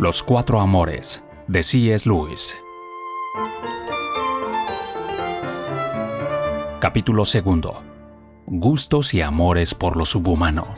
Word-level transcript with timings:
Los 0.00 0.22
Cuatro 0.22 0.60
Amores, 0.60 1.24
de 1.48 1.64
C.S. 1.64 2.08
Lewis. 2.08 2.56
Capítulo 6.78 7.24
segundo. 7.24 7.82
Gustos 8.46 9.12
y 9.12 9.22
amores 9.22 9.74
por 9.74 9.96
lo 9.96 10.04
subhumano. 10.04 10.68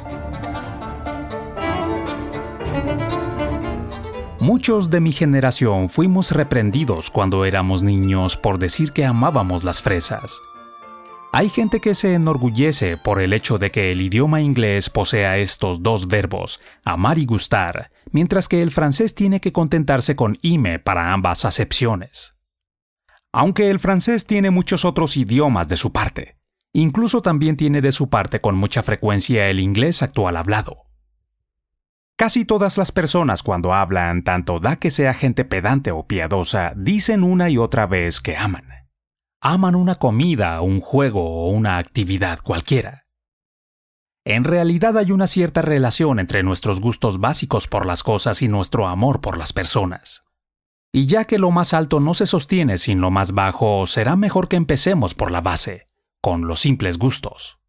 Muchos 4.38 4.88
de 4.88 5.00
mi 5.02 5.12
generación 5.12 5.90
fuimos 5.90 6.32
reprendidos 6.32 7.10
cuando 7.10 7.44
éramos 7.44 7.82
niños 7.82 8.38
por 8.38 8.58
decir 8.58 8.92
que 8.92 9.04
amábamos 9.04 9.64
las 9.64 9.82
fresas. 9.82 10.40
Hay 11.32 11.50
gente 11.50 11.80
que 11.80 11.94
se 11.94 12.14
enorgullece 12.14 12.96
por 12.96 13.20
el 13.20 13.34
hecho 13.34 13.58
de 13.58 13.70
que 13.70 13.90
el 13.90 14.00
idioma 14.00 14.40
inglés 14.40 14.88
posea 14.88 15.36
estos 15.36 15.82
dos 15.82 16.08
verbos, 16.08 16.58
amar 16.84 17.18
y 17.18 17.26
gustar, 17.26 17.90
mientras 18.12 18.48
que 18.48 18.62
el 18.62 18.70
francés 18.70 19.14
tiene 19.14 19.40
que 19.40 19.52
contentarse 19.52 20.16
con 20.16 20.36
ime 20.42 20.78
para 20.78 21.12
ambas 21.12 21.44
acepciones. 21.44 22.36
Aunque 23.32 23.70
el 23.70 23.78
francés 23.78 24.26
tiene 24.26 24.50
muchos 24.50 24.84
otros 24.84 25.16
idiomas 25.16 25.68
de 25.68 25.76
su 25.76 25.92
parte, 25.92 26.36
incluso 26.72 27.22
también 27.22 27.56
tiene 27.56 27.80
de 27.80 27.92
su 27.92 28.08
parte 28.08 28.40
con 28.40 28.56
mucha 28.56 28.82
frecuencia 28.82 29.48
el 29.48 29.60
inglés 29.60 30.02
actual 30.02 30.36
hablado. 30.36 30.90
Casi 32.16 32.44
todas 32.44 32.76
las 32.76 32.92
personas 32.92 33.42
cuando 33.42 33.72
hablan, 33.72 34.24
tanto 34.24 34.60
da 34.60 34.76
que 34.76 34.90
sea 34.90 35.14
gente 35.14 35.46
pedante 35.46 35.90
o 35.90 36.06
piadosa, 36.06 36.74
dicen 36.76 37.22
una 37.22 37.48
y 37.48 37.56
otra 37.56 37.86
vez 37.86 38.20
que 38.20 38.36
aman. 38.36 38.64
Aman 39.40 39.74
una 39.74 39.94
comida, 39.94 40.60
un 40.60 40.80
juego 40.80 41.46
o 41.46 41.48
una 41.48 41.78
actividad 41.78 42.40
cualquiera. 42.40 43.06
En 44.24 44.44
realidad 44.44 44.98
hay 44.98 45.12
una 45.12 45.26
cierta 45.26 45.62
relación 45.62 46.18
entre 46.18 46.42
nuestros 46.42 46.80
gustos 46.80 47.20
básicos 47.20 47.66
por 47.66 47.86
las 47.86 48.02
cosas 48.02 48.42
y 48.42 48.48
nuestro 48.48 48.86
amor 48.86 49.20
por 49.20 49.38
las 49.38 49.52
personas. 49.52 50.24
Y 50.92 51.06
ya 51.06 51.24
que 51.24 51.38
lo 51.38 51.50
más 51.50 51.72
alto 51.72 52.00
no 52.00 52.14
se 52.14 52.26
sostiene 52.26 52.76
sin 52.76 53.00
lo 53.00 53.10
más 53.10 53.32
bajo, 53.32 53.86
será 53.86 54.16
mejor 54.16 54.48
que 54.48 54.56
empecemos 54.56 55.14
por 55.14 55.30
la 55.30 55.40
base, 55.40 55.88
con 56.20 56.46
los 56.46 56.60
simples 56.60 56.98
gustos. 56.98 57.60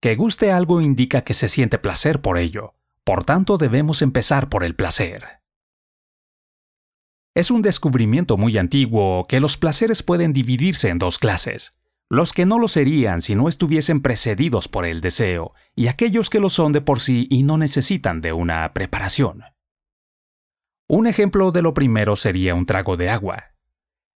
Que 0.00 0.14
guste 0.14 0.52
algo 0.52 0.80
indica 0.80 1.22
que 1.22 1.34
se 1.34 1.48
siente 1.48 1.78
placer 1.78 2.20
por 2.20 2.38
ello, 2.38 2.74
por 3.08 3.24
tanto, 3.24 3.56
debemos 3.56 4.02
empezar 4.02 4.50
por 4.50 4.64
el 4.64 4.76
placer. 4.76 5.40
Es 7.34 7.50
un 7.50 7.62
descubrimiento 7.62 8.36
muy 8.36 8.58
antiguo 8.58 9.26
que 9.26 9.40
los 9.40 9.56
placeres 9.56 10.02
pueden 10.02 10.34
dividirse 10.34 10.90
en 10.90 10.98
dos 10.98 11.18
clases, 11.18 11.74
los 12.10 12.32
que 12.32 12.46
no 12.46 12.58
lo 12.58 12.68
serían 12.68 13.20
si 13.20 13.34
no 13.34 13.48
estuviesen 13.48 14.00
precedidos 14.00 14.68
por 14.68 14.86
el 14.86 15.00
deseo, 15.00 15.52
y 15.74 15.88
aquellos 15.88 16.30
que 16.30 16.40
lo 16.40 16.48
son 16.48 16.72
de 16.72 16.80
por 16.80 17.00
sí 17.00 17.26
y 17.30 17.42
no 17.42 17.58
necesitan 17.58 18.20
de 18.20 18.32
una 18.32 18.72
preparación. 18.72 19.44
Un 20.88 21.06
ejemplo 21.06 21.52
de 21.52 21.60
lo 21.60 21.74
primero 21.74 22.16
sería 22.16 22.54
un 22.54 22.64
trago 22.64 22.96
de 22.96 23.10
agua. 23.10 23.52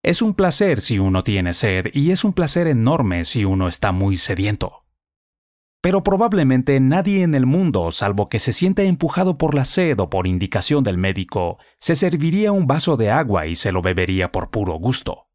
Es 0.04 0.22
un 0.22 0.34
placer 0.34 0.80
si 0.80 1.00
uno 1.00 1.22
tiene 1.22 1.52
sed 1.52 1.86
y 1.92 2.12
es 2.12 2.24
un 2.24 2.32
placer 2.32 2.68
enorme 2.68 3.24
si 3.24 3.44
uno 3.44 3.66
está 3.66 3.90
muy 3.90 4.16
sediento. 4.16 4.84
Pero 5.82 6.04
probablemente 6.04 6.78
nadie 6.78 7.22
en 7.22 7.34
el 7.34 7.46
mundo, 7.46 7.90
salvo 7.90 8.28
que 8.28 8.38
se 8.38 8.52
sienta 8.52 8.82
empujado 8.82 9.36
por 9.36 9.54
la 9.54 9.64
sed 9.64 9.98
o 9.98 10.10
por 10.10 10.26
indicación 10.26 10.84
del 10.84 10.96
médico, 10.96 11.58
se 11.78 11.96
serviría 11.96 12.52
un 12.52 12.66
vaso 12.66 12.96
de 12.96 13.10
agua 13.10 13.46
y 13.46 13.56
se 13.56 13.72
lo 13.72 13.82
bebería 13.82 14.30
por 14.30 14.50
puro 14.50 14.74
gusto. 14.74 15.29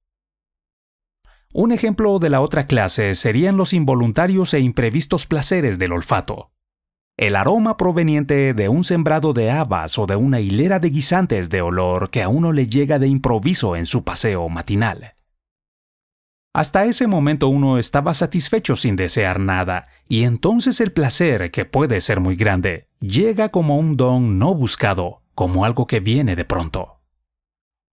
Un 1.57 1.71
ejemplo 1.71 2.19
de 2.19 2.29
la 2.29 2.41
otra 2.41 2.67
clase 2.67 3.15
serían 3.15 3.55
los 3.55 3.71
involuntarios 3.71 4.53
e 4.53 4.59
imprevistos 4.59 5.25
placeres 5.25 5.79
del 5.79 5.93
olfato. 5.93 6.51
El 7.15 7.37
aroma 7.37 7.77
proveniente 7.77 8.53
de 8.53 8.67
un 8.67 8.83
sembrado 8.83 9.31
de 9.31 9.51
habas 9.51 9.97
o 9.97 10.05
de 10.05 10.17
una 10.17 10.41
hilera 10.41 10.79
de 10.79 10.89
guisantes 10.89 11.49
de 11.49 11.61
olor 11.61 12.09
que 12.09 12.23
a 12.23 12.27
uno 12.27 12.51
le 12.51 12.67
llega 12.67 12.99
de 12.99 13.07
improviso 13.07 13.77
en 13.77 13.85
su 13.85 14.03
paseo 14.03 14.49
matinal. 14.49 15.13
Hasta 16.53 16.83
ese 16.83 17.07
momento 17.07 17.47
uno 17.47 17.77
estaba 17.77 18.13
satisfecho 18.13 18.75
sin 18.75 18.97
desear 18.97 19.39
nada, 19.39 19.87
y 20.09 20.23
entonces 20.23 20.81
el 20.81 20.91
placer, 20.91 21.51
que 21.51 21.63
puede 21.63 22.01
ser 22.01 22.19
muy 22.19 22.35
grande, 22.35 22.89
llega 22.99 23.47
como 23.47 23.77
un 23.77 23.95
don 23.95 24.37
no 24.37 24.53
buscado, 24.55 25.21
como 25.35 25.63
algo 25.63 25.87
que 25.87 26.01
viene 26.01 26.35
de 26.35 26.43
pronto. 26.43 26.94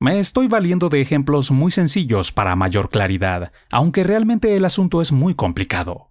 Me 0.03 0.19
estoy 0.19 0.49
valiendo 0.49 0.89
de 0.89 1.01
ejemplos 1.01 1.53
muy 1.53 1.71
sencillos 1.71 2.33
para 2.33 2.57
mayor 2.57 2.91
claridad, 2.91 3.53
aunque 3.71 4.03
realmente 4.03 4.57
el 4.57 4.65
asunto 4.65 5.01
es 5.01 5.13
muy 5.13 5.37
complicado. 5.37 6.11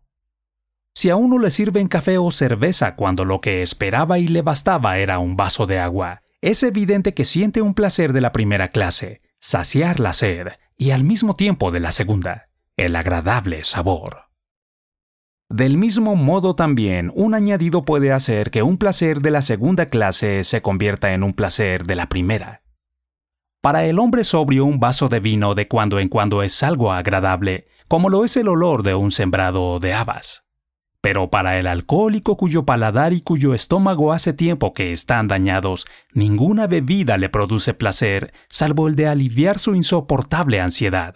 Si 0.96 1.09
a 1.09 1.18
uno 1.18 1.38
le 1.40 1.52
sirven 1.52 1.90
café 1.90 2.18
o 2.18 2.31
cerveza 2.31 2.96
cuando 2.96 3.25
lo 3.25 3.41
que 3.41 3.62
esperaba 3.62 4.18
y 4.18 4.29
le 4.29 4.44
bastaba 4.44 4.97
era 4.97 5.19
un 5.19 5.35
vaso 5.35 5.66
de 5.66 5.79
agua, 5.79 6.22
es 6.40 6.63
evidente 6.63 7.13
que 7.13 7.25
siente 7.25 7.62
un 7.62 7.74
placer 7.74 8.13
de 8.13 8.22
la 8.22 8.31
primera 8.31 8.69
clase, 8.69 9.19
saciar 9.41 10.00
la 10.00 10.13
sed, 10.13 10.47
y 10.78 10.91
al 10.91 11.03
mismo 11.03 11.35
tiempo 11.35 11.69
de 11.69 11.81
la 11.81 11.91
segunda, 11.91 12.47
el 12.78 12.96
agradable 12.96 13.66
sabor. 13.66 14.29
Del 15.50 15.75
mismo 15.75 16.16
modo 16.16 16.56
también, 16.56 17.12
un 17.13 17.34
añadido 17.34 17.84
puede 17.84 18.13
hacer 18.13 18.52
que 18.52 18.63
un 18.63 18.78
placer 18.78 19.19
de 19.19 19.31
la 19.31 19.41
segunda 19.41 19.88
clase 19.88 20.46
se 20.46 20.62
convierta 20.62 21.12
en 21.12 21.23
un 21.23 21.34
placer 21.34 21.85
de 21.85 21.96
la 21.96 22.08
primera. 22.08 22.62
Para 23.61 23.85
el 23.85 23.99
hombre 23.99 24.23
sobrio 24.23 24.66
un 24.66 24.79
vaso 24.79 25.07
de 25.07 25.19
vino 25.19 25.53
de 25.53 25.67
cuando 25.67 25.99
en 25.99 26.09
cuando 26.09 26.41
es 26.41 26.63
algo 26.63 26.91
agradable, 26.91 27.67
como 27.88 28.09
lo 28.09 28.25
es 28.25 28.35
el 28.35 28.47
olor 28.47 28.81
de 28.81 28.95
un 28.95 29.11
sembrado 29.11 29.77
de 29.77 29.94
habas. 29.94 30.47
Pero 30.99 31.29
para 31.29 31.59
el 31.59 31.67
alcohólico 31.67 32.38
cuyo 32.38 32.66
paladar 32.66 33.13
y 33.13 33.22
cuyo 33.22 33.53
estómago 33.53 34.13
hace 34.13 34.33
tiempo 34.33 34.73
que 34.73 34.91
están 34.91 35.27
dañados, 35.27 35.85
ninguna 36.11 36.66
bebida 36.66 37.19
le 37.19 37.29
produce 37.29 37.75
placer 37.75 38.33
salvo 38.49 38.88
el 38.88 38.95
de 38.95 39.07
aliviar 39.07 39.59
su 39.59 39.75
insoportable 39.75 40.59
ansiedad. 40.59 41.13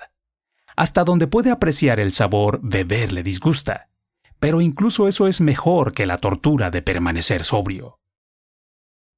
Hasta 0.75 1.03
donde 1.03 1.25
puede 1.25 1.49
apreciar 1.49 1.99
el 1.99 2.11
sabor, 2.11 2.59
beber 2.61 3.11
le 3.11 3.23
disgusta. 3.23 3.89
Pero 4.39 4.61
incluso 4.61 5.07
eso 5.07 5.27
es 5.27 5.41
mejor 5.41 5.93
que 5.93 6.05
la 6.05 6.19
tortura 6.19 6.69
de 6.69 6.83
permanecer 6.83 7.43
sobrio. 7.43 7.99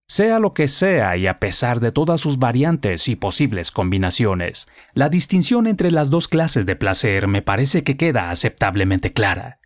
Sea 0.09 0.39
lo 0.39 0.53
que 0.53 0.69
sea 0.69 1.17
y 1.17 1.27
a 1.27 1.37
pesar 1.37 1.81
de 1.81 1.91
todas 1.91 2.21
sus 2.21 2.39
variantes 2.39 3.09
y 3.09 3.17
posibles 3.17 3.71
combinaciones, 3.71 4.67
la 4.93 5.09
distinción 5.09 5.67
entre 5.67 5.91
las 5.91 6.09
dos 6.09 6.29
clases 6.29 6.65
de 6.65 6.77
placer 6.77 7.27
me 7.27 7.41
parece 7.41 7.83
que 7.83 7.97
queda 7.97 8.31
aceptablemente 8.31 9.11
clara. 9.11 9.59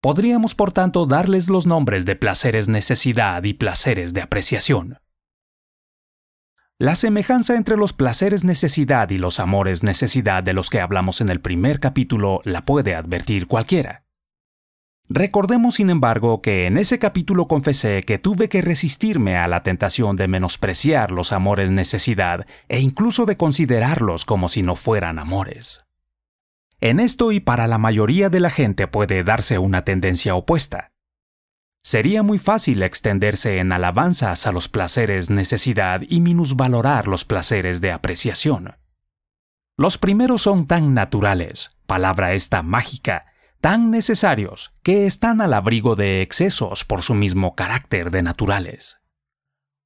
Podríamos, 0.00 0.56
por 0.56 0.72
tanto, 0.72 1.06
darles 1.06 1.48
los 1.48 1.66
nombres 1.66 2.04
de 2.04 2.16
placeres 2.16 2.68
necesidad 2.68 3.44
y 3.44 3.54
placeres 3.54 4.12
de 4.12 4.22
apreciación. 4.22 4.98
La 6.80 6.96
semejanza 6.96 7.54
entre 7.54 7.76
los 7.76 7.92
placeres 7.92 8.42
necesidad 8.42 9.08
y 9.10 9.18
los 9.18 9.38
amores 9.38 9.84
necesidad 9.84 10.42
de 10.42 10.52
los 10.52 10.68
que 10.68 10.80
hablamos 10.80 11.20
en 11.20 11.28
el 11.28 11.40
primer 11.40 11.78
capítulo 11.78 12.40
la 12.44 12.64
puede 12.64 12.96
advertir 12.96 13.46
cualquiera. 13.46 14.03
Recordemos, 15.08 15.74
sin 15.74 15.90
embargo, 15.90 16.40
que 16.40 16.66
en 16.66 16.78
ese 16.78 16.98
capítulo 16.98 17.46
confesé 17.46 18.02
que 18.02 18.18
tuve 18.18 18.48
que 18.48 18.62
resistirme 18.62 19.36
a 19.36 19.48
la 19.48 19.62
tentación 19.62 20.16
de 20.16 20.28
menospreciar 20.28 21.10
los 21.10 21.32
amores 21.32 21.70
necesidad 21.70 22.46
e 22.68 22.80
incluso 22.80 23.26
de 23.26 23.36
considerarlos 23.36 24.24
como 24.24 24.48
si 24.48 24.62
no 24.62 24.76
fueran 24.76 25.18
amores. 25.18 25.84
En 26.80 27.00
esto 27.00 27.32
y 27.32 27.40
para 27.40 27.66
la 27.66 27.78
mayoría 27.78 28.30
de 28.30 28.40
la 28.40 28.50
gente 28.50 28.86
puede 28.86 29.24
darse 29.24 29.58
una 29.58 29.84
tendencia 29.84 30.34
opuesta. 30.34 30.90
Sería 31.82 32.22
muy 32.22 32.38
fácil 32.38 32.82
extenderse 32.82 33.58
en 33.58 33.72
alabanzas 33.72 34.46
a 34.46 34.52
los 34.52 34.70
placeres 34.70 35.28
necesidad 35.28 36.00
y 36.08 36.22
minusvalorar 36.22 37.08
los 37.08 37.26
placeres 37.26 37.82
de 37.82 37.92
apreciación. 37.92 38.76
Los 39.76 39.98
primeros 39.98 40.40
son 40.40 40.66
tan 40.66 40.94
naturales, 40.94 41.70
palabra 41.86 42.32
esta 42.32 42.62
mágica, 42.62 43.26
tan 43.64 43.90
necesarios, 43.90 44.74
que 44.82 45.06
están 45.06 45.40
al 45.40 45.54
abrigo 45.54 45.96
de 45.96 46.20
excesos 46.20 46.84
por 46.84 47.00
su 47.00 47.14
mismo 47.14 47.54
carácter 47.54 48.10
de 48.10 48.22
naturales. 48.22 49.00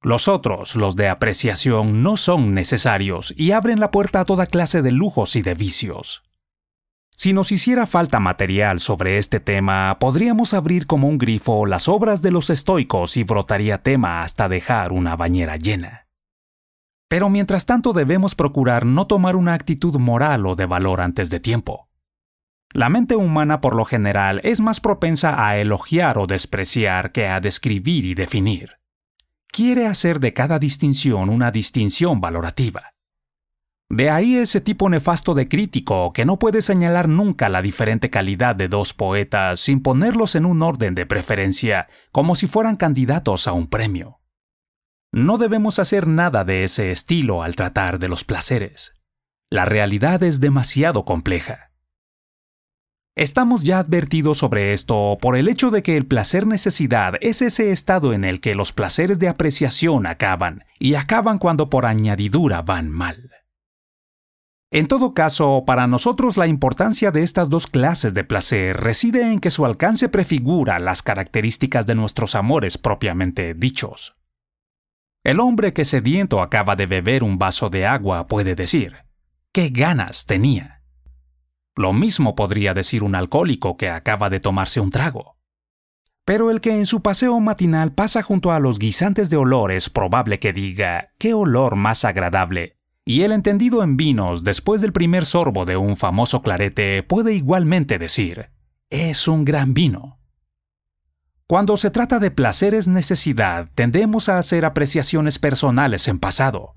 Los 0.01 0.27
otros, 0.27 0.75
los 0.75 0.97
de 0.97 1.07
apreciación, 1.07 2.03
no 2.03 2.17
son 2.17 2.53
necesarios 2.53 3.33
y 3.37 3.51
abren 3.51 3.79
la 3.79 3.89
puerta 3.89 4.19
a 4.19 4.25
toda 4.25 4.47
clase 4.47 4.81
de 4.81 4.91
lujos 4.91 5.37
y 5.37 5.43
de 5.43 5.53
vicios. 5.53 6.23
Si 7.15 7.31
nos 7.31 7.53
hiciera 7.53 7.85
falta 7.85 8.19
material 8.19 8.81
sobre 8.81 9.17
este 9.17 9.39
tema, 9.39 9.95
podríamos 9.97 10.53
abrir 10.53 10.85
como 10.85 11.07
un 11.07 11.17
grifo 11.17 11.65
las 11.65 11.87
obras 11.87 12.21
de 12.21 12.31
los 12.31 12.49
estoicos 12.49 13.15
y 13.15 13.23
brotaría 13.23 13.81
tema 13.81 14.23
hasta 14.23 14.49
dejar 14.49 14.91
una 14.91 15.15
bañera 15.15 15.55
llena. 15.55 16.09
Pero 17.07 17.29
mientras 17.29 17.65
tanto 17.65 17.93
debemos 17.93 18.35
procurar 18.35 18.85
no 18.85 19.07
tomar 19.07 19.37
una 19.37 19.53
actitud 19.53 19.97
moral 19.99 20.47
o 20.47 20.57
de 20.57 20.65
valor 20.65 20.99
antes 20.99 21.29
de 21.29 21.39
tiempo. 21.39 21.88
La 22.71 22.89
mente 22.89 23.15
humana 23.15 23.61
por 23.61 23.75
lo 23.75 23.83
general 23.83 24.41
es 24.43 24.61
más 24.61 24.79
propensa 24.79 25.47
a 25.47 25.57
elogiar 25.57 26.19
o 26.19 26.27
despreciar 26.27 27.11
que 27.11 27.27
a 27.27 27.39
describir 27.39 28.05
y 28.05 28.13
definir. 28.13 28.73
Quiere 29.47 29.87
hacer 29.87 30.19
de 30.19 30.33
cada 30.33 30.59
distinción 30.59 31.29
una 31.29 31.51
distinción 31.51 32.21
valorativa. 32.21 32.93
De 33.89 34.11
ahí 34.11 34.35
ese 34.35 34.61
tipo 34.61 34.87
nefasto 34.87 35.33
de 35.33 35.47
crítico 35.47 36.13
que 36.13 36.23
no 36.23 36.37
puede 36.37 36.61
señalar 36.61 37.09
nunca 37.09 37.49
la 37.49 37.63
diferente 37.63 38.11
calidad 38.11 38.55
de 38.55 38.67
dos 38.67 38.93
poetas 38.93 39.59
sin 39.59 39.81
ponerlos 39.81 40.35
en 40.35 40.45
un 40.45 40.61
orden 40.61 40.93
de 40.93 41.07
preferencia, 41.07 41.87
como 42.11 42.35
si 42.35 42.45
fueran 42.45 42.75
candidatos 42.75 43.47
a 43.47 43.53
un 43.53 43.67
premio. 43.67 44.19
No 45.11 45.39
debemos 45.39 45.79
hacer 45.79 46.05
nada 46.05 46.45
de 46.45 46.63
ese 46.63 46.91
estilo 46.91 47.41
al 47.41 47.55
tratar 47.55 47.97
de 47.97 48.09
los 48.09 48.23
placeres. 48.23 48.93
La 49.49 49.65
realidad 49.65 50.21
es 50.21 50.39
demasiado 50.39 51.03
compleja. 51.03 51.68
Estamos 53.15 53.63
ya 53.63 53.79
advertidos 53.79 54.37
sobre 54.37 54.71
esto 54.71 55.17
por 55.21 55.35
el 55.35 55.47
hecho 55.47 55.71
de 55.71 55.83
que 55.83 55.97
el 55.97 56.05
placer-necesidad 56.05 57.15
es 57.21 57.41
ese 57.41 57.71
estado 57.71 58.13
en 58.13 58.23
el 58.23 58.39
que 58.39 58.55
los 58.55 58.71
placeres 58.71 59.19
de 59.19 59.27
apreciación 59.27 60.05
acaban, 60.05 60.63
y 60.79 60.95
acaban 60.95 61.37
cuando 61.37 61.69
por 61.69 61.85
añadidura 61.85 62.61
van 62.61 62.89
mal. 62.89 63.31
En 64.71 64.87
todo 64.87 65.15
caso, 65.15 65.63
para 65.65 65.87
nosotros 65.87 66.37
la 66.37 66.45
importancia 66.45 67.09
de 67.09 67.23
estas 67.23 67.49
dos 67.49 67.65
clases 67.65 68.13
de 68.13 68.23
placer 68.23 68.77
reside 68.77 69.33
en 69.33 69.39
que 69.39 69.49
su 69.49 69.65
alcance 69.65 70.09
prefigura 70.09 70.79
las 70.79 71.01
características 71.01 71.87
de 71.87 71.95
nuestros 71.95 72.35
amores 72.35 72.77
propiamente 72.77 73.55
dichos. 73.55 74.15
El 75.23 75.39
hombre 75.39 75.73
que 75.73 75.85
sediento 75.85 76.41
acaba 76.41 76.75
de 76.75 76.85
beber 76.85 77.23
un 77.23 77.39
vaso 77.39 77.71
de 77.71 77.87
agua 77.87 78.27
puede 78.27 78.53
decir, 78.53 78.95
¿qué 79.51 79.69
ganas 79.69 80.27
tenía? 80.27 80.78
Lo 81.79 81.93
mismo 81.93 82.35
podría 82.35 82.73
decir 82.73 83.05
un 83.05 83.15
alcohólico 83.15 83.77
que 83.77 83.87
acaba 83.89 84.29
de 84.29 84.41
tomarse 84.41 84.81
un 84.81 84.89
trago. 84.89 85.37
Pero 86.25 86.51
el 86.51 86.59
que 86.59 86.75
en 86.75 86.85
su 86.85 87.01
paseo 87.01 87.39
matinal 87.39 87.93
pasa 87.93 88.21
junto 88.21 88.51
a 88.51 88.59
los 88.59 88.79
guisantes 88.79 89.29
de 89.29 89.37
olor 89.37 89.71
es 89.71 89.89
probable 89.89 90.39
que 90.39 90.51
diga, 90.51 91.13
qué 91.17 91.33
olor 91.33 91.77
más 91.77 92.03
agradable. 92.03 92.75
Y 93.05 93.21
el 93.21 93.31
entendido 93.31 93.81
en 93.81 93.95
vinos, 93.95 94.43
después 94.43 94.81
del 94.81 94.91
primer 94.91 95.25
sorbo 95.25 95.63
de 95.63 95.77
un 95.77 95.95
famoso 95.95 96.41
clarete, 96.41 97.01
puede 97.01 97.33
igualmente 97.33 97.97
decir, 97.97 98.49
es 98.89 99.29
un 99.29 99.45
gran 99.45 99.73
vino. 99.73 100.19
Cuando 101.47 101.77
se 101.77 101.91
trata 101.91 102.19
de 102.19 102.29
placeres 102.29 102.89
necesidad, 102.89 103.69
tendemos 103.73 104.27
a 104.27 104.37
hacer 104.37 104.65
apreciaciones 104.65 105.39
personales 105.39 106.09
en 106.09 106.19
pasado, 106.19 106.75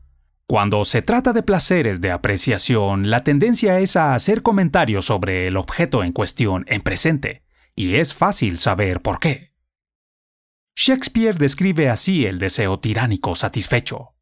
cuando 0.53 0.85
se 0.85 1.01
trata 1.01 1.33
de 1.33 1.43
placeres 1.43 2.03
de 2.03 2.11
apreciación, 2.11 3.09
la 3.09 3.25
tendencia 3.25 3.81
es 3.81 3.97
a 3.97 4.15
hacer 4.15 4.43
comentarios 4.43 5.07
sobre 5.07 5.47
el 5.47 5.57
objeto 5.57 6.05
en 6.05 6.13
cuestión 6.13 6.67
en 6.69 6.83
presente, 6.83 7.43
y 7.75 7.97
es 7.97 8.13
fácil 8.13 8.59
saber 8.59 9.01
por 9.01 9.19
qué. 9.19 9.55
Shakespeare 10.77 11.39
describe 11.39 11.89
así 11.89 12.27
el 12.27 12.39
deseo 12.39 12.81
tiránico 12.81 13.35
satisfecho. 13.35 14.15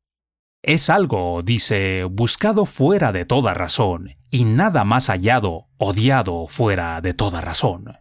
Es 0.62 0.88
algo, 0.88 1.43
dice, 1.43 2.05
buscado 2.05 2.65
fuera 2.65 3.11
de 3.11 3.25
toda 3.25 3.53
razón, 3.53 4.11
y 4.31 4.44
nada 4.44 4.85
más 4.85 5.09
hallado, 5.09 5.67
odiado 5.79 6.47
fuera 6.47 7.00
de 7.00 7.12
toda 7.12 7.41
razón. 7.41 7.99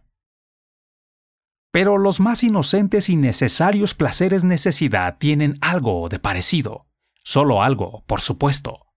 Pero 1.72 1.98
los 1.98 2.20
más 2.20 2.44
inocentes 2.44 3.08
y 3.08 3.16
necesarios 3.16 3.96
placeres 3.96 4.44
necesidad 4.44 5.18
tienen 5.18 5.58
algo 5.60 6.08
de 6.08 6.20
parecido 6.20 6.86
Solo 7.30 7.62
algo, 7.62 8.02
por 8.08 8.20
supuesto. 8.20 8.88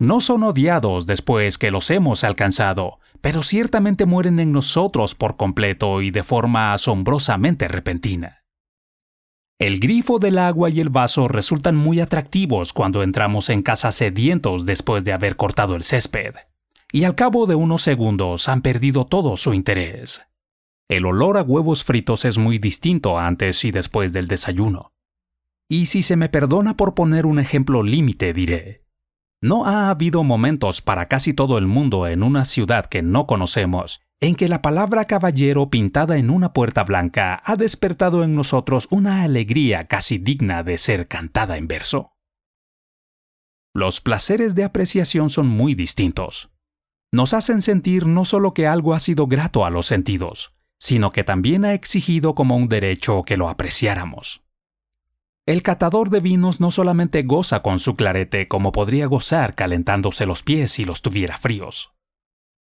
No 0.00 0.20
son 0.20 0.42
odiados 0.42 1.06
después 1.06 1.58
que 1.58 1.70
los 1.70 1.90
hemos 1.90 2.24
alcanzado, 2.24 2.98
pero 3.20 3.44
ciertamente 3.44 4.04
mueren 4.04 4.40
en 4.40 4.50
nosotros 4.50 5.14
por 5.14 5.36
completo 5.36 6.02
y 6.02 6.10
de 6.10 6.24
forma 6.24 6.72
asombrosamente 6.72 7.68
repentina. 7.68 8.42
El 9.60 9.78
grifo 9.78 10.18
del 10.18 10.38
agua 10.38 10.70
y 10.70 10.80
el 10.80 10.88
vaso 10.88 11.28
resultan 11.28 11.76
muy 11.76 12.00
atractivos 12.00 12.72
cuando 12.72 13.04
entramos 13.04 13.48
en 13.48 13.62
casa 13.62 13.92
sedientos 13.92 14.66
después 14.66 15.04
de 15.04 15.12
haber 15.12 15.36
cortado 15.36 15.76
el 15.76 15.84
césped, 15.84 16.34
y 16.90 17.04
al 17.04 17.14
cabo 17.14 17.46
de 17.46 17.54
unos 17.54 17.82
segundos 17.82 18.48
han 18.48 18.62
perdido 18.62 19.06
todo 19.06 19.36
su 19.36 19.54
interés. 19.54 20.22
El 20.88 21.06
olor 21.06 21.38
a 21.38 21.42
huevos 21.42 21.84
fritos 21.84 22.24
es 22.24 22.38
muy 22.38 22.58
distinto 22.58 23.20
antes 23.20 23.64
y 23.64 23.70
después 23.70 24.12
del 24.12 24.26
desayuno. 24.26 24.91
Y 25.68 25.86
si 25.86 26.02
se 26.02 26.16
me 26.16 26.28
perdona 26.28 26.76
por 26.76 26.94
poner 26.94 27.26
un 27.26 27.38
ejemplo 27.38 27.82
límite, 27.82 28.32
diré, 28.32 28.84
no 29.40 29.66
ha 29.66 29.90
habido 29.90 30.22
momentos 30.22 30.80
para 30.82 31.06
casi 31.06 31.34
todo 31.34 31.58
el 31.58 31.66
mundo 31.66 32.06
en 32.06 32.22
una 32.22 32.44
ciudad 32.44 32.86
que 32.86 33.02
no 33.02 33.26
conocemos 33.26 34.00
en 34.22 34.36
que 34.36 34.48
la 34.48 34.62
palabra 34.62 35.06
caballero 35.06 35.68
pintada 35.68 36.16
en 36.16 36.30
una 36.30 36.52
puerta 36.52 36.84
blanca 36.84 37.42
ha 37.44 37.56
despertado 37.56 38.22
en 38.22 38.36
nosotros 38.36 38.86
una 38.88 39.24
alegría 39.24 39.88
casi 39.88 40.16
digna 40.18 40.62
de 40.62 40.78
ser 40.78 41.08
cantada 41.08 41.56
en 41.56 41.66
verso. 41.66 42.12
Los 43.74 44.00
placeres 44.00 44.54
de 44.54 44.62
apreciación 44.62 45.28
son 45.28 45.48
muy 45.48 45.74
distintos. 45.74 46.52
Nos 47.10 47.34
hacen 47.34 47.62
sentir 47.62 48.06
no 48.06 48.24
solo 48.24 48.54
que 48.54 48.68
algo 48.68 48.94
ha 48.94 49.00
sido 49.00 49.26
grato 49.26 49.66
a 49.66 49.70
los 49.70 49.86
sentidos, 49.86 50.54
sino 50.78 51.10
que 51.10 51.24
también 51.24 51.64
ha 51.64 51.74
exigido 51.74 52.36
como 52.36 52.56
un 52.56 52.68
derecho 52.68 53.24
que 53.24 53.36
lo 53.36 53.48
apreciáramos. 53.48 54.41
El 55.44 55.64
catador 55.64 56.10
de 56.10 56.20
vinos 56.20 56.60
no 56.60 56.70
solamente 56.70 57.24
goza 57.24 57.62
con 57.62 57.80
su 57.80 57.96
clarete 57.96 58.46
como 58.46 58.70
podría 58.70 59.06
gozar 59.06 59.56
calentándose 59.56 60.24
los 60.24 60.44
pies 60.44 60.70
si 60.70 60.84
los 60.84 61.02
tuviera 61.02 61.36
fríos. 61.36 61.92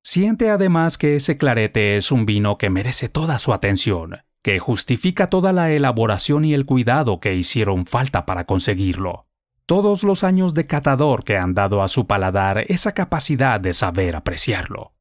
Siente 0.04 0.50
además 0.50 0.98
que 0.98 1.16
ese 1.16 1.38
clarete 1.38 1.96
es 1.96 2.12
un 2.12 2.26
vino 2.26 2.58
que 2.58 2.72
merece 2.72 3.08
toda 3.08 3.38
su 3.38 3.54
atención, 3.54 4.22
que 4.42 4.58
justifica 4.58 5.28
toda 5.28 5.54
la 5.54 5.72
elaboración 5.72 6.44
y 6.44 6.56
el 6.56 6.66
cuidado 6.66 7.20
que 7.20 7.36
hicieron 7.36 7.86
falta 7.86 8.26
para 8.26 8.48
conseguirlo. 8.48 9.28
Todos 9.68 10.02
los 10.02 10.24
años 10.24 10.56
de 10.56 10.66
catador 10.66 11.24
que 11.24 11.38
han 11.38 11.54
dado 11.54 11.84
a 11.84 11.88
su 11.88 12.08
paladar 12.08 12.66
esa 12.68 12.94
capacidad 12.96 13.60
de 13.60 13.76
saber 13.76 14.16
apreciarlo. 14.16 14.96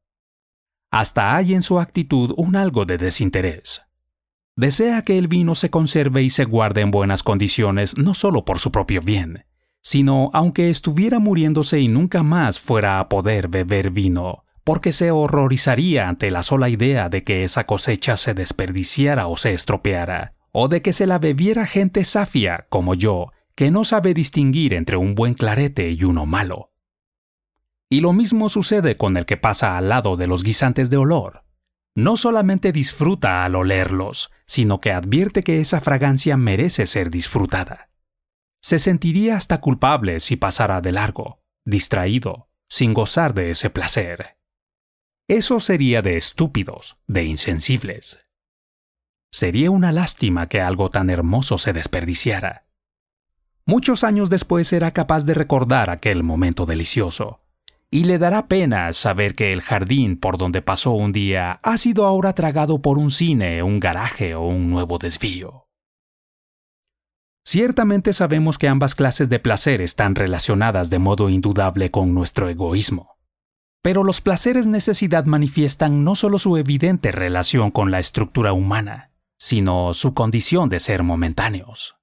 Hasta 0.91 1.35
hay 1.35 1.55
en 1.55 1.63
su 1.63 1.79
actitud 1.79 2.31
un 2.37 2.55
algo 2.55 2.85
de 2.85 2.99
desinterés 2.99 3.87
desea 4.55 5.03
que 5.03 5.17
el 5.17 5.27
vino 5.27 5.55
se 5.55 5.69
conserve 5.69 6.23
y 6.23 6.29
se 6.29 6.45
guarde 6.45 6.81
en 6.81 6.91
buenas 6.91 7.23
condiciones 7.23 7.97
no 7.97 8.13
solo 8.13 8.45
por 8.45 8.59
su 8.59 8.71
propio 8.71 9.01
bien, 9.01 9.45
sino 9.81 10.29
aunque 10.33 10.69
estuviera 10.69 11.19
muriéndose 11.19 11.79
y 11.79 11.87
nunca 11.87 12.23
más 12.23 12.59
fuera 12.59 12.99
a 12.99 13.09
poder 13.09 13.47
beber 13.47 13.91
vino, 13.91 14.43
porque 14.63 14.93
se 14.93 15.11
horrorizaría 15.11 16.07
ante 16.07 16.31
la 16.31 16.43
sola 16.43 16.69
idea 16.69 17.09
de 17.09 17.23
que 17.23 17.43
esa 17.43 17.65
cosecha 17.65 18.17
se 18.17 18.33
desperdiciara 18.33 19.27
o 19.27 19.37
se 19.37 19.53
estropeara, 19.53 20.33
o 20.51 20.67
de 20.67 20.81
que 20.81 20.93
se 20.93 21.07
la 21.07 21.17
bebiera 21.17 21.65
gente 21.65 22.03
safia 22.03 22.67
como 22.69 22.93
yo, 22.93 23.27
que 23.55 23.71
no 23.71 23.83
sabe 23.83 24.13
distinguir 24.13 24.73
entre 24.73 24.97
un 24.97 25.15
buen 25.15 25.33
clarete 25.33 25.91
y 25.91 26.03
uno 26.03 26.25
malo. 26.25 26.71
Y 27.89 27.99
lo 27.99 28.13
mismo 28.13 28.47
sucede 28.49 28.95
con 28.95 29.17
el 29.17 29.25
que 29.25 29.37
pasa 29.37 29.77
al 29.77 29.89
lado 29.89 30.15
de 30.15 30.27
los 30.27 30.43
guisantes 30.43 30.89
de 30.89 30.97
olor 30.97 31.43
no 31.95 32.17
solamente 32.17 32.71
disfruta 32.71 33.43
al 33.43 33.55
olerlos, 33.55 34.31
sino 34.45 34.79
que 34.79 34.91
advierte 34.91 35.43
que 35.43 35.59
esa 35.59 35.81
fragancia 35.81 36.37
merece 36.37 36.87
ser 36.87 37.09
disfrutada. 37.09 37.89
Se 38.61 38.79
sentiría 38.79 39.37
hasta 39.37 39.59
culpable 39.59 40.19
si 40.19 40.35
pasara 40.35 40.81
de 40.81 40.91
largo, 40.91 41.41
distraído, 41.65 42.49
sin 42.69 42.93
gozar 42.93 43.33
de 43.33 43.51
ese 43.51 43.69
placer. 43.69 44.37
Eso 45.27 45.59
sería 45.59 46.01
de 46.01 46.17
estúpidos, 46.17 46.97
de 47.07 47.23
insensibles. 47.23 48.27
Sería 49.31 49.71
una 49.71 49.91
lástima 49.91 50.47
que 50.47 50.61
algo 50.61 50.89
tan 50.89 51.09
hermoso 51.09 51.57
se 51.57 51.73
desperdiciara. 51.73 52.61
Muchos 53.65 54.03
años 54.03 54.29
después 54.29 54.67
será 54.67 54.91
capaz 54.91 55.23
de 55.23 55.33
recordar 55.33 55.89
aquel 55.89 56.23
momento 56.23 56.65
delicioso, 56.65 57.41
y 57.93 58.05
le 58.05 58.17
dará 58.17 58.47
pena 58.47 58.93
saber 58.93 59.35
que 59.35 59.51
el 59.51 59.61
jardín 59.61 60.17
por 60.17 60.37
donde 60.37 60.61
pasó 60.61 60.91
un 60.91 61.11
día 61.11 61.59
ha 61.61 61.77
sido 61.77 62.05
ahora 62.05 62.33
tragado 62.33 62.81
por 62.81 62.97
un 62.97 63.11
cine, 63.11 63.61
un 63.63 63.81
garaje 63.81 64.33
o 64.33 64.47
un 64.47 64.69
nuevo 64.69 64.97
desvío. 64.97 65.67
Ciertamente 67.43 68.13
sabemos 68.13 68.57
que 68.57 68.69
ambas 68.69 68.95
clases 68.95 69.27
de 69.27 69.39
placer 69.39 69.81
están 69.81 70.15
relacionadas 70.15 70.89
de 70.89 70.99
modo 70.99 71.27
indudable 71.29 71.91
con 71.91 72.13
nuestro 72.13 72.47
egoísmo. 72.47 73.17
Pero 73.81 74.05
los 74.05 74.21
placeres 74.21 74.67
necesidad 74.67 75.25
manifiestan 75.25 76.05
no 76.05 76.15
solo 76.15 76.39
su 76.39 76.55
evidente 76.55 77.11
relación 77.11 77.71
con 77.71 77.91
la 77.91 77.99
estructura 77.99 78.53
humana, 78.53 79.11
sino 79.37 79.93
su 79.93 80.13
condición 80.13 80.69
de 80.69 80.79
ser 80.79 81.03
momentáneos. 81.03 81.97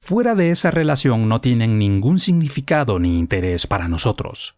Fuera 0.00 0.34
de 0.34 0.50
esa 0.50 0.70
relación 0.70 1.28
no 1.28 1.40
tienen 1.40 1.78
ningún 1.78 2.18
significado 2.18 2.98
ni 2.98 3.18
interés 3.18 3.66
para 3.66 3.88
nosotros. 3.88 4.56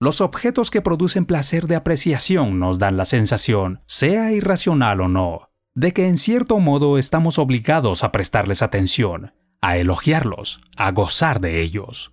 Los 0.00 0.20
objetos 0.20 0.70
que 0.70 0.82
producen 0.82 1.24
placer 1.24 1.66
de 1.66 1.76
apreciación 1.76 2.58
nos 2.58 2.78
dan 2.78 2.96
la 2.96 3.04
sensación, 3.04 3.82
sea 3.86 4.32
irracional 4.32 5.00
o 5.00 5.08
no, 5.08 5.50
de 5.74 5.92
que 5.92 6.08
en 6.08 6.18
cierto 6.18 6.58
modo 6.58 6.98
estamos 6.98 7.38
obligados 7.38 8.04
a 8.04 8.12
prestarles 8.12 8.62
atención, 8.62 9.32
a 9.60 9.76
elogiarlos, 9.78 10.60
a 10.76 10.90
gozar 10.92 11.40
de 11.40 11.62
ellos. 11.62 12.12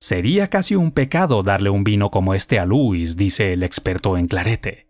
Sería 0.00 0.48
casi 0.48 0.76
un 0.76 0.92
pecado 0.92 1.42
darle 1.42 1.70
un 1.70 1.82
vino 1.82 2.10
como 2.10 2.32
este 2.32 2.60
a 2.60 2.64
Luis, 2.64 3.16
dice 3.16 3.52
el 3.52 3.64
experto 3.64 4.16
en 4.16 4.28
clarete. 4.28 4.88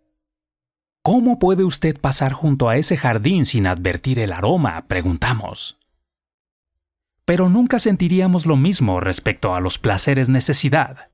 ¿Cómo 1.03 1.39
puede 1.39 1.65
usted 1.65 1.99
pasar 1.99 2.33
junto 2.33 2.69
a 2.69 2.77
ese 2.77 2.99
jardín 2.99 3.47
sin 3.47 3.67
advertir 3.67 4.19
el 4.19 4.33
aroma? 4.33 4.87
preguntamos. 4.89 5.79
Pero 7.25 7.49
nunca 7.49 7.79
sentiríamos 7.79 8.45
lo 8.45 8.57
mismo 8.57 9.01
respecto 9.01 9.55
a 9.55 9.61
los 9.61 9.79
placeres 9.79 10.29
necesidad. 10.29 11.11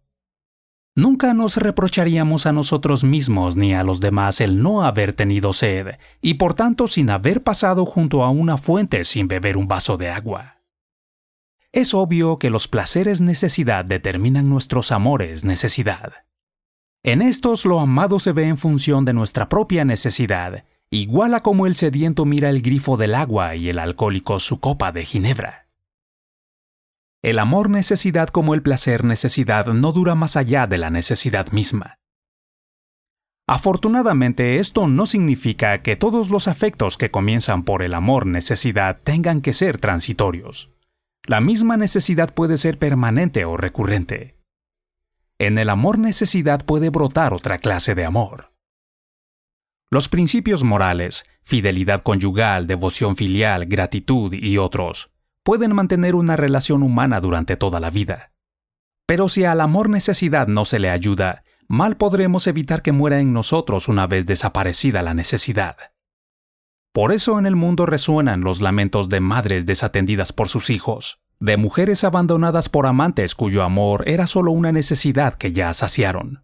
Nunca 0.96 1.34
nos 1.34 1.56
reprocharíamos 1.56 2.46
a 2.46 2.52
nosotros 2.52 3.02
mismos 3.02 3.56
ni 3.56 3.74
a 3.74 3.82
los 3.82 4.00
demás 4.00 4.40
el 4.40 4.62
no 4.62 4.84
haber 4.84 5.12
tenido 5.12 5.52
sed, 5.52 5.98
y 6.20 6.34
por 6.34 6.54
tanto 6.54 6.86
sin 6.86 7.10
haber 7.10 7.42
pasado 7.42 7.84
junto 7.84 8.22
a 8.22 8.30
una 8.30 8.58
fuente 8.58 9.02
sin 9.02 9.26
beber 9.26 9.56
un 9.56 9.66
vaso 9.66 9.96
de 9.96 10.10
agua. 10.10 10.60
Es 11.72 11.94
obvio 11.94 12.38
que 12.38 12.48
los 12.48 12.68
placeres 12.68 13.20
necesidad 13.20 13.84
determinan 13.84 14.48
nuestros 14.48 14.92
amores 14.92 15.44
necesidad. 15.44 16.12
En 17.02 17.22
estos 17.22 17.64
lo 17.64 17.80
amado 17.80 18.20
se 18.20 18.30
ve 18.30 18.46
en 18.46 18.56
función 18.56 19.04
de 19.04 19.14
nuestra 19.14 19.48
propia 19.48 19.84
necesidad, 19.84 20.64
igual 20.90 21.34
a 21.34 21.40
como 21.40 21.66
el 21.66 21.74
sediento 21.74 22.24
mira 22.24 22.50
el 22.50 22.62
grifo 22.62 22.96
del 22.96 23.16
agua 23.16 23.56
y 23.56 23.68
el 23.68 23.80
alcohólico 23.80 24.38
su 24.38 24.60
copa 24.60 24.92
de 24.92 25.04
ginebra. 25.04 25.63
El 27.24 27.38
amor 27.38 27.70
necesidad 27.70 28.28
como 28.28 28.52
el 28.52 28.60
placer 28.60 29.02
necesidad 29.02 29.68
no 29.68 29.92
dura 29.92 30.14
más 30.14 30.36
allá 30.36 30.66
de 30.66 30.76
la 30.76 30.90
necesidad 30.90 31.52
misma. 31.52 31.98
Afortunadamente 33.48 34.58
esto 34.58 34.88
no 34.88 35.06
significa 35.06 35.80
que 35.80 35.96
todos 35.96 36.28
los 36.28 36.48
afectos 36.48 36.98
que 36.98 37.10
comienzan 37.10 37.62
por 37.62 37.82
el 37.82 37.94
amor 37.94 38.26
necesidad 38.26 39.00
tengan 39.02 39.40
que 39.40 39.54
ser 39.54 39.78
transitorios. 39.80 40.68
La 41.24 41.40
misma 41.40 41.78
necesidad 41.78 42.34
puede 42.34 42.58
ser 42.58 42.78
permanente 42.78 43.46
o 43.46 43.56
recurrente. 43.56 44.36
En 45.38 45.56
el 45.56 45.70
amor 45.70 45.98
necesidad 45.98 46.62
puede 46.62 46.90
brotar 46.90 47.32
otra 47.32 47.56
clase 47.56 47.94
de 47.94 48.04
amor. 48.04 48.52
Los 49.88 50.10
principios 50.10 50.62
morales, 50.62 51.24
fidelidad 51.42 52.02
conyugal, 52.02 52.66
devoción 52.66 53.16
filial, 53.16 53.64
gratitud 53.64 54.34
y 54.34 54.58
otros, 54.58 55.13
pueden 55.44 55.74
mantener 55.74 56.14
una 56.14 56.36
relación 56.36 56.82
humana 56.82 57.20
durante 57.20 57.56
toda 57.56 57.78
la 57.78 57.90
vida. 57.90 58.32
Pero 59.06 59.28
si 59.28 59.44
al 59.44 59.60
amor 59.60 59.90
necesidad 59.90 60.48
no 60.48 60.64
se 60.64 60.78
le 60.78 60.90
ayuda, 60.90 61.44
mal 61.68 61.96
podremos 61.96 62.46
evitar 62.46 62.82
que 62.82 62.92
muera 62.92 63.20
en 63.20 63.32
nosotros 63.32 63.88
una 63.88 64.06
vez 64.06 64.26
desaparecida 64.26 65.02
la 65.02 65.14
necesidad. 65.14 65.76
Por 66.92 67.12
eso 67.12 67.38
en 67.38 67.46
el 67.46 67.56
mundo 67.56 67.86
resuenan 67.86 68.40
los 68.40 68.62
lamentos 68.62 69.08
de 69.08 69.20
madres 69.20 69.66
desatendidas 69.66 70.32
por 70.32 70.48
sus 70.48 70.70
hijos, 70.70 71.20
de 71.40 71.56
mujeres 71.56 72.04
abandonadas 72.04 72.68
por 72.68 72.86
amantes 72.86 73.34
cuyo 73.34 73.62
amor 73.62 74.04
era 74.08 74.26
solo 74.26 74.52
una 74.52 74.72
necesidad 74.72 75.34
que 75.34 75.52
ya 75.52 75.74
saciaron. 75.74 76.43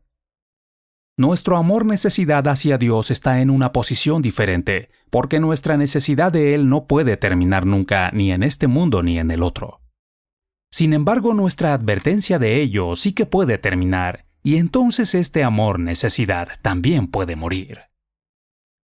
Nuestro 1.20 1.58
amor 1.58 1.84
necesidad 1.84 2.48
hacia 2.48 2.78
Dios 2.78 3.10
está 3.10 3.42
en 3.42 3.50
una 3.50 3.72
posición 3.72 4.22
diferente, 4.22 4.88
porque 5.10 5.38
nuestra 5.38 5.76
necesidad 5.76 6.32
de 6.32 6.54
Él 6.54 6.70
no 6.70 6.86
puede 6.86 7.18
terminar 7.18 7.66
nunca 7.66 8.10
ni 8.12 8.32
en 8.32 8.42
este 8.42 8.68
mundo 8.68 9.02
ni 9.02 9.18
en 9.18 9.30
el 9.30 9.42
otro. 9.42 9.82
Sin 10.72 10.94
embargo, 10.94 11.34
nuestra 11.34 11.74
advertencia 11.74 12.38
de 12.38 12.62
ello 12.62 12.96
sí 12.96 13.12
que 13.12 13.26
puede 13.26 13.58
terminar, 13.58 14.24
y 14.42 14.56
entonces 14.56 15.14
este 15.14 15.44
amor 15.44 15.78
necesidad 15.78 16.48
también 16.62 17.06
puede 17.06 17.36
morir. 17.36 17.80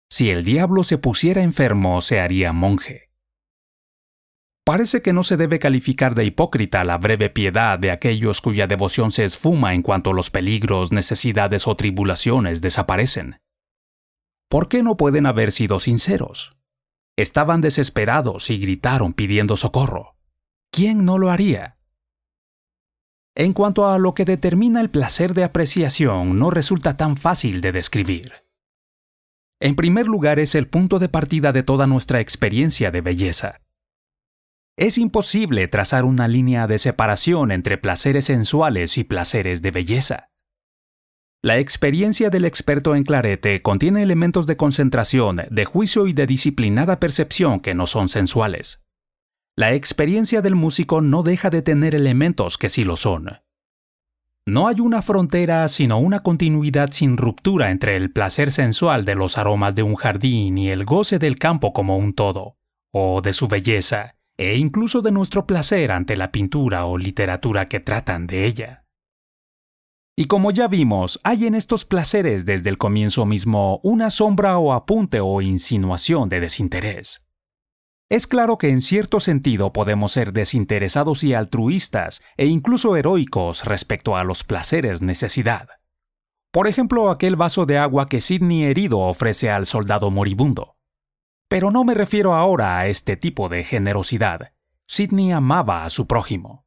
Si 0.10 0.30
el 0.30 0.44
diablo 0.44 0.84
se 0.84 0.98
pusiera 0.98 1.42
enfermo, 1.42 2.02
se 2.02 2.20
haría 2.20 2.52
monje. 2.52 3.12
Parece 4.66 5.04
que 5.04 5.14
no 5.14 5.22
se 5.22 5.38
debe 5.38 5.60
calificar 5.60 6.16
de 6.16 6.26
hipócrita 6.26 6.84
la 6.84 6.98
breve 6.98 7.30
piedad 7.30 7.78
de 7.78 7.92
aquellos 7.92 8.42
cuya 8.42 8.66
devoción 8.66 9.12
se 9.12 9.24
esfuma 9.24 9.76
en 9.76 9.84
cuanto 9.84 10.12
los 10.12 10.32
peligros, 10.32 10.92
necesidades 10.92 11.68
o 11.68 11.76
tribulaciones 11.76 12.62
desaparecen. 12.62 13.40
¿Por 14.50 14.68
qué 14.68 14.82
no 14.82 14.98
pueden 14.98 15.28
haber 15.28 15.52
sido 15.52 15.80
sinceros? 15.80 16.58
Estaban 17.16 17.62
desesperados 17.62 18.50
y 18.50 18.58
gritaron 18.58 19.14
pidiendo 19.14 19.56
socorro. 19.56 20.16
¿Quién 20.72 21.06
no 21.06 21.20
lo 21.20 21.30
haría? 21.30 21.78
En 23.36 23.54
cuanto 23.54 23.88
a 23.88 24.00
lo 24.00 24.16
que 24.16 24.26
determina 24.26 24.82
el 24.82 24.90
placer 24.90 25.36
de 25.36 25.44
apreciación, 25.44 26.40
no 26.40 26.50
resulta 26.50 26.98
tan 26.98 27.18
fácil 27.18 27.62
de 27.62 27.72
describir. 27.72 28.34
En 29.60 29.76
primer 29.76 30.08
lugar 30.08 30.40
es 30.40 30.56
el 30.56 30.68
punto 30.68 30.98
de 30.98 31.08
partida 31.08 31.52
de 31.52 31.62
toda 31.62 31.86
nuestra 31.86 32.20
experiencia 32.20 32.90
de 32.90 33.02
belleza. 33.02 33.62
Es 34.78 34.98
imposible 34.98 35.70
trazar 35.70 36.04
una 36.04 36.28
línea 36.28 36.68
de 36.68 36.80
separación 36.80 37.52
entre 37.52 37.78
placeres 37.78 38.26
sensuales 38.26 38.98
y 38.98 39.06
placeres 39.06 39.62
de 39.62 39.72
belleza. 39.72 40.32
La 41.42 41.60
experiencia 41.60 42.30
del 42.30 42.44
experto 42.44 42.94
en 42.94 43.04
clarete 43.04 43.62
contiene 43.62 44.02
elementos 44.02 44.48
de 44.48 44.58
concentración, 44.58 45.44
de 45.50 45.64
juicio 45.64 46.08
y 46.08 46.14
de 46.14 46.28
disciplinada 46.28 47.00
percepción 47.00 47.62
que 47.62 47.74
no 47.74 47.88
son 47.88 48.10
sensuales. 48.10 48.84
La 49.56 49.74
experiencia 49.74 50.42
del 50.42 50.56
músico 50.56 51.00
no 51.00 51.24
deja 51.24 51.50
de 51.50 51.62
tener 51.62 51.96
elementos 51.96 52.58
que 52.58 52.68
sí 52.68 52.84
lo 52.84 52.98
son. 52.98 53.40
No 54.46 54.68
hay 54.68 54.82
una 54.82 55.02
frontera 55.02 55.70
sino 55.70 56.00
una 56.00 56.20
continuidad 56.20 56.92
sin 56.92 57.16
ruptura 57.16 57.72
entre 57.72 57.96
el 57.96 58.12
placer 58.12 58.52
sensual 58.52 59.06
de 59.06 59.16
los 59.16 59.38
aromas 59.38 59.74
de 59.74 59.84
un 59.84 59.96
jardín 59.96 60.58
y 60.58 60.70
el 60.70 60.84
goce 60.84 61.18
del 61.18 61.38
campo 61.38 61.72
como 61.72 61.98
un 61.98 62.14
todo, 62.14 62.58
o 62.92 63.22
de 63.22 63.32
su 63.32 63.48
belleza, 63.48 64.15
e 64.38 64.58
incluso 64.58 65.02
de 65.02 65.12
nuestro 65.12 65.46
placer 65.48 65.92
ante 65.92 66.18
la 66.18 66.32
pintura 66.32 66.86
o 66.86 66.98
literatura 66.98 67.68
que 67.68 67.80
tratan 67.80 68.28
de 68.28 68.46
ella. 68.46 68.86
Y 70.18 70.26
como 70.26 70.52
ya 70.52 70.68
vimos, 70.68 71.20
hay 71.24 71.46
en 71.46 71.56
estos 71.56 71.84
placeres 71.84 72.46
desde 72.46 72.70
el 72.70 72.78
comienzo 72.78 73.26
mismo 73.26 73.82
una 73.84 74.10
sombra 74.10 74.58
o 74.58 74.72
apunte 74.72 75.20
o 75.20 75.42
insinuación 75.42 76.30
de 76.30 76.40
desinterés. 76.40 77.26
Es 78.10 78.28
claro 78.28 78.58
que 78.58 78.70
en 78.70 78.82
cierto 78.82 79.20
sentido 79.20 79.74
podemos 79.74 80.12
ser 80.12 80.32
desinteresados 80.32 81.24
y 81.24 81.34
altruistas 81.34 82.22
e 82.38 82.46
incluso 82.46 82.96
heroicos 82.96 83.66
respecto 83.66 84.16
a 84.16 84.24
los 84.24 84.44
placeres 84.44 85.02
necesidad. 85.02 85.68
Por 86.52 86.68
ejemplo, 86.68 87.10
aquel 87.10 87.36
vaso 87.36 87.66
de 87.66 87.78
agua 87.78 88.06
que 88.06 88.22
Sidney 88.22 88.64
herido 88.64 89.00
ofrece 89.00 89.50
al 89.50 89.66
soldado 89.66 90.12
moribundo. 90.12 90.75
Pero 91.48 91.72
no 91.72 91.84
me 91.84 91.94
refiero 91.94 92.34
ahora 92.34 92.80
a 92.80 92.88
este 92.88 93.18
tipo 93.18 93.50
de 93.50 93.64
generosidad. 93.64 94.54
Sidney 94.88 95.32
amaba 95.32 95.86
a 95.86 95.90
su 95.90 96.08
prójimo. 96.08 96.66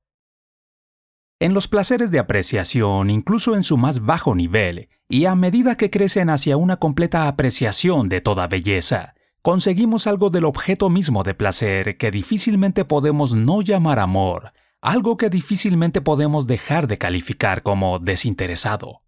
En 1.40 1.54
los 1.54 1.68
placeres 1.68 2.11
de 2.11 2.18
apreciación, 2.18 3.11
incluso 3.11 3.54
en 3.54 3.62
su 3.62 3.76
más 3.76 4.04
bajo 4.04 4.35
nivel, 4.35 4.88
y 5.08 5.26
a 5.26 5.37
medida 5.37 5.76
que 5.76 5.90
crecen 5.90 6.30
hacia 6.30 6.56
una 6.56 6.78
completa 6.78 7.28
apreciación 7.28 8.08
de 8.08 8.20
toda 8.20 8.49
belleza, 8.49 9.14
conseguimos 9.42 10.08
algo 10.08 10.30
del 10.30 10.44
objeto 10.44 10.90
mismo 10.90 11.23
de 11.23 11.35
placer 11.35 11.97
que 11.97 12.11
difícilmente 12.11 12.85
podemos 12.85 13.35
no 13.35 13.62
llamar 13.62 14.00
amor, 14.00 14.52
algo 14.80 15.16
que 15.16 15.30
difícilmente 15.30 16.00
podemos 16.00 16.47
dejar 16.47 16.88
de 16.88 16.99
calificar 16.99 17.62
como 17.62 17.99
desinteresado. 18.00 19.02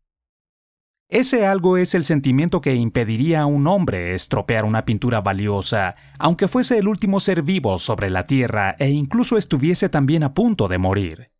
Ese 1.10 1.44
algo 1.44 1.76
es 1.76 1.96
el 1.96 2.04
sentimiento 2.04 2.60
que 2.60 2.76
impediría 2.76 3.40
a 3.40 3.46
un 3.46 3.66
hombre 3.66 4.14
estropear 4.14 4.64
una 4.64 4.84
pintura 4.84 5.20
valiosa, 5.20 5.96
aunque 6.20 6.46
fuese 6.46 6.78
el 6.78 6.86
último 6.86 7.18
ser 7.18 7.42
vivo 7.42 7.78
sobre 7.78 8.10
la 8.10 8.26
Tierra 8.26 8.76
e 8.78 8.90
incluso 8.90 9.36
estuviese 9.36 9.88
también 9.88 10.22
a 10.22 10.34
punto 10.34 10.68
de 10.68 10.78
morir. 10.78 11.32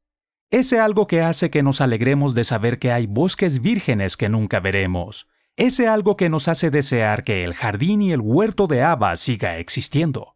Ese 0.50 0.80
algo 0.80 1.06
que 1.06 1.22
hace 1.22 1.50
que 1.50 1.62
nos 1.62 1.80
alegremos 1.80 2.34
de 2.34 2.42
saber 2.42 2.80
que 2.80 2.90
hay 2.90 3.06
bosques 3.06 3.62
vírgenes 3.62 4.16
que 4.16 4.28
nunca 4.28 4.58
veremos. 4.58 5.28
Ese 5.56 5.86
algo 5.86 6.16
que 6.16 6.30
nos 6.30 6.48
hace 6.48 6.72
desear 6.72 7.22
que 7.22 7.44
el 7.44 7.54
jardín 7.54 8.02
y 8.02 8.10
el 8.10 8.20
huerto 8.20 8.66
de 8.66 8.82
Ava 8.82 9.16
siga 9.16 9.58
existiendo. 9.58 10.34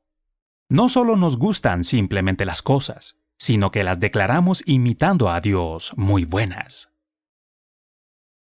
No 0.69 0.89
solo 0.89 1.17
nos 1.17 1.39
gustan 1.39 1.83
simplemente 1.83 2.45
las 2.45 2.63
cosas, 2.63 3.17
sino 3.37 3.73
que 3.73 3.83
las 3.83 3.99
declaramos 3.99 4.63
imitando 4.65 5.29
a 5.29 5.41
Dios 5.41 5.93
muy 5.97 6.25
buenas. 6.25 6.94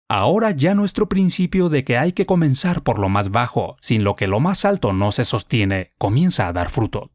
Ahora 0.09 0.53
ya 0.53 0.77
nuestro 0.77 1.09
principio 1.09 1.69
de 1.69 1.83
que 1.83 1.99
hay 1.99 2.13
que 2.13 2.27
comenzar 2.27 2.85
por 2.85 3.01
lo 3.01 3.09
más 3.09 3.31
bajo, 3.31 3.77
sin 3.81 4.05
lo 4.05 4.15
que 4.15 4.29
lo 4.29 4.39
más 4.39 4.65
alto 4.65 4.93
no 4.93 5.11
se 5.11 5.25
sostiene, 5.25 5.95
comienza 5.99 6.47
a 6.47 6.53
dar 6.53 6.71
fruto. 6.71 7.11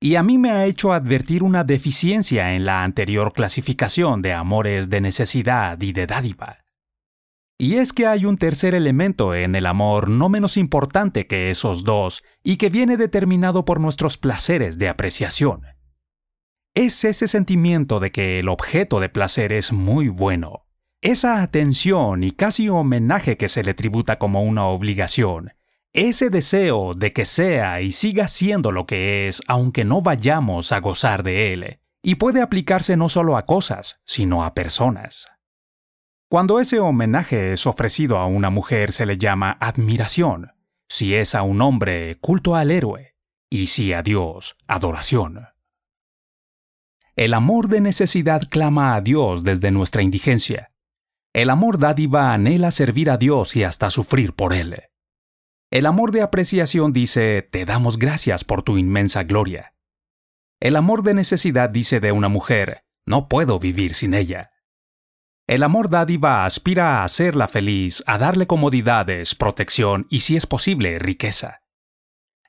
Y 0.00 0.14
a 0.14 0.22
mí 0.22 0.38
me 0.38 0.50
ha 0.50 0.64
hecho 0.64 0.94
advertir 0.94 1.42
una 1.42 1.62
deficiencia 1.62 2.54
en 2.54 2.64
la 2.64 2.84
anterior 2.84 3.34
clasificación 3.34 4.22
de 4.22 4.32
amores 4.32 4.88
de 4.88 5.02
necesidad 5.02 5.78
y 5.82 5.92
de 5.92 6.06
dádiva. 6.06 6.64
Y 7.58 7.74
es 7.74 7.92
que 7.92 8.06
hay 8.06 8.24
un 8.24 8.38
tercer 8.38 8.74
elemento 8.74 9.34
en 9.34 9.54
el 9.54 9.66
amor 9.66 10.08
no 10.08 10.30
menos 10.30 10.56
importante 10.56 11.26
que 11.26 11.50
esos 11.50 11.84
dos 11.84 12.22
y 12.42 12.56
que 12.56 12.70
viene 12.70 12.96
determinado 12.96 13.66
por 13.66 13.78
nuestros 13.78 14.16
placeres 14.16 14.78
de 14.78 14.88
apreciación. 14.88 15.66
Es 16.72 17.04
ese 17.04 17.28
sentimiento 17.28 18.00
de 18.00 18.10
que 18.10 18.38
el 18.38 18.48
objeto 18.48 19.00
de 19.00 19.10
placer 19.10 19.52
es 19.52 19.70
muy 19.70 20.08
bueno, 20.08 20.64
esa 21.02 21.42
atención 21.42 22.22
y 22.22 22.32
casi 22.32 22.68
homenaje 22.68 23.36
que 23.36 23.48
se 23.48 23.62
le 23.62 23.74
tributa 23.74 24.18
como 24.18 24.42
una 24.42 24.66
obligación, 24.66 25.52
ese 25.92 26.30
deseo 26.30 26.94
de 26.94 27.12
que 27.12 27.24
sea 27.24 27.80
y 27.80 27.90
siga 27.90 28.28
siendo 28.28 28.70
lo 28.70 28.86
que 28.86 29.26
es 29.26 29.42
aunque 29.48 29.84
no 29.84 30.02
vayamos 30.02 30.72
a 30.72 30.80
gozar 30.80 31.22
de 31.22 31.52
él, 31.52 31.80
y 32.02 32.16
puede 32.16 32.42
aplicarse 32.42 32.96
no 32.96 33.08
solo 33.08 33.36
a 33.36 33.44
cosas, 33.44 34.00
sino 34.04 34.44
a 34.44 34.54
personas. 34.54 35.28
Cuando 36.28 36.60
ese 36.60 36.78
homenaje 36.78 37.52
es 37.52 37.66
ofrecido 37.66 38.18
a 38.18 38.26
una 38.26 38.50
mujer 38.50 38.92
se 38.92 39.04
le 39.04 39.18
llama 39.18 39.56
admiración, 39.60 40.52
si 40.88 41.14
es 41.14 41.34
a 41.34 41.42
un 41.42 41.60
hombre, 41.60 42.18
culto 42.20 42.54
al 42.54 42.70
héroe, 42.70 43.16
y 43.48 43.66
si 43.66 43.92
a 43.92 44.02
Dios, 44.02 44.56
adoración. 44.68 45.48
El 47.16 47.34
amor 47.34 47.68
de 47.68 47.80
necesidad 47.80 48.42
clama 48.48 48.94
a 48.94 49.00
Dios 49.00 49.42
desde 49.42 49.72
nuestra 49.72 50.02
indigencia, 50.02 50.70
El 51.32 51.48
amor 51.50 51.78
dádiva 51.78 52.32
anhela 52.32 52.72
servir 52.72 53.08
a 53.08 53.16
Dios 53.16 53.54
y 53.54 53.62
hasta 53.62 53.88
sufrir 53.90 54.34
por 54.34 54.52
Él. 54.52 54.82
El 55.70 55.86
amor 55.86 56.10
de 56.10 56.22
apreciación 56.22 56.92
dice, 56.92 57.42
te 57.42 57.64
damos 57.64 57.98
gracias 57.98 58.42
por 58.42 58.64
tu 58.64 58.78
inmensa 58.78 59.22
gloria. 59.22 59.74
El 60.58 60.74
amor 60.74 61.04
de 61.04 61.14
necesidad 61.14 61.70
dice 61.70 62.00
de 62.00 62.10
una 62.10 62.28
mujer, 62.28 62.82
no 63.06 63.28
puedo 63.28 63.60
vivir 63.60 63.94
sin 63.94 64.14
ella. 64.14 64.50
El 65.46 65.62
amor 65.62 65.88
dádiva 65.88 66.44
aspira 66.46 66.98
a 66.98 67.04
hacerla 67.04 67.46
feliz, 67.46 68.02
a 68.06 68.18
darle 68.18 68.48
comodidades, 68.48 69.36
protección 69.36 70.06
y, 70.10 70.20
si 70.20 70.34
es 70.34 70.46
posible, 70.46 70.98
riqueza. 70.98 71.62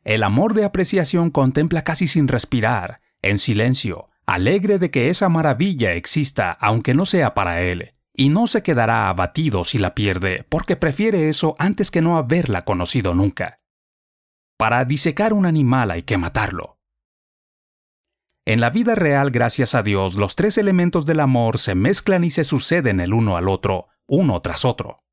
El 0.03 0.23
amor 0.23 0.55
de 0.55 0.65
apreciación 0.65 1.29
contempla 1.29 1.83
casi 1.83 2.07
sin 2.07 2.27
respirar, 2.27 3.01
en 3.21 3.37
silencio, 3.37 4.07
alegre 4.25 4.79
de 4.79 4.89
que 4.89 5.09
esa 5.09 5.29
maravilla 5.29 5.93
exista 5.93 6.51
aunque 6.51 6.95
no 6.95 7.05
sea 7.05 7.35
para 7.35 7.61
él, 7.61 7.93
y 8.13 8.29
no 8.29 8.47
se 8.47 8.63
quedará 8.63 9.09
abatido 9.09 9.65
si 9.65 9.77
la 9.77 9.95
pierde, 9.95 10.45
porque 10.49 10.75
prefiere 10.75 11.29
eso 11.29 11.55
antes 11.59 11.91
que 11.91 12.01
no 12.01 12.17
haberla 12.17 12.63
conocido 12.63 13.13
nunca. 13.13 13.57
Para 14.57 14.85
disecar 14.85 15.33
un 15.33 15.45
animal 15.45 15.91
hay 15.91 16.03
que 16.03 16.17
matarlo. 16.17 16.77
En 18.45 18.59
la 18.59 18.69
vida 18.69 18.95
real, 18.95 19.31
gracias 19.31 19.75
a 19.75 19.83
Dios, 19.83 20.15
los 20.15 20.35
tres 20.35 20.57
elementos 20.57 21.05
del 21.05 21.19
amor 21.19 21.57
se 21.57 21.75
mezclan 21.75 22.23
y 22.23 22.31
se 22.31 22.43
suceden 22.43 22.99
el 22.99 23.13
uno 23.13 23.37
al 23.37 23.47
otro, 23.47 23.87
uno 24.07 24.41
tras 24.41 24.65
otro. 24.65 25.03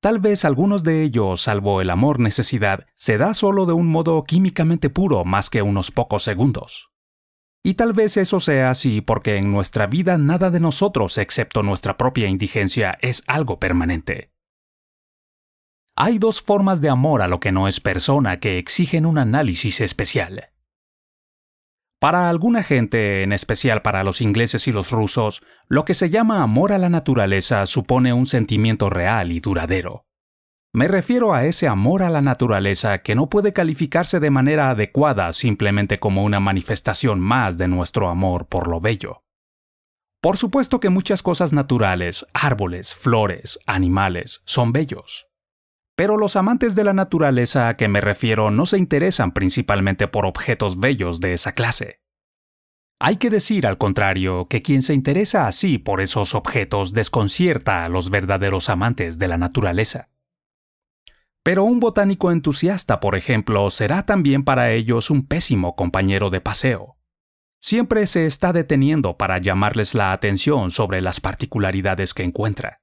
Tal 0.00 0.18
vez 0.18 0.44
algunos 0.44 0.82
de 0.82 1.02
ellos, 1.02 1.40
salvo 1.40 1.80
el 1.80 1.88
amor 1.88 2.18
necesidad, 2.18 2.86
se 2.96 3.18
da 3.18 3.34
solo 3.34 3.66
de 3.66 3.72
un 3.72 3.86
modo 3.88 4.24
químicamente 4.24 4.90
puro 4.90 5.24
más 5.24 5.48
que 5.48 5.62
unos 5.62 5.92
pocos 5.92 6.24
segundos. 6.24 6.91
Y 7.64 7.74
tal 7.74 7.92
vez 7.92 8.16
eso 8.16 8.40
sea 8.40 8.70
así 8.70 9.00
porque 9.00 9.36
en 9.36 9.52
nuestra 9.52 9.86
vida 9.86 10.18
nada 10.18 10.50
de 10.50 10.58
nosotros, 10.58 11.16
excepto 11.18 11.62
nuestra 11.62 11.96
propia 11.96 12.26
indigencia, 12.28 12.98
es 13.00 13.22
algo 13.26 13.60
permanente. 13.60 14.32
Hay 15.94 16.18
dos 16.18 16.42
formas 16.42 16.80
de 16.80 16.88
amor 16.88 17.22
a 17.22 17.28
lo 17.28 17.38
que 17.38 17.52
no 17.52 17.68
es 17.68 17.78
persona 17.78 18.40
que 18.40 18.58
exigen 18.58 19.06
un 19.06 19.18
análisis 19.18 19.80
especial. 19.80 20.48
Para 22.00 22.28
alguna 22.28 22.64
gente, 22.64 23.22
en 23.22 23.32
especial 23.32 23.82
para 23.82 24.02
los 24.02 24.22
ingleses 24.22 24.66
y 24.66 24.72
los 24.72 24.90
rusos, 24.90 25.40
lo 25.68 25.84
que 25.84 25.94
se 25.94 26.10
llama 26.10 26.42
amor 26.42 26.72
a 26.72 26.78
la 26.78 26.88
naturaleza 26.88 27.64
supone 27.66 28.12
un 28.12 28.26
sentimiento 28.26 28.90
real 28.90 29.30
y 29.30 29.38
duradero. 29.38 30.06
Me 30.74 30.88
refiero 30.88 31.34
a 31.34 31.44
ese 31.44 31.68
amor 31.68 32.02
a 32.02 32.08
la 32.08 32.22
naturaleza 32.22 33.02
que 33.02 33.14
no 33.14 33.28
puede 33.28 33.52
calificarse 33.52 34.20
de 34.20 34.30
manera 34.30 34.70
adecuada 34.70 35.30
simplemente 35.34 35.98
como 35.98 36.24
una 36.24 36.40
manifestación 36.40 37.20
más 37.20 37.58
de 37.58 37.68
nuestro 37.68 38.08
amor 38.08 38.46
por 38.46 38.68
lo 38.68 38.80
bello. 38.80 39.22
Por 40.22 40.38
supuesto 40.38 40.80
que 40.80 40.88
muchas 40.88 41.22
cosas 41.22 41.52
naturales, 41.52 42.26
árboles, 42.32 42.94
flores, 42.94 43.58
animales, 43.66 44.40
son 44.46 44.72
bellos. 44.72 45.26
Pero 45.94 46.16
los 46.16 46.36
amantes 46.36 46.74
de 46.74 46.84
la 46.84 46.94
naturaleza 46.94 47.68
a 47.68 47.76
que 47.76 47.88
me 47.88 48.00
refiero 48.00 48.50
no 48.50 48.64
se 48.64 48.78
interesan 48.78 49.32
principalmente 49.32 50.08
por 50.08 50.24
objetos 50.24 50.80
bellos 50.80 51.20
de 51.20 51.34
esa 51.34 51.52
clase. 51.52 52.00
Hay 52.98 53.16
que 53.16 53.28
decir, 53.28 53.66
al 53.66 53.76
contrario, 53.76 54.46
que 54.48 54.62
quien 54.62 54.80
se 54.80 54.94
interesa 54.94 55.46
así 55.46 55.76
por 55.76 56.00
esos 56.00 56.34
objetos 56.34 56.94
desconcierta 56.94 57.84
a 57.84 57.90
los 57.90 58.08
verdaderos 58.08 58.70
amantes 58.70 59.18
de 59.18 59.28
la 59.28 59.36
naturaleza. 59.36 60.11
Pero 61.44 61.64
un 61.64 61.80
botánico 61.80 62.30
entusiasta, 62.30 63.00
por 63.00 63.16
ejemplo, 63.16 63.68
será 63.70 64.04
también 64.04 64.44
para 64.44 64.70
ellos 64.70 65.10
un 65.10 65.26
pésimo 65.26 65.74
compañero 65.74 66.30
de 66.30 66.40
paseo. 66.40 66.96
Siempre 67.60 68.06
se 68.06 68.26
está 68.26 68.52
deteniendo 68.52 69.16
para 69.16 69.38
llamarles 69.38 69.94
la 69.94 70.12
atención 70.12 70.70
sobre 70.70 71.00
las 71.00 71.20
particularidades 71.20 72.14
que 72.14 72.22
encuentra. 72.22 72.80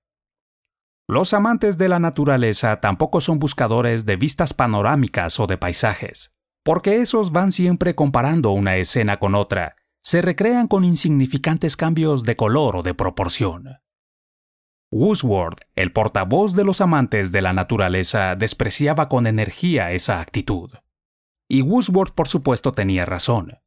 Los 1.08 1.34
amantes 1.34 1.78
de 1.78 1.90
la 1.90 2.00
naturaleza 2.00 2.80
tampoco 2.82 3.20
son 3.20 3.40
buscadores 3.40 4.06
de 4.06 4.16
vistas 4.16 4.54
panorámicas 4.54 5.40
o 5.40 5.48
de 5.48 5.58
paisajes, 5.58 6.36
porque 6.64 7.02
esos 7.02 7.32
van 7.32 7.52
siempre 7.52 7.96
comparando 7.96 8.52
una 8.52 8.78
escena 8.78 9.18
con 9.20 9.36
otra, 9.36 9.76
se 10.04 10.22
recrean 10.22 10.68
con 10.68 10.86
insignificantes 10.86 11.76
cambios 11.76 12.24
de 12.24 12.36
color 12.36 12.76
o 12.76 12.84
de 12.84 12.94
proporción. 12.94 13.80
Woosworth, 14.92 15.60
el 15.76 15.92
portavoz 15.92 16.56
de 16.56 16.64
los 16.64 16.82
amantes 16.82 17.32
de 17.32 17.42
la 17.42 17.54
naturaleza, 17.54 18.36
despreciaba 18.36 19.08
con 19.08 19.28
energía 19.28 19.92
esa 19.92 20.20
actitud. 20.20 20.72
Y 21.48 21.62
Woosworth, 21.62 22.14
por 22.14 22.28
supuesto, 22.28 22.72
tenía 22.72 23.06
razón. 23.06 23.60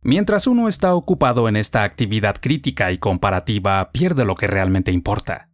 Mientras 0.00 0.46
uno 0.46 0.68
está 0.68 0.94
ocupado 0.94 1.48
en 1.48 1.56
esta 1.56 1.82
actividad 1.82 2.36
crítica 2.40 2.92
y 2.92 2.98
comparativa, 2.98 3.90
pierde 3.90 4.24
lo 4.24 4.36
que 4.36 4.46
realmente 4.46 4.92
importa. 4.92 5.50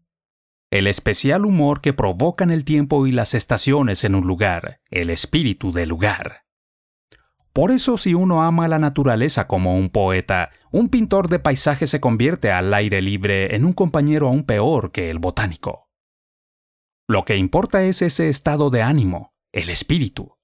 El 0.70 0.86
especial 0.86 1.46
humor 1.46 1.80
que 1.80 1.92
provocan 1.92 2.50
el 2.50 2.64
tiempo 2.64 3.06
y 3.06 3.12
las 3.12 3.32
estaciones 3.34 4.04
en 4.04 4.14
un 4.14 4.26
lugar, 4.26 4.80
el 4.90 5.10
espíritu 5.10 5.72
del 5.72 5.88
lugar. 5.88 6.44
Por 7.52 7.72
eso 7.72 7.98
si 7.98 8.14
uno 8.14 8.42
ama 8.42 8.68
la 8.68 8.78
naturaleza 8.78 9.48
como 9.48 9.76
un 9.76 9.90
poeta, 9.90 10.50
un 10.70 10.88
pintor 10.88 11.28
de 11.28 11.40
paisaje 11.40 11.86
se 11.86 12.00
convierte 12.00 12.52
al 12.52 12.72
aire 12.72 13.02
libre 13.02 13.56
en 13.56 13.64
un 13.64 13.72
compañero 13.72 14.28
aún 14.28 14.44
peor 14.44 14.92
que 14.92 15.10
el 15.10 15.18
botánico. 15.18 15.88
Lo 17.08 17.24
que 17.24 17.36
importa 17.36 17.82
es 17.82 18.02
ese 18.02 18.28
estado 18.28 18.70
de 18.70 18.82
ánimo, 18.82 19.34
el 19.52 19.68
espíritu. 19.68 20.36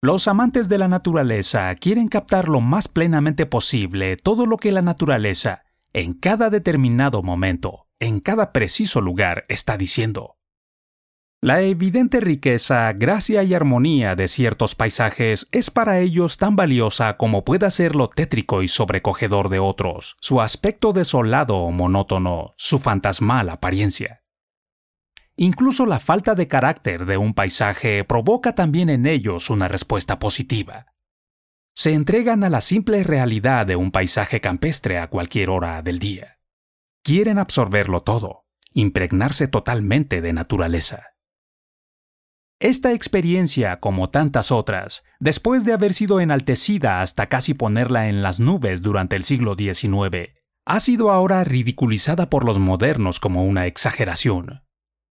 Los 0.00 0.26
amantes 0.26 0.70
de 0.70 0.78
la 0.78 0.88
naturaleza 0.88 1.74
quieren 1.74 2.08
captar 2.08 2.48
lo 2.48 2.60
más 2.60 2.88
plenamente 2.88 3.44
posible 3.44 4.16
todo 4.16 4.46
lo 4.46 4.56
que 4.56 4.72
la 4.72 4.82
naturaleza, 4.82 5.64
en 5.92 6.14
cada 6.14 6.48
determinado 6.48 7.22
momento, 7.22 7.88
en 8.00 8.20
cada 8.20 8.52
preciso 8.52 9.02
lugar, 9.02 9.44
está 9.48 9.76
diciendo. 9.76 10.38
La 11.44 11.60
evidente 11.60 12.20
riqueza, 12.20 12.92
gracia 12.92 13.42
y 13.42 13.52
armonía 13.52 14.14
de 14.14 14.28
ciertos 14.28 14.76
paisajes 14.76 15.48
es 15.50 15.72
para 15.72 15.98
ellos 15.98 16.36
tan 16.36 16.54
valiosa 16.54 17.16
como 17.16 17.44
pueda 17.44 17.68
ser 17.70 17.96
lo 17.96 18.08
tétrico 18.08 18.62
y 18.62 18.68
sobrecogedor 18.68 19.48
de 19.48 19.58
otros, 19.58 20.16
su 20.20 20.40
aspecto 20.40 20.92
desolado 20.92 21.56
o 21.56 21.72
monótono, 21.72 22.52
su 22.56 22.78
fantasmal 22.78 23.48
apariencia. 23.48 24.22
Incluso 25.34 25.84
la 25.84 25.98
falta 25.98 26.36
de 26.36 26.46
carácter 26.46 27.06
de 27.06 27.16
un 27.16 27.34
paisaje 27.34 28.04
provoca 28.04 28.54
también 28.54 28.88
en 28.88 29.04
ellos 29.04 29.50
una 29.50 29.66
respuesta 29.66 30.20
positiva. 30.20 30.94
Se 31.74 31.92
entregan 31.92 32.44
a 32.44 32.50
la 32.50 32.60
simple 32.60 33.02
realidad 33.02 33.66
de 33.66 33.74
un 33.74 33.90
paisaje 33.90 34.40
campestre 34.40 35.00
a 35.00 35.08
cualquier 35.08 35.50
hora 35.50 35.82
del 35.82 35.98
día. 35.98 36.38
Quieren 37.02 37.40
absorberlo 37.40 38.04
todo, 38.04 38.44
impregnarse 38.74 39.48
totalmente 39.48 40.20
de 40.20 40.32
naturaleza. 40.32 41.11
Esta 42.62 42.92
experiencia, 42.92 43.80
como 43.80 44.10
tantas 44.10 44.52
otras, 44.52 45.02
después 45.18 45.64
de 45.64 45.72
haber 45.72 45.92
sido 45.92 46.20
enaltecida 46.20 47.02
hasta 47.02 47.26
casi 47.26 47.54
ponerla 47.54 48.08
en 48.08 48.22
las 48.22 48.38
nubes 48.38 48.82
durante 48.82 49.16
el 49.16 49.24
siglo 49.24 49.56
XIX, 49.56 50.30
ha 50.64 50.78
sido 50.78 51.10
ahora 51.10 51.42
ridiculizada 51.42 52.30
por 52.30 52.44
los 52.44 52.60
modernos 52.60 53.18
como 53.18 53.44
una 53.44 53.66
exageración. 53.66 54.62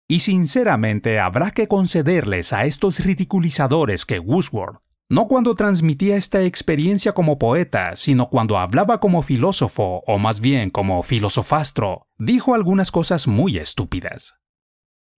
Y 0.07 0.19
sinceramente 0.19 1.19
habrá 1.19 1.49
que 1.49 1.67
concederles 1.67 2.53
a 2.53 2.65
estos 2.65 2.99
ridiculizadores 2.99 4.05
que 4.05 4.19
Wordsworth, 4.19 4.83
no 5.09 5.27
cuando 5.27 5.55
transmitía 5.55 6.17
esta 6.17 6.43
experiencia 6.43 7.13
como 7.13 7.39
poeta, 7.39 7.95
sino 7.95 8.29
cuando 8.29 8.59
hablaba 8.59 8.99
como 8.99 9.23
filósofo, 9.23 10.03
o 10.05 10.19
más 10.19 10.39
bien 10.39 10.69
como 10.69 11.01
filosofastro, 11.01 12.05
dijo 12.19 12.53
algunas 12.53 12.91
cosas 12.91 13.27
muy 13.27 13.57
estúpidas. 13.57 14.38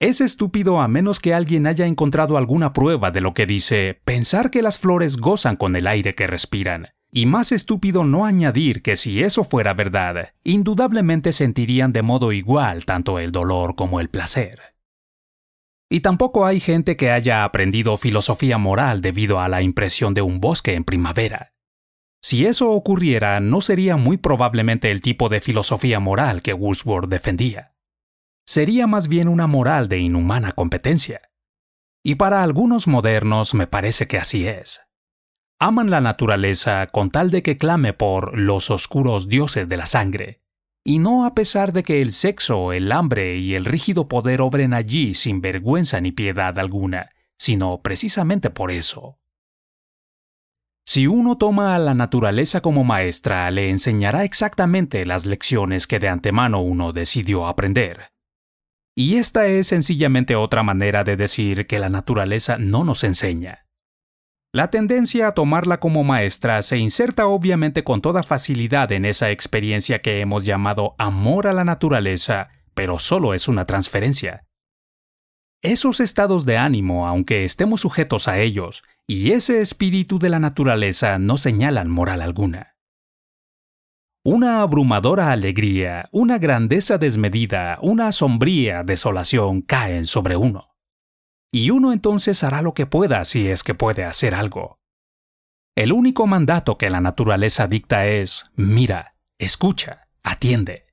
Es 0.01 0.19
estúpido 0.19 0.81
a 0.81 0.87
menos 0.87 1.19
que 1.19 1.35
alguien 1.35 1.67
haya 1.67 1.85
encontrado 1.85 2.35
alguna 2.35 2.73
prueba 2.73 3.11
de 3.11 3.21
lo 3.21 3.35
que 3.35 3.45
dice 3.45 4.01
pensar 4.03 4.49
que 4.49 4.63
las 4.63 4.79
flores 4.79 5.17
gozan 5.17 5.55
con 5.55 5.75
el 5.75 5.85
aire 5.85 6.15
que 6.15 6.25
respiran, 6.25 6.87
y 7.11 7.27
más 7.27 7.51
estúpido 7.51 8.03
no 8.03 8.25
añadir 8.25 8.81
que 8.81 8.97
si 8.97 9.21
eso 9.21 9.43
fuera 9.43 9.75
verdad, 9.75 10.29
indudablemente 10.43 11.31
sentirían 11.33 11.93
de 11.93 12.01
modo 12.01 12.31
igual 12.31 12.83
tanto 12.83 13.19
el 13.19 13.31
dolor 13.31 13.75
como 13.75 13.99
el 13.99 14.09
placer. 14.09 14.73
Y 15.87 15.99
tampoco 15.99 16.47
hay 16.47 16.59
gente 16.59 16.97
que 16.97 17.11
haya 17.11 17.43
aprendido 17.43 17.95
filosofía 17.95 18.57
moral 18.57 19.01
debido 19.01 19.39
a 19.39 19.49
la 19.49 19.61
impresión 19.61 20.15
de 20.15 20.23
un 20.23 20.39
bosque 20.39 20.73
en 20.73 20.83
primavera. 20.83 21.53
Si 22.23 22.47
eso 22.47 22.71
ocurriera, 22.71 23.39
no 23.39 23.61
sería 23.61 23.97
muy 23.97 24.17
probablemente 24.17 24.89
el 24.89 24.99
tipo 24.99 25.29
de 25.29 25.41
filosofía 25.41 25.99
moral 25.99 26.41
que 26.41 26.55
Wordsworth 26.55 27.07
defendía 27.07 27.70
sería 28.51 28.85
más 28.85 29.07
bien 29.07 29.29
una 29.29 29.47
moral 29.47 29.87
de 29.87 29.99
inhumana 29.99 30.51
competencia. 30.51 31.21
Y 32.03 32.15
para 32.15 32.43
algunos 32.43 32.85
modernos 32.85 33.53
me 33.53 33.65
parece 33.65 34.09
que 34.09 34.17
así 34.17 34.45
es. 34.45 34.81
Aman 35.57 35.89
la 35.89 36.01
naturaleza 36.01 36.87
con 36.87 37.11
tal 37.11 37.31
de 37.31 37.43
que 37.43 37.55
clame 37.55 37.93
por 37.93 38.37
los 38.37 38.69
oscuros 38.69 39.29
dioses 39.29 39.69
de 39.69 39.77
la 39.77 39.85
sangre, 39.85 40.41
y 40.83 40.99
no 40.99 41.25
a 41.25 41.33
pesar 41.33 41.71
de 41.71 41.83
que 41.83 42.01
el 42.01 42.11
sexo, 42.11 42.73
el 42.73 42.91
hambre 42.91 43.37
y 43.37 43.55
el 43.55 43.63
rígido 43.63 44.09
poder 44.09 44.41
obren 44.41 44.73
allí 44.73 45.13
sin 45.13 45.39
vergüenza 45.39 46.01
ni 46.01 46.11
piedad 46.11 46.59
alguna, 46.59 47.11
sino 47.37 47.81
precisamente 47.81 48.49
por 48.49 48.71
eso. 48.71 49.17
Si 50.85 51.07
uno 51.07 51.37
toma 51.37 51.73
a 51.73 51.79
la 51.79 51.93
naturaleza 51.93 52.59
como 52.59 52.83
maestra, 52.83 53.49
le 53.49 53.69
enseñará 53.69 54.25
exactamente 54.25 55.05
las 55.05 55.25
lecciones 55.25 55.87
que 55.87 55.99
de 55.99 56.09
antemano 56.09 56.61
uno 56.61 56.91
decidió 56.91 57.47
aprender 57.47 58.10
Y 58.95 59.15
esta 59.15 59.47
es 59.47 59.67
sencillamente 59.67 60.35
otra 60.35 60.63
manera 60.63 61.03
de 61.03 61.15
decir 61.15 61.65
que 61.65 61.79
la 61.79 61.89
naturaleza 61.89 62.57
no 62.57 62.83
nos 62.83 63.03
enseña. 63.03 63.65
La 64.53 64.69
tendencia 64.69 65.29
a 65.29 65.31
tomarla 65.31 65.79
como 65.79 66.03
maestra 66.03 66.61
se 66.61 66.77
inserta 66.77 67.27
obviamente 67.27 67.85
con 67.85 68.01
toda 68.01 68.21
facilidad 68.21 68.91
en 68.91 69.05
esa 69.05 69.31
experiencia 69.31 70.01
que 70.01 70.19
hemos 70.19 70.43
llamado 70.43 70.93
amor 70.97 71.47
a 71.47 71.53
la 71.53 71.63
naturaleza, 71.63 72.49
pero 72.73 72.99
solo 72.99 73.33
es 73.33 73.47
una 73.47 73.65
transferencia. 73.65 74.43
Esos 75.61 76.01
estados 76.01 76.45
de 76.45 76.57
ánimo, 76.57 77.07
aunque 77.07 77.45
estemos 77.45 77.81
sujetos 77.81 78.27
a 78.27 78.39
ellos, 78.39 78.83
y 79.07 79.31
ese 79.31 79.61
espíritu 79.61 80.19
de 80.19 80.29
la 80.29 80.39
naturaleza 80.39 81.17
no 81.17 81.37
señalan 81.37 81.89
moral 81.89 82.21
alguna. 82.21 82.75
Una 84.23 84.61
abrumadora 84.61 85.31
alegría, 85.31 86.07
una 86.11 86.37
grandeza 86.37 86.97
desmedida, 86.97 87.79
una 87.81 88.11
sombría 88.11 88.83
desolación 88.83 89.61
caen 89.61 90.05
sobre 90.05 90.35
uno 90.35 90.71
y 91.51 91.69
uno 91.69 91.91
entonces 91.91 92.43
hará 92.43 92.61
lo 92.61 92.73
que 92.73 92.85
pueda 92.85 93.25
si 93.25 93.49
es 93.49 93.63
que 93.63 93.75
puede 93.75 94.05
hacer 94.05 94.33
algo. 94.33 94.79
El 95.75 95.91
único 95.91 96.27
mandato 96.27 96.77
que 96.77 96.89
la 96.89 97.01
naturaleza 97.01 97.67
dicta 97.67 98.07
es, 98.07 98.45
mira, 98.55 99.15
escucha, 99.37 100.07
atiende. 100.23 100.87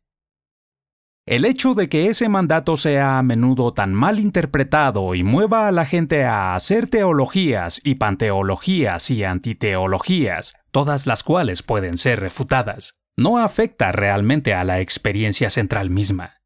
El 1.26 1.44
hecho 1.44 1.74
de 1.74 1.88
que 1.88 2.06
ese 2.08 2.28
mandato 2.28 2.76
sea 2.76 3.18
a 3.18 3.22
menudo 3.22 3.74
tan 3.74 3.92
mal 3.92 4.18
interpretado 4.18 5.14
y 5.14 5.22
mueva 5.22 5.68
a 5.68 5.72
la 5.72 5.84
gente 5.84 6.24
a 6.24 6.54
hacer 6.54 6.88
teologías 6.88 7.82
y 7.84 7.96
panteologías 7.96 9.10
y 9.10 9.24
antiteologías, 9.24 10.56
todas 10.70 11.06
las 11.06 11.22
cuales 11.22 11.62
pueden 11.62 11.98
ser 11.98 12.20
refutadas, 12.20 12.98
no 13.18 13.38
afecta 13.38 13.90
realmente 13.90 14.54
a 14.54 14.62
la 14.62 14.80
experiencia 14.80 15.50
central 15.50 15.90
misma. 15.90 16.40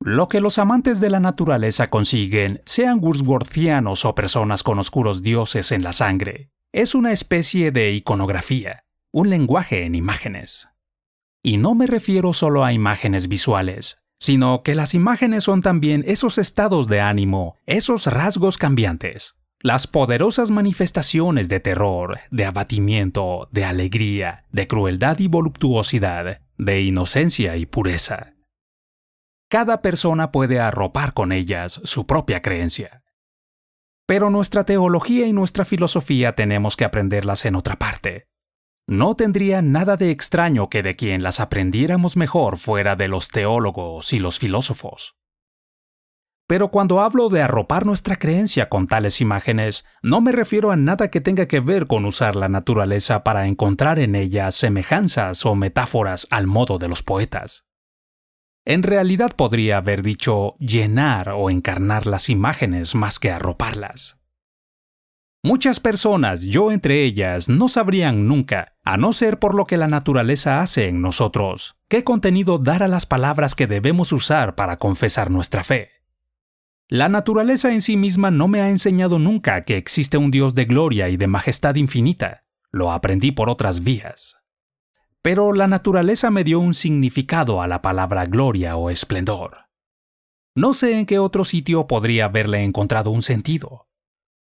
Lo 0.00 0.28
que 0.28 0.40
los 0.40 0.58
amantes 0.58 0.98
de 0.98 1.10
la 1.10 1.20
naturaleza 1.20 1.90
consiguen, 1.90 2.62
sean 2.64 3.00
Wordsworthianos 3.02 4.06
o 4.06 4.14
personas 4.14 4.62
con 4.62 4.78
oscuros 4.78 5.22
dioses 5.22 5.72
en 5.72 5.82
la 5.82 5.92
sangre, 5.92 6.50
es 6.72 6.94
una 6.94 7.12
especie 7.12 7.70
de 7.70 7.92
iconografía, 7.92 8.84
un 9.12 9.28
lenguaje 9.28 9.84
en 9.84 9.94
imágenes. 9.94 10.70
Y 11.42 11.58
no 11.58 11.74
me 11.74 11.86
refiero 11.86 12.32
solo 12.32 12.64
a 12.64 12.72
imágenes 12.72 13.28
visuales, 13.28 13.98
sino 14.18 14.62
que 14.62 14.74
las 14.74 14.94
imágenes 14.94 15.44
son 15.44 15.60
también 15.60 16.02
esos 16.06 16.38
estados 16.38 16.88
de 16.88 17.02
ánimo, 17.02 17.56
esos 17.66 18.06
rasgos 18.06 18.56
cambiantes, 18.56 19.35
las 19.60 19.86
poderosas 19.86 20.50
manifestaciones 20.50 21.48
de 21.48 21.60
terror, 21.60 22.20
de 22.30 22.44
abatimiento, 22.44 23.48
de 23.50 23.64
alegría, 23.64 24.44
de 24.52 24.66
crueldad 24.66 25.18
y 25.18 25.28
voluptuosidad, 25.28 26.40
de 26.58 26.82
inocencia 26.82 27.56
y 27.56 27.66
pureza 27.66 28.36
cada 29.48 29.80
persona 29.80 30.32
puede 30.32 30.58
arropar 30.60 31.12
con 31.12 31.32
ellas 31.32 31.80
su 31.84 32.06
propia 32.06 32.42
creencia. 32.42 33.02
Pero 34.06 34.30
nuestra 34.30 34.64
teología 34.64 35.26
y 35.26 35.32
nuestra 35.32 35.64
filosofía 35.64 36.34
tenemos 36.34 36.76
que 36.76 36.84
aprenderlas 36.84 37.44
en 37.44 37.56
otra 37.56 37.76
parte. 37.76 38.26
No 38.88 39.16
tendría 39.16 39.62
nada 39.62 39.96
de 39.96 40.10
extraño 40.10 40.68
que 40.68 40.82
de 40.82 40.94
quien 40.94 41.22
las 41.22 41.40
aprendiéramos 41.40 42.16
mejor 42.16 42.56
fuera 42.56 42.94
de 42.94 43.08
los 43.08 43.28
teólogos 43.28 44.12
y 44.12 44.20
los 44.20 44.38
filósofos. 44.38 45.16
Pero 46.48 46.70
cuando 46.70 47.00
hablo 47.00 47.28
de 47.28 47.42
arropar 47.42 47.86
nuestra 47.86 48.16
creencia 48.16 48.68
con 48.68 48.86
tales 48.86 49.20
imágenes, 49.20 49.84
no 50.02 50.20
me 50.20 50.30
refiero 50.30 50.70
a 50.70 50.76
nada 50.76 51.08
que 51.08 51.20
tenga 51.20 51.46
que 51.46 51.58
ver 51.58 51.88
con 51.88 52.04
usar 52.04 52.36
la 52.36 52.48
naturaleza 52.48 53.24
para 53.24 53.48
encontrar 53.48 53.98
en 53.98 54.14
ella 54.14 54.50
semejanzas 54.52 55.44
o 55.44 55.56
metáforas 55.56 56.28
al 56.30 56.46
modo 56.46 56.78
de 56.78 56.88
los 56.88 57.02
poetas. 57.02 57.66
En 58.64 58.84
realidad 58.84 59.32
podría 59.34 59.78
haber 59.78 60.02
dicho 60.02 60.56
llenar 60.58 61.30
o 61.30 61.50
encarnar 61.50 62.06
las 62.06 62.28
imágenes 62.28 62.94
más 62.94 63.18
que 63.18 63.30
arroparlas. 63.30 64.18
Muchas 65.42 65.78
personas, 65.78 66.42
yo 66.42 66.72
entre 66.72 67.04
ellas, 67.04 67.48
no 67.48 67.68
sabrían 67.68 68.26
nunca, 68.26 68.74
a 68.84 68.96
no 68.96 69.12
ser 69.12 69.38
por 69.38 69.54
lo 69.54 69.66
que 69.66 69.76
la 69.76 69.86
naturaleza 69.86 70.60
hace 70.60 70.88
en 70.88 71.00
nosotros, 71.00 71.76
qué 71.88 72.02
contenido 72.02 72.58
dar 72.58 72.82
a 72.82 72.88
las 72.88 73.06
palabras 73.06 73.54
que 73.54 73.68
debemos 73.68 74.12
usar 74.12 74.56
para 74.56 74.76
confesar 74.76 75.30
nuestra 75.30 75.62
fe. 75.62 75.95
La 76.88 77.08
naturaleza 77.08 77.72
en 77.72 77.82
sí 77.82 77.96
misma 77.96 78.30
no 78.30 78.48
me 78.48 78.60
ha 78.60 78.70
enseñado 78.70 79.18
nunca 79.18 79.64
que 79.64 79.76
existe 79.76 80.18
un 80.18 80.30
Dios 80.30 80.54
de 80.54 80.64
gloria 80.66 81.08
y 81.08 81.16
de 81.16 81.26
majestad 81.26 81.74
infinita. 81.74 82.44
Lo 82.70 82.92
aprendí 82.92 83.32
por 83.32 83.50
otras 83.50 83.82
vías 83.82 84.36
pero 85.26 85.52
la 85.52 85.66
naturaleza 85.66 86.30
me 86.30 86.44
dio 86.44 86.60
un 86.60 86.72
significado 86.72 87.60
a 87.60 87.66
la 87.66 87.82
palabra 87.82 88.26
gloria 88.26 88.76
o 88.76 88.90
esplendor. 88.90 89.66
No 90.54 90.72
sé 90.72 91.00
en 91.00 91.04
qué 91.04 91.18
otro 91.18 91.44
sitio 91.44 91.88
podría 91.88 92.26
haberle 92.26 92.62
encontrado 92.62 93.10
un 93.10 93.22
sentido. 93.22 93.88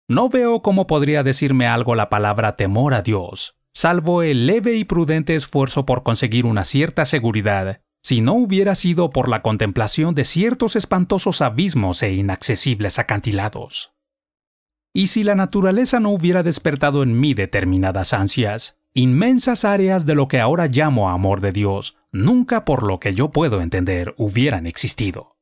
No 0.08 0.29
veo 0.29 0.62
cómo 0.62 0.86
podría 0.86 1.23
decirme 1.23 1.65
algo 1.65 1.95
la 1.95 2.12
palabra 2.12 2.55
temor 2.55 2.93
a 2.93 3.01
Dios, 3.01 3.58
salvo 3.73 4.21
el 4.21 4.45
leve 4.45 4.75
y 4.75 4.84
prudente 4.84 5.34
esfuerzo 5.34 5.88
por 5.88 6.03
conseguir 6.03 6.45
una 6.45 6.63
cierta 6.63 7.08
seguridad, 7.08 7.79
si 8.05 8.21
no 8.21 8.33
hubiera 8.33 8.75
sido 8.75 9.09
por 9.09 9.29
la 9.29 9.41
contemplación 9.41 10.13
de 10.13 10.25
ciertos 10.25 10.75
espantosos 10.75 11.41
abismos 11.41 12.03
e 12.03 12.13
inaccesibles 12.13 12.99
acantilados. 12.99 13.93
Y 14.93 15.07
si 15.07 15.23
la 15.23 15.33
naturaleza 15.33 15.99
no 15.99 16.11
hubiera 16.11 16.43
despertado 16.43 17.01
en 17.01 17.19
mí 17.19 17.33
determinadas 17.33 18.13
ansias, 18.13 18.77
Inmensas 18.97 19.65
áreas 19.65 20.05
de 20.05 20.15
lo 20.15 20.29
que 20.29 20.39
ahora 20.39 20.67
llamo 20.67 21.09
amor 21.09 21.41
de 21.41 21.51
Dios 21.51 21.97
nunca 22.13 22.63
por 22.63 22.87
lo 22.87 22.97
que 23.01 23.13
yo 23.13 23.29
puedo 23.29 23.59
entender 23.59 24.13
hubieran 24.17 24.67
existido. 24.67 25.35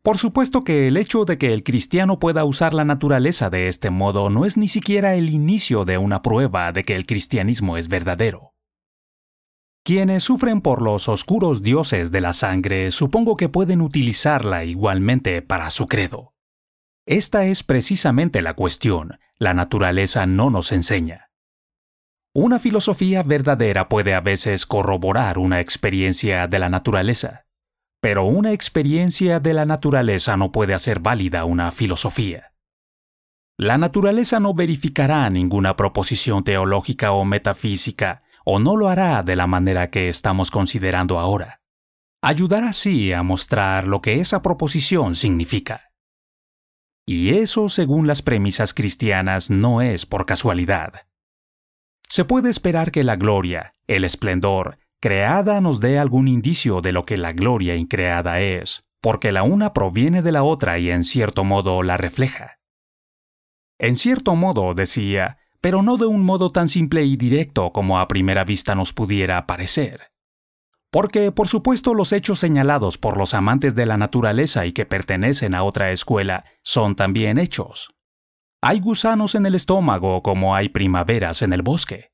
Por 0.00 0.16
supuesto 0.16 0.64
que 0.64 0.86
el 0.86 0.96
hecho 0.96 1.26
de 1.26 1.36
que 1.36 1.52
el 1.52 1.62
cristiano 1.62 2.18
pueda 2.18 2.44
usar 2.44 2.72
la 2.72 2.86
naturaleza 2.86 3.50
de 3.50 3.68
este 3.68 3.90
modo 3.90 4.30
no 4.30 4.46
es 4.46 4.56
ni 4.56 4.68
siquiera 4.68 5.14
el 5.14 5.28
inicio 5.28 5.84
de 5.84 5.98
una 5.98 6.22
prueba 6.22 6.72
de 6.72 6.84
que 6.84 6.94
el 6.94 7.04
cristianismo 7.04 7.76
es 7.76 7.88
verdadero. 7.88 8.53
Quienes 9.86 10.24
sufren 10.24 10.62
por 10.62 10.80
los 10.80 11.10
oscuros 11.10 11.62
dioses 11.62 12.10
de 12.10 12.22
la 12.22 12.32
sangre 12.32 12.90
supongo 12.90 13.36
que 13.36 13.50
pueden 13.50 13.82
utilizarla 13.82 14.64
igualmente 14.64 15.42
para 15.42 15.68
su 15.68 15.88
credo. 15.88 16.32
Esta 17.04 17.44
es 17.44 17.62
precisamente 17.62 18.40
la 18.40 18.54
cuestión, 18.54 19.18
la 19.36 19.52
naturaleza 19.52 20.24
no 20.24 20.48
nos 20.48 20.72
enseña. 20.72 21.28
Una 22.32 22.58
filosofía 22.58 23.22
verdadera 23.22 23.90
puede 23.90 24.14
a 24.14 24.22
veces 24.22 24.64
corroborar 24.64 25.36
una 25.36 25.60
experiencia 25.60 26.48
de 26.48 26.58
la 26.58 26.70
naturaleza, 26.70 27.44
pero 28.00 28.24
una 28.24 28.52
experiencia 28.52 29.38
de 29.38 29.52
la 29.52 29.66
naturaleza 29.66 30.38
no 30.38 30.50
puede 30.50 30.72
hacer 30.72 31.00
válida 31.00 31.44
una 31.44 31.70
filosofía. 31.70 32.54
La 33.58 33.76
naturaleza 33.76 34.40
no 34.40 34.54
verificará 34.54 35.28
ninguna 35.28 35.76
proposición 35.76 36.42
teológica 36.42 37.12
o 37.12 37.26
metafísica, 37.26 38.23
o 38.44 38.58
no 38.58 38.76
lo 38.76 38.88
hará 38.88 39.22
de 39.22 39.36
la 39.36 39.46
manera 39.46 39.90
que 39.90 40.08
estamos 40.08 40.50
considerando 40.50 41.18
ahora. 41.18 41.60
Ayudará 42.22 42.68
así 42.68 43.12
a 43.12 43.22
mostrar 43.22 43.86
lo 43.86 44.00
que 44.00 44.20
esa 44.20 44.42
proposición 44.42 45.14
significa. 45.14 45.90
Y 47.06 47.34
eso, 47.34 47.68
según 47.68 48.06
las 48.06 48.22
premisas 48.22 48.72
cristianas, 48.72 49.50
no 49.50 49.82
es 49.82 50.06
por 50.06 50.24
casualidad 50.24 51.06
se 52.14 52.24
puede 52.24 52.48
esperar 52.48 52.92
que 52.92 53.02
la 53.02 53.16
gloria, 53.16 53.72
el 53.88 54.04
esplendor, 54.04 54.78
creada 55.00 55.60
nos 55.60 55.80
dé 55.80 55.98
algún 55.98 56.28
indicio 56.28 56.80
de 56.80 56.92
lo 56.92 57.04
que 57.04 57.16
la 57.16 57.32
gloria 57.32 57.74
increada 57.74 58.40
es, 58.40 58.84
porque 59.00 59.32
la 59.32 59.42
una 59.42 59.72
proviene 59.72 60.22
de 60.22 60.30
la 60.30 60.44
otra 60.44 60.78
y 60.78 60.90
en 60.90 61.02
cierto 61.02 61.42
modo 61.42 61.82
la 61.82 61.96
refleja. 61.96 62.60
En 63.80 63.96
cierto 63.96 64.36
modo, 64.36 64.74
decía, 64.74 65.38
pero 65.64 65.80
no 65.80 65.96
de 65.96 66.04
un 66.04 66.22
modo 66.22 66.52
tan 66.52 66.68
simple 66.68 67.04
y 67.06 67.16
directo 67.16 67.72
como 67.72 67.98
a 67.98 68.06
primera 68.06 68.44
vista 68.44 68.74
nos 68.74 68.92
pudiera 68.92 69.46
parecer. 69.46 70.12
Porque, 70.90 71.32
por 71.32 71.48
supuesto, 71.48 71.94
los 71.94 72.12
hechos 72.12 72.38
señalados 72.38 72.98
por 72.98 73.16
los 73.16 73.32
amantes 73.32 73.74
de 73.74 73.86
la 73.86 73.96
naturaleza 73.96 74.66
y 74.66 74.72
que 74.72 74.84
pertenecen 74.84 75.54
a 75.54 75.62
otra 75.62 75.90
escuela 75.90 76.44
son 76.62 76.96
también 76.96 77.38
hechos. 77.38 77.94
Hay 78.60 78.78
gusanos 78.80 79.34
en 79.34 79.46
el 79.46 79.54
estómago 79.54 80.22
como 80.22 80.54
hay 80.54 80.68
primaveras 80.68 81.40
en 81.40 81.54
el 81.54 81.62
bosque. 81.62 82.10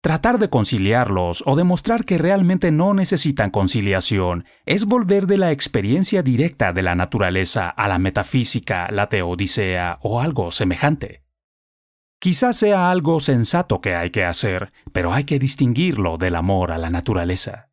Tratar 0.00 0.38
de 0.38 0.48
conciliarlos 0.48 1.42
o 1.44 1.56
demostrar 1.56 2.06
que 2.06 2.16
realmente 2.16 2.72
no 2.72 2.94
necesitan 2.94 3.50
conciliación 3.50 4.46
es 4.64 4.86
volver 4.86 5.26
de 5.26 5.36
la 5.36 5.52
experiencia 5.52 6.22
directa 6.22 6.72
de 6.72 6.84
la 6.84 6.94
naturaleza 6.94 7.68
a 7.68 7.86
la 7.86 7.98
metafísica, 7.98 8.86
la 8.90 9.10
teodicea 9.10 9.98
o 10.00 10.22
algo 10.22 10.50
semejante. 10.50 11.27
Quizás 12.20 12.56
sea 12.56 12.90
algo 12.90 13.20
sensato 13.20 13.80
que 13.80 13.94
hay 13.94 14.10
que 14.10 14.24
hacer, 14.24 14.72
pero 14.92 15.12
hay 15.12 15.24
que 15.24 15.38
distinguirlo 15.38 16.18
del 16.18 16.34
amor 16.34 16.72
a 16.72 16.78
la 16.78 16.90
naturaleza. 16.90 17.70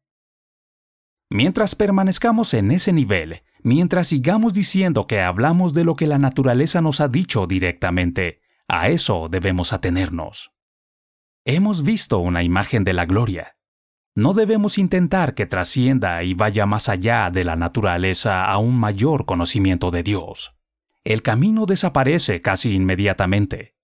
Mientras 1.29 1.73
permanezcamos 1.73 2.53
en 2.53 2.69
ese 2.69 2.93
nivel, 2.93 3.41
mientras 3.63 4.07
sigamos 4.07 4.53
diciendo 4.53 5.07
que 5.07 5.21
hablamos 5.21 5.73
de 5.73 5.83
lo 5.83 5.95
que 5.95 6.05
la 6.05 6.19
naturaleza 6.19 6.81
nos 6.81 7.01
ha 7.01 7.07
dicho 7.07 7.47
directamente, 7.47 8.41
a 8.67 8.89
eso 8.89 9.27
debemos 9.29 9.73
atenernos. 9.73 10.51
Hemos 11.43 11.83
visto 11.83 12.19
una 12.19 12.43
imagen 12.43 12.83
de 12.83 12.93
la 12.93 13.05
gloria. 13.05 13.57
No 14.15 14.33
debemos 14.33 14.77
intentar 14.77 15.33
que 15.33 15.45
trascienda 15.45 16.23
y 16.23 16.35
vaya 16.35 16.65
más 16.65 16.87
allá 16.87 17.29
de 17.31 17.43
la 17.43 17.55
naturaleza 17.55 18.45
a 18.45 18.57
un 18.59 18.79
mayor 18.79 19.25
conocimiento 19.25 19.91
de 19.91 20.03
Dios. 20.03 20.55
El 21.03 21.21
camino 21.21 21.65
desaparece 21.65 22.41
casi 22.41 22.73
inmediatamente. 22.73 23.74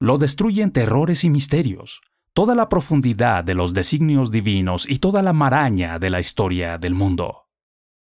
Lo 0.00 0.18
destruyen 0.18 0.72
terrores 0.72 1.24
y 1.24 1.30
misterios, 1.30 2.00
toda 2.32 2.54
la 2.54 2.68
profundidad 2.68 3.44
de 3.44 3.54
los 3.54 3.74
designios 3.74 4.30
divinos 4.30 4.88
y 4.88 4.98
toda 4.98 5.22
la 5.22 5.32
maraña 5.32 5.98
de 5.98 6.10
la 6.10 6.20
historia 6.20 6.78
del 6.78 6.94
mundo. 6.94 7.48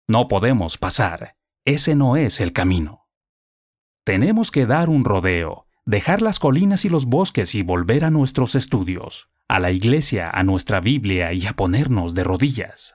No 0.08 0.28
podemos 0.28 0.78
pasar, 0.78 1.36
ese 1.64 1.94
no 1.94 2.16
es 2.16 2.40
el 2.40 2.52
camino. 2.52 3.08
Tenemos 4.04 4.50
que 4.50 4.66
dar 4.66 4.88
un 4.88 5.04
rodeo, 5.04 5.64
dejar 5.84 6.22
las 6.22 6.38
colinas 6.38 6.84
y 6.84 6.88
los 6.88 7.06
bosques 7.06 7.54
y 7.54 7.62
volver 7.62 8.04
a 8.04 8.10
nuestros 8.10 8.54
estudios, 8.54 9.28
a 9.48 9.60
la 9.60 9.70
iglesia, 9.70 10.28
a 10.28 10.42
nuestra 10.42 10.80
Biblia 10.80 11.32
y 11.32 11.46
a 11.46 11.52
ponernos 11.52 12.14
de 12.14 12.24
rodillas. 12.24 12.94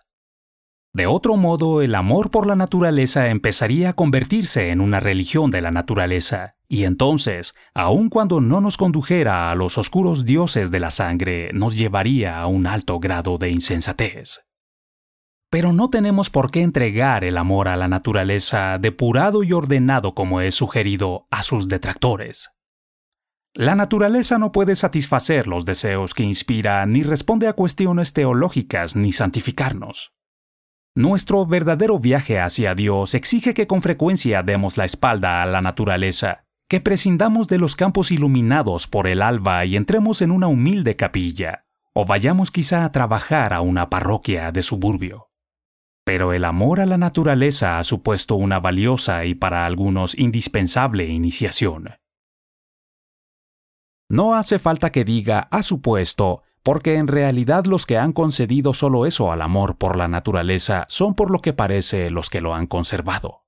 De 0.94 1.08
otro 1.08 1.38
modo, 1.38 1.82
el 1.82 1.96
amor 1.96 2.32
por 2.32 2.48
la 2.48 2.56
naturaleza 2.56 3.30
empezaría 3.30 3.90
a 3.90 3.94
convertirse 3.94 4.72
en 4.72 4.82
una 4.82 5.00
religión 5.00 5.50
de 5.52 5.62
la 5.62 5.72
naturaleza, 5.72 6.57
y 6.70 6.84
entonces, 6.84 7.56
aun 7.74 8.10
cuando 8.10 8.42
no 8.42 8.60
nos 8.60 8.78
condujera 8.78 9.52
a 9.52 9.56
los 9.56 9.78
oscuros 9.78 10.26
dioses 10.26 10.70
de 10.70 10.80
la 10.80 10.92
sangre, 10.92 11.52
nos 11.54 11.76
llevaría 11.78 12.40
a 12.40 12.48
un 12.48 12.68
alto 12.68 13.00
grado 13.00 13.38
de 13.38 13.50
insensatez. 13.50 14.42
Pero 15.50 15.72
no 15.72 15.90
tenemos 15.90 16.30
por 16.30 16.52
qué 16.52 16.62
entregar 16.62 17.24
el 17.24 17.38
amor 17.38 17.70
a 17.70 17.78
la 17.78 17.88
naturaleza 17.88 18.78
depurado 18.80 19.44
y 19.44 19.54
ordenado 19.54 20.14
como 20.14 20.42
es 20.42 20.56
sugerido 20.56 21.26
a 21.32 21.42
sus 21.42 21.70
detractores. 21.70 22.52
La 23.54 23.74
naturaleza 23.74 24.38
no 24.38 24.52
puede 24.52 24.76
satisfacer 24.76 25.48
los 25.48 25.64
deseos 25.64 26.14
que 26.14 26.24
inspira 26.24 26.86
ni 26.86 27.02
responde 27.02 27.48
a 27.48 27.54
cuestiones 27.54 28.12
teológicas 28.12 28.98
ni 28.98 29.14
santificarnos. 29.14 30.12
Nuestro 30.96 31.46
verdadero 31.46 31.98
viaje 31.98 32.40
hacia 32.40 32.76
Dios 32.76 33.14
exige 33.14 33.54
que 33.54 33.68
con 33.68 33.82
frecuencia 33.82 34.44
demos 34.44 34.78
la 34.78 34.86
espalda 34.86 35.42
a 35.42 35.46
la 35.46 35.62
naturaleza, 35.62 36.47
que 36.68 36.82
prescindamos 36.82 37.48
de 37.48 37.60
los 37.60 37.76
campos 37.76 38.12
iluminados 38.12 38.88
por 38.88 39.08
el 39.08 39.22
alba 39.22 39.64
y 39.66 39.78
entremos 39.78 40.22
en 40.22 40.32
una 40.32 40.48
humilde 40.48 40.96
capilla, 40.96 41.66
o 41.94 42.06
vayamos 42.06 42.52
quizá 42.52 42.84
a 42.84 42.92
trabajar 42.92 43.54
a 43.54 43.62
una 43.62 43.90
parroquia 43.90 44.52
de 44.52 44.62
suburbio. 44.62 45.30
Pero 46.04 46.34
el 46.34 46.46
amor 46.46 46.80
a 46.80 46.86
la 46.86 46.98
naturaleza 46.98 47.80
ha 47.80 47.84
supuesto 47.84 48.36
una 48.36 48.60
valiosa 48.60 49.26
y 49.26 49.36
para 49.36 49.66
algunos 49.66 50.18
indispensable 50.18 51.08
iniciación. 51.08 51.96
No 54.10 54.36
hace 54.36 54.60
falta 54.60 54.92
que 54.92 55.04
diga 55.04 55.48
ha 55.52 55.64
supuesto, 55.64 56.44
porque 56.64 56.96
en 56.96 57.08
realidad 57.08 57.66
los 57.66 57.86
que 57.86 57.98
han 57.98 58.14
concedido 58.14 58.74
solo 58.74 59.06
eso 59.06 59.32
al 59.32 59.42
amor 59.42 59.78
por 59.78 59.98
la 59.98 60.08
naturaleza 60.08 60.86
son 60.90 61.14
por 61.14 61.32
lo 61.32 61.40
que 61.40 61.54
parece 61.54 62.10
los 62.10 62.30
que 62.30 62.42
lo 62.42 62.54
han 62.54 62.68
conservado. 62.68 63.47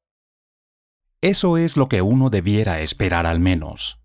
Eso 1.21 1.58
es 1.58 1.75
lo 1.75 1.89
que 1.89 2.01
uno 2.01 2.29
debiera 2.29 2.79
esperar 2.79 3.25
al 3.25 3.41
menos. 3.41 3.99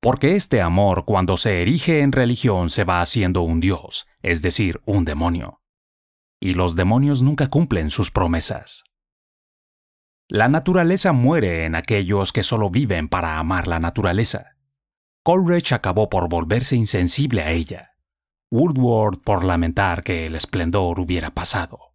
Porque 0.00 0.34
este 0.34 0.60
amor 0.60 1.04
cuando 1.04 1.36
se 1.36 1.62
erige 1.62 2.00
en 2.00 2.10
religión 2.10 2.68
se 2.68 2.82
va 2.82 3.00
haciendo 3.00 3.42
un 3.42 3.60
dios, 3.60 4.08
es 4.22 4.42
decir, 4.42 4.80
un 4.84 5.04
demonio. 5.04 5.60
Y 6.40 6.54
los 6.54 6.74
demonios 6.74 7.22
nunca 7.22 7.48
cumplen 7.48 7.90
sus 7.90 8.10
promesas. 8.10 8.82
La 10.28 10.48
naturaleza 10.48 11.12
muere 11.12 11.64
en 11.64 11.76
aquellos 11.76 12.32
que 12.32 12.42
solo 12.42 12.70
viven 12.70 13.08
para 13.08 13.38
amar 13.38 13.68
la 13.68 13.78
naturaleza. 13.78 14.56
Coleridge 15.22 15.72
acabó 15.72 16.08
por 16.08 16.28
volverse 16.28 16.74
insensible 16.74 17.42
a 17.42 17.52
ella. 17.52 17.92
Woodward 18.50 19.20
por 19.20 19.44
lamentar 19.44 20.02
que 20.02 20.26
el 20.26 20.34
esplendor 20.34 20.98
hubiera 20.98 21.30
pasado. 21.30 21.87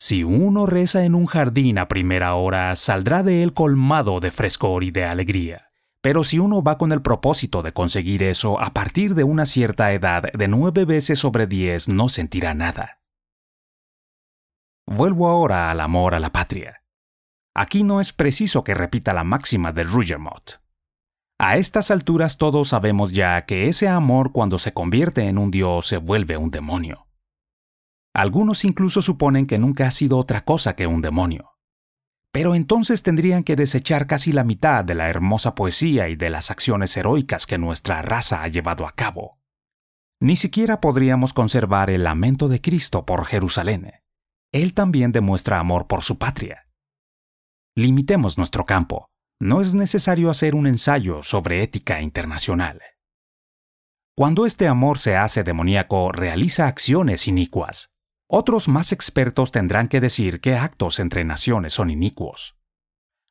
Si 0.00 0.22
uno 0.22 0.64
reza 0.66 1.04
en 1.04 1.16
un 1.16 1.26
jardín 1.26 1.76
a 1.76 1.88
primera 1.88 2.34
hora, 2.34 2.74
saldrá 2.76 3.24
de 3.24 3.42
él 3.42 3.52
colmado 3.52 4.20
de 4.20 4.30
frescor 4.30 4.84
y 4.84 4.92
de 4.92 5.04
alegría. 5.04 5.70
Pero 6.00 6.22
si 6.22 6.38
uno 6.38 6.62
va 6.62 6.78
con 6.78 6.92
el 6.92 7.02
propósito 7.02 7.62
de 7.62 7.72
conseguir 7.72 8.22
eso 8.22 8.60
a 8.60 8.72
partir 8.72 9.16
de 9.16 9.24
una 9.24 9.44
cierta 9.44 9.92
edad 9.92 10.32
de 10.32 10.46
nueve 10.46 10.84
veces 10.84 11.18
sobre 11.18 11.48
diez, 11.48 11.88
no 11.88 12.08
sentirá 12.08 12.54
nada. 12.54 13.00
Vuelvo 14.86 15.28
ahora 15.28 15.70
al 15.70 15.80
amor 15.80 16.14
a 16.14 16.20
la 16.20 16.30
patria. 16.30 16.84
Aquí 17.52 17.82
no 17.82 18.00
es 18.00 18.12
preciso 18.12 18.62
que 18.62 18.74
repita 18.74 19.12
la 19.12 19.24
máxima 19.24 19.72
de 19.72 19.82
Rugermott. 19.82 20.60
A 21.40 21.56
estas 21.56 21.90
alturas 21.90 22.38
todos 22.38 22.68
sabemos 22.68 23.12
ya 23.12 23.44
que 23.46 23.66
ese 23.66 23.88
amor 23.88 24.30
cuando 24.30 24.58
se 24.58 24.72
convierte 24.72 25.22
en 25.28 25.38
un 25.38 25.50
dios 25.50 25.86
se 25.88 25.96
vuelve 25.96 26.36
un 26.36 26.52
demonio. 26.52 27.07
Algunos 28.18 28.64
incluso 28.64 29.00
suponen 29.00 29.46
que 29.46 29.58
nunca 29.58 29.86
ha 29.86 29.92
sido 29.92 30.18
otra 30.18 30.44
cosa 30.44 30.74
que 30.74 30.88
un 30.88 31.02
demonio. 31.02 31.52
Pero 32.32 32.56
entonces 32.56 33.04
tendrían 33.04 33.44
que 33.44 33.54
desechar 33.54 34.08
casi 34.08 34.32
la 34.32 34.42
mitad 34.42 34.84
de 34.84 34.96
la 34.96 35.08
hermosa 35.08 35.54
poesía 35.54 36.08
y 36.08 36.16
de 36.16 36.28
las 36.28 36.50
acciones 36.50 36.96
heroicas 36.96 37.46
que 37.46 37.58
nuestra 37.58 38.02
raza 38.02 38.42
ha 38.42 38.48
llevado 38.48 38.88
a 38.88 38.90
cabo. 38.90 39.38
Ni 40.20 40.34
siquiera 40.34 40.80
podríamos 40.80 41.32
conservar 41.32 41.90
el 41.90 42.02
lamento 42.02 42.48
de 42.48 42.60
Cristo 42.60 43.06
por 43.06 43.24
Jerusalén. 43.24 43.92
Él 44.50 44.74
también 44.74 45.12
demuestra 45.12 45.60
amor 45.60 45.86
por 45.86 46.02
su 46.02 46.18
patria. 46.18 46.66
Limitemos 47.76 48.36
nuestro 48.36 48.66
campo, 48.66 49.06
no 49.40 49.60
es 49.60 49.74
necesario 49.74 50.28
hacer 50.28 50.56
un 50.56 50.66
ensayo 50.66 51.22
sobre 51.22 51.62
ética 51.62 52.02
internacional. 52.02 52.82
Cuando 54.16 54.44
este 54.44 54.66
amor 54.66 54.98
se 54.98 55.16
hace 55.16 55.44
demoníaco, 55.44 56.10
realiza 56.10 56.66
acciones 56.66 57.28
inicuas. 57.28 57.94
Otros 58.30 58.68
más 58.68 58.92
expertos 58.92 59.50
tendrán 59.52 59.88
que 59.88 60.00
decir 60.00 60.40
qué 60.40 60.54
actos 60.54 61.00
entre 61.00 61.24
naciones 61.24 61.72
son 61.72 61.90
inicuos. 61.90 62.56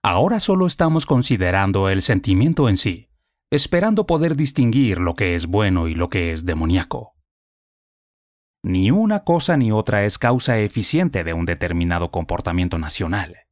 Ahora 0.04 0.40
solo 0.40 0.66
estamos 0.66 1.06
considerando 1.06 1.90
el 1.90 2.02
sentimiento 2.02 2.68
en 2.70 2.78
sí, 2.78 3.10
esperando 3.52 4.08
poder 4.08 4.36
distinguir 4.36 5.00
lo 5.00 5.14
que 5.14 5.36
es 5.36 5.46
bueno 5.46 5.88
y 5.88 5.96
lo 5.96 6.10
que 6.10 6.32
es 6.32 6.46
demoníaco. 6.46 7.16
Ni 8.64 8.92
una 8.92 9.24
cosa 9.24 9.56
ni 9.56 9.72
otra 9.72 10.04
es 10.06 10.18
causa 10.18 10.60
eficiente 10.60 11.24
de 11.24 11.34
un 11.34 11.46
determinado 11.46 12.10
comportamiento 12.12 12.80
nacional 12.80 13.48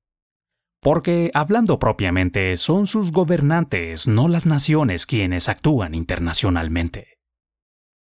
porque, 0.85 1.31
hablando 1.33 1.79
propiamente, 1.79 2.55
son 2.57 2.85
sus 2.85 3.11
gobernantes, 3.11 4.07
no 4.07 4.27
las 4.27 4.45
naciones, 4.45 5.07
quienes 5.07 5.49
actúan 5.49 5.95
internacionalmente. 5.95 7.14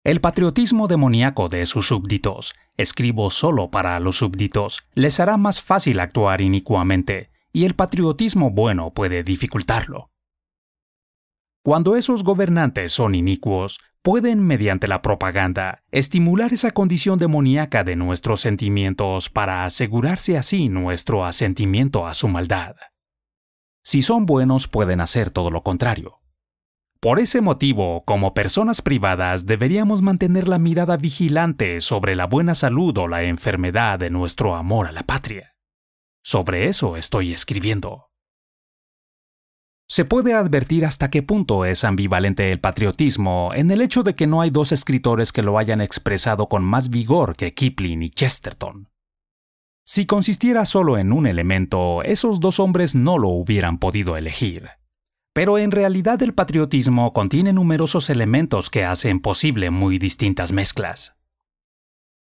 El 0.03 0.19
patriotismo 0.19 0.87
demoníaco 0.87 1.47
de 1.47 1.67
sus 1.67 1.89
súbditos, 1.89 2.55
escribo 2.75 3.29
solo 3.29 3.69
para 3.69 3.99
los 3.99 4.17
súbditos, 4.17 4.83
les 4.95 5.19
hará 5.19 5.37
más 5.37 5.61
fácil 5.61 5.99
actuar 5.99 6.41
inicuamente, 6.41 7.29
y 7.53 7.65
el 7.65 7.75
patriotismo 7.75 8.49
bueno 8.49 8.95
puede 8.95 9.21
dificultarlo. 9.21 10.09
Cuando 11.63 11.95
esos 11.95 12.23
gobernantes 12.23 12.91
son 12.91 13.13
inicuos, 13.13 13.79
pueden, 14.01 14.43
mediante 14.43 14.87
la 14.87 15.03
propaganda, 15.03 15.83
estimular 15.91 16.51
esa 16.51 16.71
condición 16.71 17.19
demoníaca 17.19 17.83
de 17.83 17.95
nuestros 17.95 18.41
sentimientos 18.41 19.29
para 19.29 19.65
asegurarse 19.65 20.35
así 20.35 20.67
nuestro 20.67 21.25
asentimiento 21.25 22.07
a 22.07 22.15
su 22.15 22.27
maldad. 22.27 22.75
Si 23.83 24.01
son 24.01 24.25
buenos, 24.25 24.67
pueden 24.67 24.99
hacer 24.99 25.29
todo 25.29 25.51
lo 25.51 25.61
contrario. 25.61 26.20
Por 27.01 27.19
ese 27.19 27.41
motivo, 27.41 28.03
como 28.05 28.33
personas 28.33 28.81
privadas, 28.81 29.45
deberíamos 29.45 30.01
mantener 30.01 30.47
la 30.47 30.59
mirada 30.59 30.97
vigilante 30.97 31.81
sobre 31.81 32.15
la 32.15 32.27
buena 32.27 32.55
salud 32.55 32.95
o 32.97 33.07
la 33.07 33.23
enfermedad 33.23 33.99
de 33.99 34.11
nuestro 34.11 34.55
amor 34.55 34.87
a 34.87 34.91
la 34.91 35.03
patria. 35.03 35.55
Sobre 36.23 36.67
eso 36.67 36.97
estoy 36.97 37.33
escribiendo 37.33 38.11
se 39.91 40.05
puede 40.05 40.33
advertir 40.33 40.85
hasta 40.85 41.09
qué 41.09 41.21
punto 41.21 41.65
es 41.65 41.83
ambivalente 41.83 42.49
el 42.49 42.61
patriotismo 42.61 43.51
en 43.53 43.71
el 43.71 43.81
hecho 43.81 44.03
de 44.03 44.15
que 44.15 44.25
no 44.25 44.39
hay 44.39 44.49
dos 44.49 44.71
escritores 44.71 45.33
que 45.33 45.43
lo 45.43 45.57
hayan 45.57 45.81
expresado 45.81 46.47
con 46.47 46.63
más 46.63 46.89
vigor 46.89 47.35
que 47.35 47.53
Kipling 47.53 48.01
y 48.01 48.09
Chesterton. 48.09 48.87
Si 49.85 50.05
consistiera 50.05 50.63
solo 50.65 50.97
en 50.97 51.11
un 51.11 51.27
elemento, 51.27 52.03
esos 52.03 52.39
dos 52.39 52.61
hombres 52.61 52.95
no 52.95 53.17
lo 53.17 53.27
hubieran 53.27 53.79
podido 53.79 54.15
elegir. 54.15 54.69
Pero 55.33 55.57
en 55.57 55.71
realidad 55.71 56.21
el 56.23 56.33
patriotismo 56.33 57.13
contiene 57.13 57.53
numerosos 57.53 58.09
elementos 58.09 58.69
que 58.69 58.83
hacen 58.83 59.21
posible 59.21 59.69
muy 59.69 59.97
distintas 59.97 60.51
mezclas. 60.51 61.15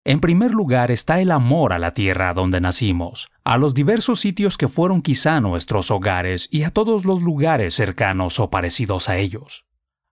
En 0.06 0.20
primer 0.20 0.52
lugar 0.52 0.92
está 0.92 1.20
el 1.20 1.32
amor 1.32 1.74
a 1.74 1.80
la 1.80 1.94
tierra 1.94 2.34
donde 2.34 2.62
nacimos, 2.62 3.30
a 3.44 3.58
los 3.58 3.74
diversos 3.74 4.20
sitios 4.20 4.58
que 4.58 4.68
fueron 4.68 5.02
quizá 5.02 5.42
nuestros 5.42 5.92
hogares 5.92 6.48
y 6.52 6.64
a 6.64 6.70
todos 6.70 7.04
los 7.04 7.22
lugares 7.22 7.76
cercanos 7.76 8.40
o 8.40 8.50
parecidos 8.50 9.10
a 9.10 9.18
ellos. 9.18 9.66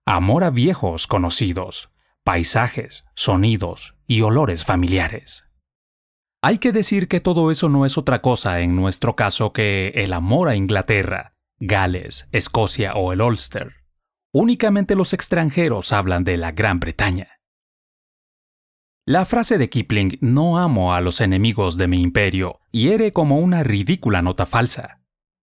Amor 0.04 0.44
a 0.44 0.50
viejos 0.50 1.06
conocidos, 1.06 1.90
paisajes, 2.24 3.06
sonidos 3.14 3.94
y 4.06 4.20
olores 4.22 4.64
familiares. 4.64 5.46
Hay 6.42 6.58
que 6.58 6.72
decir 6.72 7.08
que 7.08 7.20
todo 7.20 7.50
eso 7.50 7.68
no 7.68 7.86
es 7.86 7.96
otra 7.96 8.22
cosa 8.22 8.60
en 8.60 8.76
nuestro 8.76 9.16
caso 9.16 9.52
que 9.52 9.92
el 9.94 10.12
amor 10.12 10.48
a 10.48 10.54
Inglaterra, 10.54 11.32
Gales, 11.60 12.28
Escocia 12.30 12.92
o 12.92 13.12
el 13.12 13.20
Ulster. 13.20 13.74
Únicamente 14.32 14.94
los 14.94 15.12
extranjeros 15.12 15.92
hablan 15.92 16.22
de 16.22 16.36
la 16.36 16.52
Gran 16.52 16.78
Bretaña. 16.78 17.40
La 19.04 19.24
frase 19.24 19.58
de 19.58 19.68
Kipling, 19.68 20.18
no 20.20 20.58
amo 20.58 20.94
a 20.94 21.00
los 21.00 21.20
enemigos 21.20 21.76
de 21.76 21.88
mi 21.88 22.00
imperio, 22.00 22.60
hiere 22.70 23.10
como 23.10 23.38
una 23.38 23.64
ridícula 23.64 24.22
nota 24.22 24.46
falsa. 24.46 25.02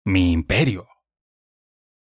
Mi 0.05 0.31
imperio. 0.31 0.87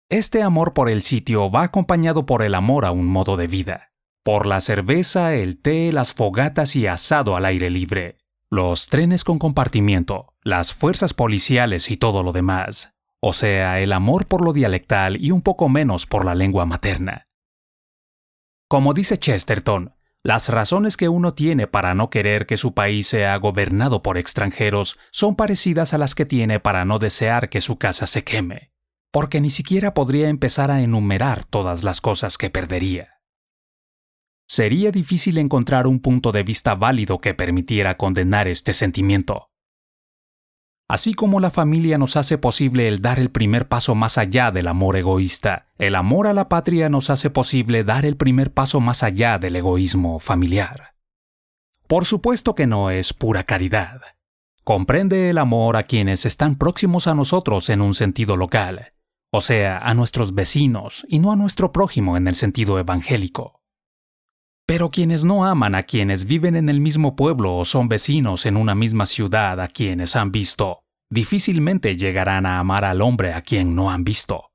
Este 0.10 0.44
amor 0.44 0.74
por 0.74 0.90
el 0.90 1.02
sitio 1.02 1.50
va 1.50 1.64
acompañado 1.64 2.28
por 2.28 2.46
el 2.46 2.54
amor 2.54 2.86
a 2.86 2.92
un 2.92 3.08
modo 3.08 3.38
de 3.38 3.48
vida, 3.48 3.94
por 4.24 4.46
la 4.46 4.62
cerveza, 4.62 5.34
el 5.34 5.60
té, 5.60 5.92
las 5.92 6.14
fogatas 6.14 6.76
y 6.76 6.86
asado 6.86 7.36
al 7.36 7.46
aire 7.46 7.72
libre, 7.72 8.18
los 8.52 8.90
trenes 8.90 9.24
con 9.24 9.40
compartimiento, 9.40 10.36
las 10.44 10.76
fuerzas 10.76 11.16
policiales 11.16 11.90
y 11.90 11.98
todo 11.98 12.22
lo 12.22 12.34
demás, 12.34 12.99
o 13.22 13.34
sea, 13.34 13.80
el 13.82 13.92
amor 13.92 14.28
por 14.28 14.44
lo 14.44 14.54
dialectal 14.54 15.18
y 15.24 15.32
un 15.32 15.42
poco 15.42 15.70
menos 15.70 16.06
por 16.06 16.26
la 16.26 16.36
lengua 16.36 16.66
materna. 16.66 17.28
Como 18.68 18.94
dice 18.94 19.18
Chesterton, 19.18 19.96
las 20.22 20.50
razones 20.50 20.98
que 20.98 21.10
uno 21.10 21.34
tiene 21.34 21.66
para 21.66 21.96
no 21.96 22.10
querer 22.10 22.46
que 22.46 22.58
su 22.58 22.74
país 22.74 23.08
sea 23.08 23.36
gobernado 23.38 24.02
por 24.04 24.18
extranjeros 24.18 25.00
son 25.12 25.36
parecidas 25.36 25.94
a 25.94 25.98
las 25.98 26.14
que 26.14 26.26
tiene 26.26 26.60
para 26.60 26.84
no 26.86 27.00
desear 27.00 27.50
que 27.50 27.62
su 27.62 27.78
casa 27.78 28.06
se 28.06 28.24
queme, 28.24 28.72
porque 29.12 29.40
ni 29.40 29.50
siquiera 29.50 29.94
podría 29.94 30.30
empezar 30.30 30.72
a 30.72 30.82
enumerar 30.82 31.46
todas 31.46 31.84
las 31.84 32.02
cosas 32.02 32.38
que 32.38 32.50
perdería. 32.50 33.22
Sería 34.48 34.92
difícil 34.92 35.38
encontrar 35.38 35.88
un 35.88 36.00
punto 36.00 36.32
de 36.32 36.44
vista 36.44 36.76
válido 36.76 37.20
que 37.22 37.34
permitiera 37.34 37.98
condenar 37.98 38.48
este 38.48 38.74
sentimiento. 38.74 39.49
Así 40.90 41.14
como 41.14 41.40
la 41.40 41.52
familia 41.52 42.00
nos 42.00 42.16
hace 42.16 42.40
posible 42.40 42.88
el 42.88 43.00
dar 43.00 43.20
el 43.20 43.30
primer 43.30 43.68
paso 43.68 43.94
más 43.94 44.18
allá 44.18 44.50
del 44.50 44.68
amor 44.68 44.98
egoísta, 44.98 45.68
el 45.78 45.94
amor 45.94 46.26
a 46.26 46.34
la 46.34 46.50
patria 46.50 46.90
nos 46.90 47.12
hace 47.12 47.30
posible 47.30 47.84
dar 47.84 48.06
el 48.06 48.18
primer 48.18 48.52
paso 48.52 48.80
más 48.82 49.04
allá 49.04 49.38
del 49.38 49.56
egoísmo 49.56 50.20
familiar. 50.20 50.96
Por 51.88 52.06
supuesto 52.06 52.56
que 52.56 52.66
no 52.66 52.90
es 52.90 53.14
pura 53.14 53.44
caridad. 53.44 54.02
Comprende 54.64 55.30
el 55.30 55.38
amor 55.38 55.78
a 55.78 55.84
quienes 55.84 56.26
están 56.26 56.56
próximos 56.58 57.06
a 57.06 57.14
nosotros 57.14 57.70
en 57.70 57.82
un 57.82 57.94
sentido 57.94 58.36
local, 58.36 58.94
o 59.30 59.42
sea, 59.42 59.78
a 59.78 59.94
nuestros 59.94 60.34
vecinos 60.34 61.06
y 61.08 61.20
no 61.20 61.32
a 61.32 61.36
nuestro 61.36 61.72
prójimo 61.72 62.18
en 62.18 62.28
el 62.28 62.34
sentido 62.34 62.80
evangélico. 62.80 63.59
Pero 64.70 64.92
quienes 64.92 65.26
no 65.26 65.46
aman 65.46 65.74
a 65.74 65.82
quienes 65.82 66.26
viven 66.26 66.56
en 66.56 66.70
el 66.70 66.80
mismo 66.80 67.16
pueblo 67.16 67.58
o 67.58 67.66
son 67.66 67.90
vecinos 67.90 68.46
en 68.46 68.56
una 68.56 68.76
misma 68.76 69.08
ciudad 69.08 69.60
a 69.60 69.68
quienes 69.68 70.16
han 70.16 70.32
visto, 70.32 70.84
difícilmente 71.10 71.98
llegarán 71.98 72.46
a 72.46 72.60
amar 72.60 72.86
al 72.86 73.02
hombre 73.02 73.34
a 73.34 73.42
quien 73.42 73.74
no 73.74 73.90
han 73.90 74.04
visto. 74.04 74.52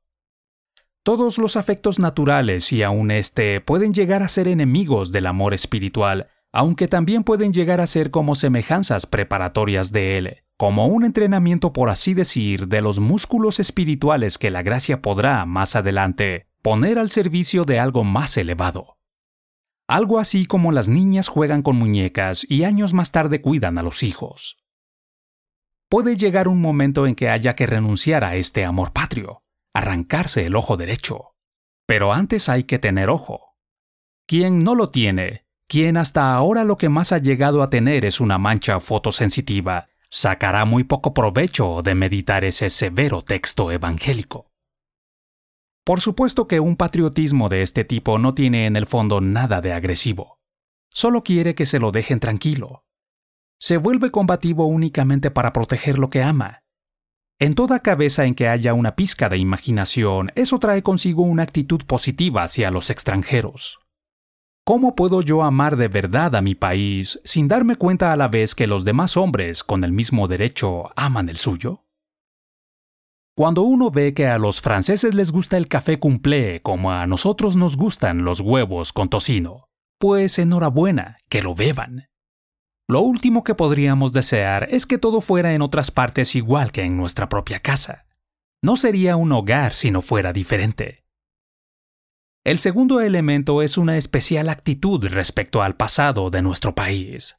Todos 1.02 1.36
los 1.38 1.56
afectos 1.56 1.98
naturales 1.98 2.72
y 2.72 2.84
aun 2.84 3.10
este 3.10 3.60
pueden 3.60 3.92
llegar 3.92 4.22
a 4.22 4.28
ser 4.28 4.46
enemigos 4.46 5.10
del 5.10 5.26
amor 5.26 5.52
espiritual, 5.52 6.28
aunque 6.52 6.86
también 6.86 7.24
pueden 7.24 7.52
llegar 7.52 7.80
a 7.80 7.88
ser 7.88 8.12
como 8.12 8.36
semejanzas 8.36 9.06
preparatorias 9.06 9.90
de 9.90 10.16
él, 10.16 10.36
como 10.56 10.86
un 10.86 11.04
entrenamiento 11.04 11.72
por 11.72 11.90
así 11.90 12.14
decir 12.14 12.68
de 12.68 12.82
los 12.82 13.00
músculos 13.00 13.58
espirituales 13.58 14.38
que 14.38 14.52
la 14.52 14.62
gracia 14.62 15.02
podrá, 15.02 15.44
más 15.44 15.74
adelante, 15.74 16.46
poner 16.62 17.00
al 17.00 17.10
servicio 17.10 17.64
de 17.64 17.80
algo 17.80 18.04
más 18.04 18.36
elevado. 18.36 18.93
Algo 19.86 20.18
así 20.18 20.46
como 20.46 20.72
las 20.72 20.88
niñas 20.88 21.28
juegan 21.28 21.62
con 21.62 21.76
muñecas 21.76 22.46
y 22.48 22.64
años 22.64 22.94
más 22.94 23.12
tarde 23.12 23.42
cuidan 23.42 23.76
a 23.76 23.82
los 23.82 24.02
hijos. 24.02 24.56
Puede 25.90 26.16
llegar 26.16 26.48
un 26.48 26.60
momento 26.60 27.06
en 27.06 27.14
que 27.14 27.28
haya 27.28 27.54
que 27.54 27.66
renunciar 27.66 28.24
a 28.24 28.36
este 28.36 28.64
amor 28.64 28.92
patrio, 28.92 29.42
arrancarse 29.74 30.46
el 30.46 30.56
ojo 30.56 30.78
derecho. 30.78 31.34
Pero 31.86 32.14
antes 32.14 32.48
hay 32.48 32.64
que 32.64 32.78
tener 32.78 33.10
ojo. 33.10 33.56
Quien 34.26 34.64
no 34.64 34.74
lo 34.74 34.88
tiene, 34.88 35.44
quien 35.68 35.98
hasta 35.98 36.34
ahora 36.34 36.64
lo 36.64 36.78
que 36.78 36.88
más 36.88 37.12
ha 37.12 37.18
llegado 37.18 37.62
a 37.62 37.68
tener 37.68 38.06
es 38.06 38.20
una 38.20 38.38
mancha 38.38 38.80
fotosensitiva, 38.80 39.88
sacará 40.08 40.64
muy 40.64 40.84
poco 40.84 41.12
provecho 41.12 41.82
de 41.82 41.94
meditar 41.94 42.44
ese 42.44 42.70
severo 42.70 43.22
texto 43.22 43.70
evangélico. 43.70 44.53
Por 45.84 46.00
supuesto 46.00 46.48
que 46.48 46.60
un 46.60 46.76
patriotismo 46.76 47.50
de 47.50 47.60
este 47.60 47.84
tipo 47.84 48.18
no 48.18 48.32
tiene 48.32 48.64
en 48.64 48.74
el 48.74 48.86
fondo 48.86 49.20
nada 49.20 49.60
de 49.60 49.74
agresivo. 49.74 50.38
Solo 50.90 51.22
quiere 51.22 51.54
que 51.54 51.66
se 51.66 51.78
lo 51.78 51.92
dejen 51.92 52.20
tranquilo. 52.20 52.84
Se 53.58 53.76
vuelve 53.76 54.10
combativo 54.10 54.64
únicamente 54.64 55.30
para 55.30 55.52
proteger 55.52 55.98
lo 55.98 56.08
que 56.08 56.22
ama. 56.22 56.62
En 57.38 57.54
toda 57.54 57.80
cabeza 57.80 58.24
en 58.24 58.34
que 58.34 58.48
haya 58.48 58.72
una 58.72 58.96
pizca 58.96 59.28
de 59.28 59.36
imaginación, 59.36 60.32
eso 60.36 60.58
trae 60.58 60.82
consigo 60.82 61.22
una 61.22 61.42
actitud 61.42 61.82
positiva 61.84 62.44
hacia 62.44 62.70
los 62.70 62.88
extranjeros. 62.88 63.80
¿Cómo 64.64 64.94
puedo 64.94 65.20
yo 65.20 65.42
amar 65.42 65.76
de 65.76 65.88
verdad 65.88 66.34
a 66.34 66.40
mi 66.40 66.54
país 66.54 67.20
sin 67.24 67.48
darme 67.48 67.76
cuenta 67.76 68.10
a 68.12 68.16
la 68.16 68.28
vez 68.28 68.54
que 68.54 68.66
los 68.66 68.84
demás 68.86 69.18
hombres 69.18 69.62
con 69.62 69.84
el 69.84 69.92
mismo 69.92 70.28
derecho 70.28 70.84
aman 70.96 71.28
el 71.28 71.36
suyo? 71.36 71.83
Cuando 73.36 73.62
uno 73.62 73.90
ve 73.90 74.14
que 74.14 74.28
a 74.28 74.38
los 74.38 74.60
franceses 74.60 75.12
les 75.12 75.32
gusta 75.32 75.56
el 75.56 75.66
café 75.66 75.98
cumplé 75.98 76.62
como 76.62 76.92
a 76.92 77.04
nosotros 77.08 77.56
nos 77.56 77.76
gustan 77.76 78.22
los 78.22 78.38
huevos 78.38 78.92
con 78.92 79.08
tocino, 79.08 79.68
pues 79.98 80.38
enhorabuena, 80.38 81.16
que 81.28 81.42
lo 81.42 81.56
beban. 81.56 82.08
Lo 82.88 83.00
último 83.00 83.42
que 83.42 83.56
podríamos 83.56 84.12
desear 84.12 84.68
es 84.70 84.86
que 84.86 84.98
todo 84.98 85.20
fuera 85.20 85.52
en 85.52 85.62
otras 85.62 85.90
partes 85.90 86.36
igual 86.36 86.70
que 86.70 86.82
en 86.82 86.96
nuestra 86.96 87.28
propia 87.28 87.58
casa. 87.58 88.06
No 88.62 88.76
sería 88.76 89.16
un 89.16 89.32
hogar 89.32 89.74
si 89.74 89.90
no 89.90 90.00
fuera 90.00 90.32
diferente. 90.32 90.98
El 92.44 92.60
segundo 92.60 93.00
elemento 93.00 93.62
es 93.62 93.78
una 93.78 93.96
especial 93.96 94.48
actitud 94.48 95.04
respecto 95.08 95.60
al 95.60 95.74
pasado 95.74 96.30
de 96.30 96.40
nuestro 96.42 96.76
país. 96.76 97.36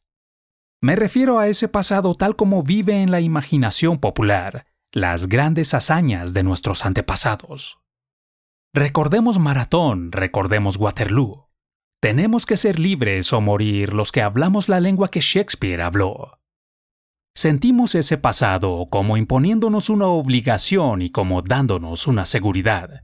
Me 0.81 0.97
refiero 0.97 1.39
a 1.39 1.47
ese 1.47 1.69
pasado 1.69 2.15
tal 2.15 2.35
como 2.35 2.63
vive 2.63 3.01
en 3.01 3.11
la 3.11 3.21
imaginación 3.21 3.99
popular, 3.99 4.65
las 4.95 5.27
grandes 5.27 5.73
hazañas 5.73 6.33
de 6.33 6.41
nuestros 6.41 6.85
antepasados. 6.85 7.79
Recordemos 8.73 9.39
Maratón, 9.39 10.13
recordemos 10.13 10.77
Waterloo. 10.77 11.49
Tenemos 12.01 12.45
que 12.45 12.55
ser 12.55 12.79
libres 12.79 13.33
o 13.33 13.41
morir 13.41 13.93
los 13.93 14.13
que 14.13 14.21
hablamos 14.21 14.69
la 14.69 14.79
lengua 14.79 15.11
que 15.11 15.19
Shakespeare 15.19 15.81
habló. 15.81 16.39
Sentimos 17.35 17.93
ese 17.93 18.17
pasado 18.17 18.87
como 18.89 19.17
imponiéndonos 19.17 19.89
una 19.89 20.07
obligación 20.07 21.01
y 21.01 21.09
como 21.09 21.41
dándonos 21.41 22.07
una 22.07 22.23
seguridad. 22.23 23.03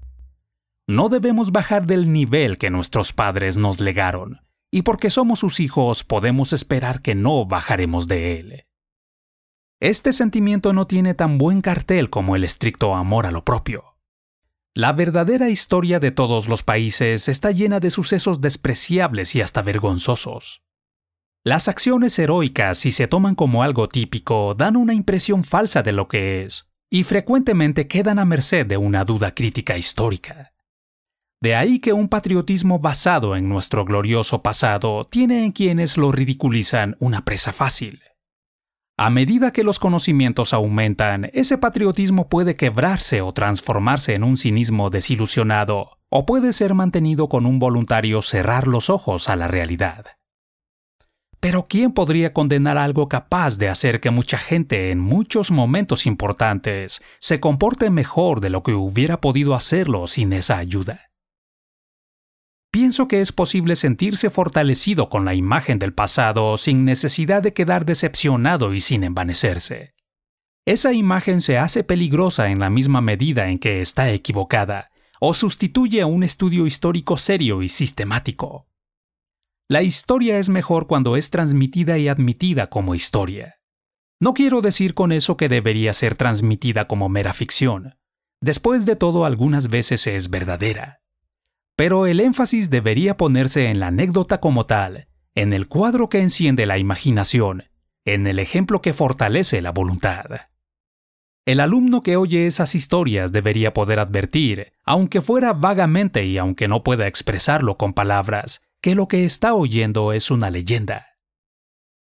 No 0.88 1.10
debemos 1.10 1.52
bajar 1.52 1.88
del 1.88 2.14
nivel 2.14 2.58
que 2.58 2.70
nuestros 2.70 3.12
padres 3.12 3.58
nos 3.58 3.82
legaron, 3.82 4.40
y 4.72 4.84
porque 4.84 5.10
somos 5.10 5.40
sus 5.40 5.60
hijos 5.60 6.06
podemos 6.06 6.54
esperar 6.54 7.02
que 7.02 7.16
no 7.16 7.46
bajaremos 7.46 8.08
de 8.08 8.38
él. 8.38 8.66
Este 9.82 10.14
sentimiento 10.14 10.74
no 10.74 10.86
tiene 10.86 11.16
tan 11.16 11.40
buen 11.40 11.62
cartel 11.62 12.12
como 12.12 12.36
el 12.36 12.44
estricto 12.44 12.94
amor 12.94 13.26
a 13.26 13.32
lo 13.32 13.44
propio. 13.44 13.96
La 14.76 14.94
verdadera 14.94 15.50
historia 15.50 16.00
de 16.00 16.12
todos 16.12 16.48
los 16.48 16.62
países 16.62 17.28
está 17.28 17.50
llena 17.50 17.80
de 17.80 17.90
sucesos 17.90 18.42
despreciables 18.42 19.36
y 19.36 19.42
hasta 19.42 19.64
vergonzosos. 19.64 20.62
Las 21.44 21.68
acciones 21.68 22.20
heroicas, 22.20 22.78
si 22.78 22.92
se 22.92 23.08
toman 23.08 23.34
como 23.34 23.64
algo 23.64 23.90
típico, 23.90 24.54
dan 24.54 24.76
una 24.76 24.94
impresión 24.94 25.44
falsa 25.44 25.82
de 25.82 25.94
lo 25.94 26.08
que 26.08 26.44
es, 26.44 26.70
y 26.92 27.04
frecuentemente 27.04 27.88
quedan 27.88 28.20
a 28.20 28.26
merced 28.26 28.68
de 28.68 28.78
una 28.78 29.04
duda 29.04 29.34
crítica 29.34 29.80
histórica. 29.80 30.54
De 31.42 31.56
ahí 31.56 31.80
que 31.80 31.94
un 31.94 32.08
patriotismo 32.08 32.78
basado 32.78 33.36
en 33.36 33.50
nuestro 33.50 33.84
glorioso 33.84 34.44
pasado 34.44 35.06
tiene 35.06 35.44
en 35.44 35.52
quienes 35.52 35.98
lo 35.98 36.12
ridiculizan 36.12 36.98
una 37.00 37.26
presa 37.26 37.52
fácil. 37.52 38.04
A 39.04 39.10
medida 39.10 39.52
que 39.52 39.64
los 39.64 39.80
conocimientos 39.80 40.54
aumentan, 40.54 41.32
ese 41.34 41.58
patriotismo 41.58 42.30
puede 42.30 42.56
quebrarse 42.56 43.24
o 43.24 43.34
transformarse 43.34 44.14
en 44.14 44.24
un 44.24 44.38
cinismo 44.38 44.92
desilusionado, 44.92 45.98
o 46.10 46.28
puede 46.28 46.54
ser 46.54 46.76
mantenido 46.76 47.28
con 47.28 47.48
un 47.48 47.58
voluntario 47.58 48.22
cerrar 48.22 48.68
los 48.68 48.92
ojos 48.92 49.28
a 49.28 49.36
la 49.36 49.48
realidad. 49.48 50.06
Pero 51.40 51.66
¿quién 51.68 51.94
podría 51.94 52.32
condenar 52.32 52.78
algo 52.78 53.10
capaz 53.10 53.58
de 53.58 53.70
hacer 53.70 54.02
que 54.02 54.12
mucha 54.12 54.38
gente 54.38 54.92
en 54.92 55.00
muchos 55.00 55.50
momentos 55.50 56.06
importantes 56.06 57.02
se 57.20 57.40
comporte 57.40 57.90
mejor 57.90 58.40
de 58.40 58.52
lo 58.52 58.62
que 58.62 58.76
hubiera 58.76 59.20
podido 59.20 59.56
hacerlo 59.56 60.06
sin 60.06 60.32
esa 60.32 60.60
ayuda? 60.60 61.11
Pienso 62.72 63.10
que 63.10 63.20
es 63.20 63.34
posible 63.34 63.76
sentirse 63.76 64.30
fortalecido 64.30 65.10
con 65.10 65.26
la 65.26 65.36
imagen 65.36 65.78
del 65.78 65.94
pasado 65.94 66.56
sin 66.56 66.86
necesidad 66.86 67.44
de 67.44 67.54
quedar 67.54 67.86
decepcionado 67.86 68.74
y 68.74 68.80
sin 68.80 69.04
envanecerse. 69.04 69.94
Esa 70.66 70.94
imagen 70.94 71.42
se 71.42 71.58
hace 71.58 71.84
peligrosa 71.84 72.48
en 72.48 72.60
la 72.60 72.70
misma 72.70 73.02
medida 73.02 73.50
en 73.50 73.60
que 73.60 73.82
está 73.82 74.10
equivocada, 74.12 74.90
o 75.20 75.34
sustituye 75.34 76.00
a 76.00 76.06
un 76.06 76.24
estudio 76.24 76.66
histórico 76.66 77.18
serio 77.18 77.62
y 77.62 77.68
sistemático. 77.68 78.70
La 79.68 79.84
historia 79.84 80.38
es 80.38 80.48
mejor 80.48 80.88
cuando 80.88 81.18
es 81.18 81.30
transmitida 81.30 81.98
y 81.98 82.08
admitida 82.08 82.70
como 82.70 82.96
historia. 82.96 83.56
No 84.22 84.34
quiero 84.34 84.62
decir 84.62 84.94
con 84.94 85.12
eso 85.12 85.36
que 85.36 85.50
debería 85.50 85.94
ser 85.94 86.16
transmitida 86.16 86.88
como 86.88 87.10
mera 87.10 87.34
ficción. 87.34 87.98
Después 88.40 88.86
de 88.86 88.96
todo, 88.96 89.26
algunas 89.26 89.68
veces 89.68 90.08
es 90.08 90.30
verdadera 90.30 91.01
pero 91.82 92.06
el 92.06 92.20
énfasis 92.20 92.70
debería 92.70 93.18
ponerse 93.18 93.66
en 93.66 93.80
la 93.80 93.88
anécdota 93.88 94.40
como 94.40 94.68
tal, 94.68 95.08
en 95.34 95.52
el 95.52 95.68
cuadro 95.68 96.10
que 96.10 96.20
enciende 96.20 96.68
la 96.68 96.78
imaginación, 96.78 97.64
en 98.06 98.28
el 98.28 98.38
ejemplo 98.38 98.84
que 98.84 98.94
fortalece 98.94 99.64
la 99.64 99.72
voluntad. 99.72 100.26
El 101.44 101.60
alumno 101.60 102.04
que 102.04 102.18
oye 102.18 102.46
esas 102.46 102.76
historias 102.76 103.32
debería 103.32 103.74
poder 103.74 103.98
advertir, 103.98 104.74
aunque 104.86 105.22
fuera 105.22 105.54
vagamente 105.54 106.24
y 106.24 106.38
aunque 106.38 106.68
no 106.68 106.84
pueda 106.84 107.08
expresarlo 107.08 107.78
con 107.80 107.94
palabras, 107.94 108.62
que 108.80 108.94
lo 108.94 109.08
que 109.08 109.26
está 109.26 109.56
oyendo 109.56 110.14
es 110.14 110.30
una 110.30 110.52
leyenda. 110.52 111.18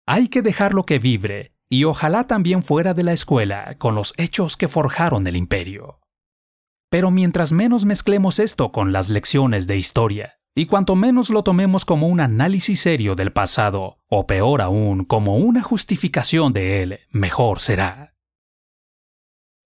Hay 0.05 0.29
que 0.29 0.41
dejarlo 0.41 0.85
que 0.85 0.97
vibre, 0.97 1.51
y 1.67 1.83
ojalá 1.83 2.25
también 2.25 2.63
fuera 2.63 2.93
de 2.93 3.03
la 3.03 3.11
escuela, 3.11 3.75
con 3.77 3.95
los 3.95 4.13
hechos 4.15 4.55
que 4.55 4.69
forjaron 4.69 5.27
el 5.27 5.35
imperio. 5.35 5.99
Pero 6.89 7.11
mientras 7.11 7.51
menos 7.51 7.85
mezclemos 7.85 8.39
esto 8.39 8.71
con 8.71 8.93
las 8.93 9.09
lecciones 9.09 9.67
de 9.67 9.77
historia, 9.77 10.39
y 10.55 10.65
cuanto 10.65 10.95
menos 10.95 11.29
lo 11.29 11.43
tomemos 11.43 11.83
como 11.83 12.07
un 12.07 12.19
análisis 12.19 12.79
serio 12.79 13.15
del 13.15 13.31
pasado, 13.31 13.99
o 14.07 14.25
peor 14.25 14.61
aún, 14.61 15.03
como 15.03 15.37
una 15.37 15.61
justificación 15.61 16.53
de 16.53 16.81
él, 16.81 16.99
mejor 17.11 17.59
será. 17.59 18.15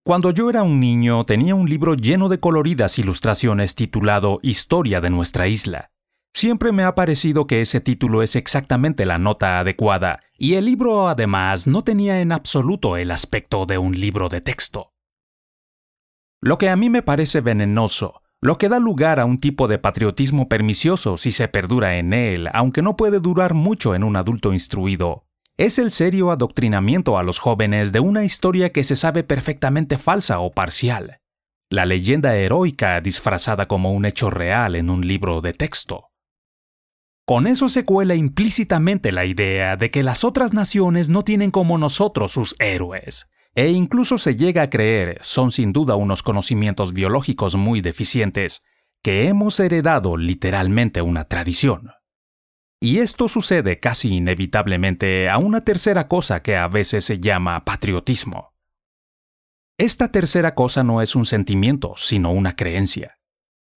Cuando 0.03 0.31
yo 0.31 0.49
era 0.49 0.63
un 0.63 0.79
niño 0.79 1.23
tenía 1.25 1.53
un 1.53 1.69
libro 1.69 1.93
lleno 1.93 2.27
de 2.27 2.39
coloridas 2.39 2.97
ilustraciones 2.97 3.75
titulado 3.75 4.39
Historia 4.41 4.99
de 4.99 5.11
nuestra 5.11 5.47
isla. 5.47 5.91
Siempre 6.33 6.71
me 6.71 6.83
ha 6.83 6.95
parecido 6.95 7.45
que 7.45 7.61
ese 7.61 7.81
título 7.81 8.23
es 8.23 8.35
exactamente 8.35 9.05
la 9.05 9.19
nota 9.19 9.59
adecuada, 9.59 10.21
y 10.39 10.55
el 10.55 10.65
libro 10.65 11.07
además 11.07 11.67
no 11.67 11.83
tenía 11.83 12.19
en 12.21 12.31
absoluto 12.31 12.97
el 12.97 13.11
aspecto 13.11 13.67
de 13.67 13.77
un 13.77 13.99
libro 13.99 14.27
de 14.27 14.41
texto. 14.41 14.90
Lo 16.43 16.57
que 16.57 16.69
a 16.69 16.75
mí 16.75 16.89
me 16.89 17.03
parece 17.03 17.39
venenoso, 17.41 18.23
lo 18.41 18.57
que 18.57 18.67
da 18.67 18.79
lugar 18.79 19.19
a 19.19 19.25
un 19.25 19.37
tipo 19.37 19.67
de 19.67 19.77
patriotismo 19.77 20.49
pernicioso 20.49 21.15
si 21.17 21.31
se 21.31 21.47
perdura 21.47 21.97
en 21.97 22.13
él, 22.13 22.49
aunque 22.53 22.81
no 22.81 22.97
puede 22.97 23.19
durar 23.19 23.53
mucho 23.53 23.93
en 23.93 24.03
un 24.03 24.15
adulto 24.15 24.51
instruido, 24.51 25.27
es 25.57 25.77
el 25.77 25.91
serio 25.91 26.31
adoctrinamiento 26.31 27.19
a 27.19 27.23
los 27.23 27.37
jóvenes 27.37 27.91
de 27.91 27.99
una 27.99 28.23
historia 28.23 28.71
que 28.71 28.83
se 28.83 28.95
sabe 28.95 29.23
perfectamente 29.23 29.99
falsa 29.99 30.39
o 30.39 30.51
parcial, 30.51 31.19
la 31.69 31.85
leyenda 31.85 32.35
heroica 32.35 32.99
disfrazada 33.01 33.67
como 33.67 33.91
un 33.91 34.05
hecho 34.05 34.31
real 34.31 34.75
en 34.75 34.89
un 34.89 35.05
libro 35.07 35.41
de 35.41 35.53
texto. 35.53 36.07
Con 37.27 37.45
eso 37.45 37.69
se 37.69 37.85
cuela 37.85 38.15
implícitamente 38.15 39.11
la 39.11 39.25
idea 39.25 39.77
de 39.77 39.91
que 39.91 40.01
las 40.01 40.23
otras 40.23 40.53
naciones 40.53 41.09
no 41.09 41.23
tienen 41.23 41.51
como 41.51 41.77
nosotros 41.77 42.31
sus 42.31 42.55
héroes, 42.57 43.29
e 43.55 43.69
incluso 43.69 44.17
se 44.17 44.35
llega 44.35 44.63
a 44.63 44.69
creer, 44.69 45.19
son 45.21 45.51
sin 45.51 45.73
duda 45.73 45.95
unos 45.95 46.23
conocimientos 46.23 46.93
biológicos 46.93 47.55
muy 47.55 47.81
deficientes, 47.81 48.63
que 49.03 49.27
hemos 49.27 49.59
heredado 49.59 50.17
literalmente 50.17 51.01
una 51.01 51.25
tradición. 51.25 51.91
Y 52.79 52.99
esto 52.99 53.27
sucede 53.27 53.79
casi 53.79 54.15
inevitablemente 54.15 55.29
a 55.29 55.37
una 55.37 55.61
tercera 55.61 56.07
cosa 56.07 56.41
que 56.41 56.55
a 56.55 56.67
veces 56.67 57.05
se 57.05 57.19
llama 57.19 57.63
patriotismo. 57.63 58.55
Esta 59.77 60.11
tercera 60.11 60.55
cosa 60.55 60.83
no 60.83 61.01
es 61.01 61.15
un 61.15 61.25
sentimiento, 61.25 61.93
sino 61.97 62.31
una 62.31 62.55
creencia. 62.55 63.20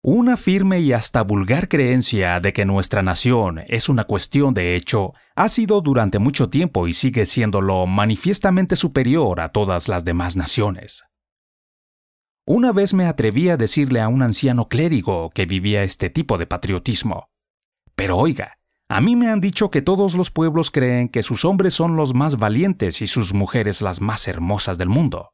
Una 0.06 0.36
firme 0.36 0.82
y 0.82 0.91
hasta 0.91 1.22
vulgar 1.24 1.70
creencia 1.70 2.41
de 2.41 2.51
que 2.51 2.66
nuestra 2.66 3.01
nación 3.01 3.62
es 3.68 3.88
una 3.88 4.04
cuestión 4.04 4.54
de 4.54 4.76
hecho 4.76 5.14
ha 5.34 5.47
sido 5.47 5.80
durante 5.80 6.20
mucho 6.20 6.49
tiempo 6.49 6.89
y 6.89 6.93
sigue 6.93 7.26
siéndolo 7.26 7.88
manifiestamente 7.88 8.76
superior 8.76 9.39
a 9.39 9.54
todas 9.54 9.88
las 9.88 10.04
demás 10.04 10.36
naciones. 10.36 11.06
Una 12.45 12.74
vez 12.74 12.93
me 12.93 13.06
atreví 13.06 13.47
a 13.47 13.56
decirle 13.56 14.01
a 14.01 14.10
un 14.10 14.24
anciano 14.24 14.68
clérigo 14.68 15.30
que 15.30 15.45
vivía 15.45 15.84
este 15.84 16.10
tipo 16.10 16.38
de 16.38 16.47
patriotismo, 16.47 17.30
pero 17.95 18.18
oiga, 18.18 18.58
a 18.89 18.99
mí 18.99 19.16
me 19.16 19.30
han 19.30 19.39
dicho 19.39 19.72
que 19.72 19.82
todos 19.82 20.16
los 20.16 20.32
pueblos 20.32 20.70
creen 20.70 21.08
que 21.08 21.24
sus 21.24 21.45
hombres 21.45 21.76
son 21.76 21.95
los 21.95 22.14
más 22.14 22.36
valientes 22.36 23.01
y 23.01 23.08
sus 23.08 23.34
mujeres 23.34 23.82
las 23.82 24.01
más 24.01 24.28
hermosas 24.28 24.78
del 24.78 24.89
mundo. 24.89 25.30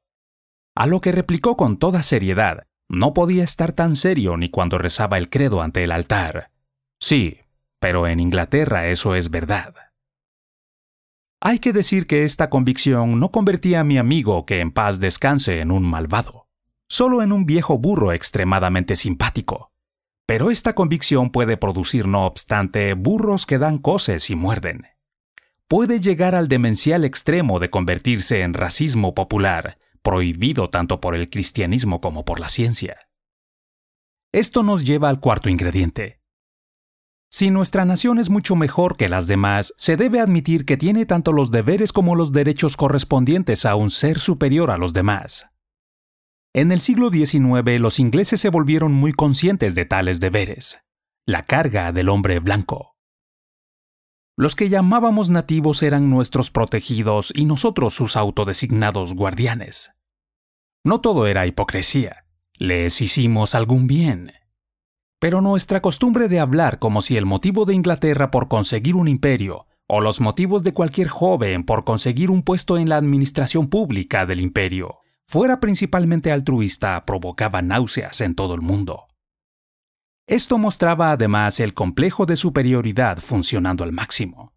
A 0.76 0.86
lo 0.86 1.02
que 1.02 1.12
replicó 1.12 1.58
con 1.58 1.78
toda 1.78 2.04
seriedad, 2.04 2.68
no 2.90 3.14
podía 3.14 3.44
estar 3.44 3.72
tan 3.72 3.96
serio 3.96 4.36
ni 4.36 4.50
cuando 4.50 4.78
rezaba 4.78 5.18
el 5.18 5.30
credo 5.30 5.62
ante 5.62 5.84
el 5.84 5.92
altar. 5.92 6.52
Sí, 7.00 7.38
pero 7.80 8.08
en 8.08 8.20
Inglaterra 8.20 8.88
eso 8.88 9.16
es 9.16 9.30
verdad. 9.30 9.76
Hay 11.40 11.60
que 11.60 11.72
decir 11.72 12.06
que 12.06 12.26
esta 12.26 12.50
convicción 12.50 13.20
no 13.20 13.32
convertía 13.32 13.80
a 13.80 13.84
mi 13.86 13.98
amigo 13.98 14.46
que 14.46 14.60
en 14.60 14.72
paz 14.72 15.00
descanse 15.00 15.62
en 15.62 15.72
un 15.72 15.84
malvado, 15.84 16.48
solo 16.90 17.22
en 17.22 17.32
un 17.32 17.46
viejo 17.46 17.78
burro 17.78 18.12
extremadamente 18.12 18.98
simpático. 18.98 19.72
Pero 20.26 20.52
esta 20.52 20.76
convicción 20.76 21.32
puede 21.32 21.56
producir, 21.56 22.08
no 22.08 22.26
obstante, 22.26 22.94
burros 22.94 23.46
que 23.46 23.58
dan 23.58 23.78
coces 23.78 24.30
y 24.30 24.36
muerden. 24.36 24.88
Puede 25.68 26.02
llegar 26.02 26.36
al 26.36 26.48
demencial 26.48 27.06
extremo 27.06 27.60
de 27.60 27.70
convertirse 27.70 28.42
en 28.42 28.54
racismo 28.54 29.14
popular, 29.14 29.78
prohibido 30.02 30.70
tanto 30.70 31.00
por 31.00 31.16
el 31.16 31.30
cristianismo 31.30 32.02
como 32.02 32.26
por 32.26 32.40
la 32.40 32.50
ciencia. 32.50 32.98
Esto 34.32 34.64
nos 34.64 34.86
lleva 34.86 35.10
al 35.10 35.20
cuarto 35.20 35.50
ingrediente. 35.50 36.20
Si 37.32 37.52
nuestra 37.52 37.86
nación 37.86 38.18
es 38.18 38.30
mucho 38.30 38.56
mejor 38.56 38.98
que 38.98 39.08
las 39.08 39.28
demás, 39.28 39.74
se 39.78 39.98
debe 39.98 40.20
admitir 40.20 40.66
que 40.66 40.78
tiene 40.78 41.06
tanto 41.06 41.32
los 41.32 41.52
deberes 41.52 41.94
como 41.94 42.16
los 42.16 42.32
derechos 42.32 42.76
correspondientes 42.76 43.66
a 43.66 43.76
un 43.76 43.92
ser 43.92 44.20
superior 44.20 44.72
a 44.72 44.78
los 44.78 44.94
demás. 44.94 45.48
En 46.54 46.72
el 46.72 46.80
siglo 46.80 47.12
XIX 47.12 47.80
los 47.80 48.00
ingleses 48.00 48.42
se 48.42 48.50
volvieron 48.50 48.92
muy 48.92 49.14
conscientes 49.14 49.76
de 49.76 49.86
tales 49.86 50.20
deberes, 50.20 50.80
la 51.28 51.46
carga 51.46 51.92
del 51.92 52.10
hombre 52.10 52.40
blanco. 52.40 52.89
Los 54.40 54.56
que 54.56 54.70
llamábamos 54.70 55.30
nativos 55.30 55.84
eran 55.84 56.10
nuestros 56.10 56.50
protegidos 56.50 57.34
y 57.36 57.44
nosotros 57.44 57.94
sus 57.94 58.16
autodesignados 58.16 59.14
guardianes. 59.14 59.92
No 60.82 61.02
todo 61.02 61.28
era 61.28 61.46
hipocresía, 61.46 62.24
les 62.54 63.02
hicimos 63.02 63.54
algún 63.54 63.86
bien. 63.86 64.32
Pero 65.20 65.42
nuestra 65.42 65.82
costumbre 65.82 66.30
de 66.30 66.40
hablar 66.40 66.80
como 66.80 67.02
si 67.02 67.18
el 67.18 67.26
motivo 67.26 67.66
de 67.66 67.74
Inglaterra 67.74 68.32
por 68.32 68.48
conseguir 68.48 68.96
un 68.96 69.10
imperio, 69.10 69.68
o 69.88 70.00
los 70.00 70.22
motivos 70.22 70.64
de 70.64 70.74
cualquier 70.74 71.10
joven 71.10 71.66
por 71.66 71.84
conseguir 71.84 72.32
un 72.32 72.44
puesto 72.44 72.78
en 72.78 72.88
la 72.88 72.96
administración 72.96 73.68
pública 73.68 74.26
del 74.26 74.40
imperio, 74.40 75.00
fuera 75.28 75.60
principalmente 75.60 76.32
altruista 76.32 77.06
provocaba 77.06 77.62
náuseas 77.62 78.22
en 78.22 78.36
todo 78.36 78.56
el 78.56 78.62
mundo. 78.62 79.09
Esto 80.30 80.60
mostraba 80.60 81.12
además 81.12 81.60
el 81.60 81.74
complejo 81.74 82.28
de 82.28 82.36
superioridad 82.36 83.18
funcionando 83.18 83.84
al 83.84 83.92
máximo. 83.92 84.54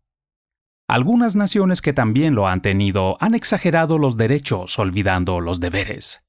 Algunas 0.86 1.34
naciones 1.34 1.80
que 1.80 1.94
también 1.94 2.34
lo 2.34 2.46
han 2.46 2.60
tenido 2.60 3.16
han 3.20 3.34
exagerado 3.34 3.96
los 3.96 4.18
derechos 4.18 4.78
olvidando 4.78 5.40
los 5.40 5.60
deberes. 5.60 6.26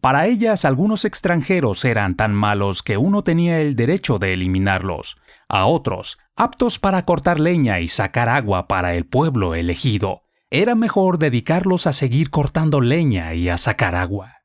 Para 0.00 0.28
ellas 0.28 0.64
algunos 0.64 1.04
extranjeros 1.04 1.84
eran 1.84 2.16
tan 2.16 2.32
malos 2.32 2.82
que 2.82 2.96
uno 2.96 3.22
tenía 3.22 3.60
el 3.60 3.76
derecho 3.76 4.18
de 4.18 4.32
eliminarlos, 4.32 5.18
a 5.46 5.66
otros, 5.66 6.16
aptos 6.34 6.78
para 6.78 7.04
cortar 7.04 7.40
leña 7.40 7.80
y 7.80 7.88
sacar 7.88 8.30
agua 8.30 8.66
para 8.66 8.94
el 8.94 9.04
pueblo 9.04 9.54
elegido, 9.56 10.22
era 10.48 10.74
mejor 10.74 11.18
dedicarlos 11.18 11.86
a 11.86 11.92
seguir 11.92 12.30
cortando 12.30 12.80
leña 12.80 13.34
y 13.34 13.50
a 13.50 13.58
sacar 13.58 13.94
agua. 13.94 14.36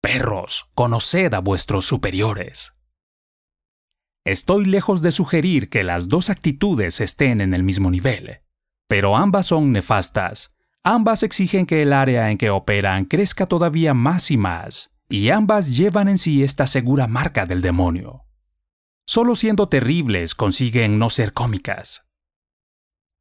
Perros, 0.00 0.66
conoced 0.74 1.32
a 1.34 1.38
vuestros 1.38 1.84
superiores. 1.84 2.74
Estoy 4.24 4.66
lejos 4.66 5.02
de 5.02 5.10
sugerir 5.10 5.68
que 5.68 5.82
las 5.82 6.08
dos 6.08 6.30
actitudes 6.30 7.00
estén 7.00 7.40
en 7.40 7.54
el 7.54 7.64
mismo 7.64 7.90
nivel, 7.90 8.40
pero 8.88 9.16
ambas 9.16 9.46
son 9.46 9.72
nefastas. 9.72 10.54
Ambas 10.84 11.22
exigen 11.24 11.66
que 11.66 11.82
el 11.82 11.92
área 11.92 12.30
en 12.30 12.38
que 12.38 12.50
operan 12.50 13.04
crezca 13.04 13.46
todavía 13.46 13.94
más 13.94 14.30
y 14.30 14.36
más, 14.36 14.94
y 15.08 15.30
ambas 15.30 15.76
llevan 15.76 16.08
en 16.08 16.18
sí 16.18 16.42
esta 16.42 16.66
segura 16.66 17.06
marca 17.08 17.46
del 17.46 17.62
demonio. 17.62 18.22
Solo 19.06 19.34
siendo 19.34 19.68
terribles 19.68 20.36
consiguen 20.36 20.98
no 20.98 21.10
ser 21.10 21.32
cómicas. 21.32 22.06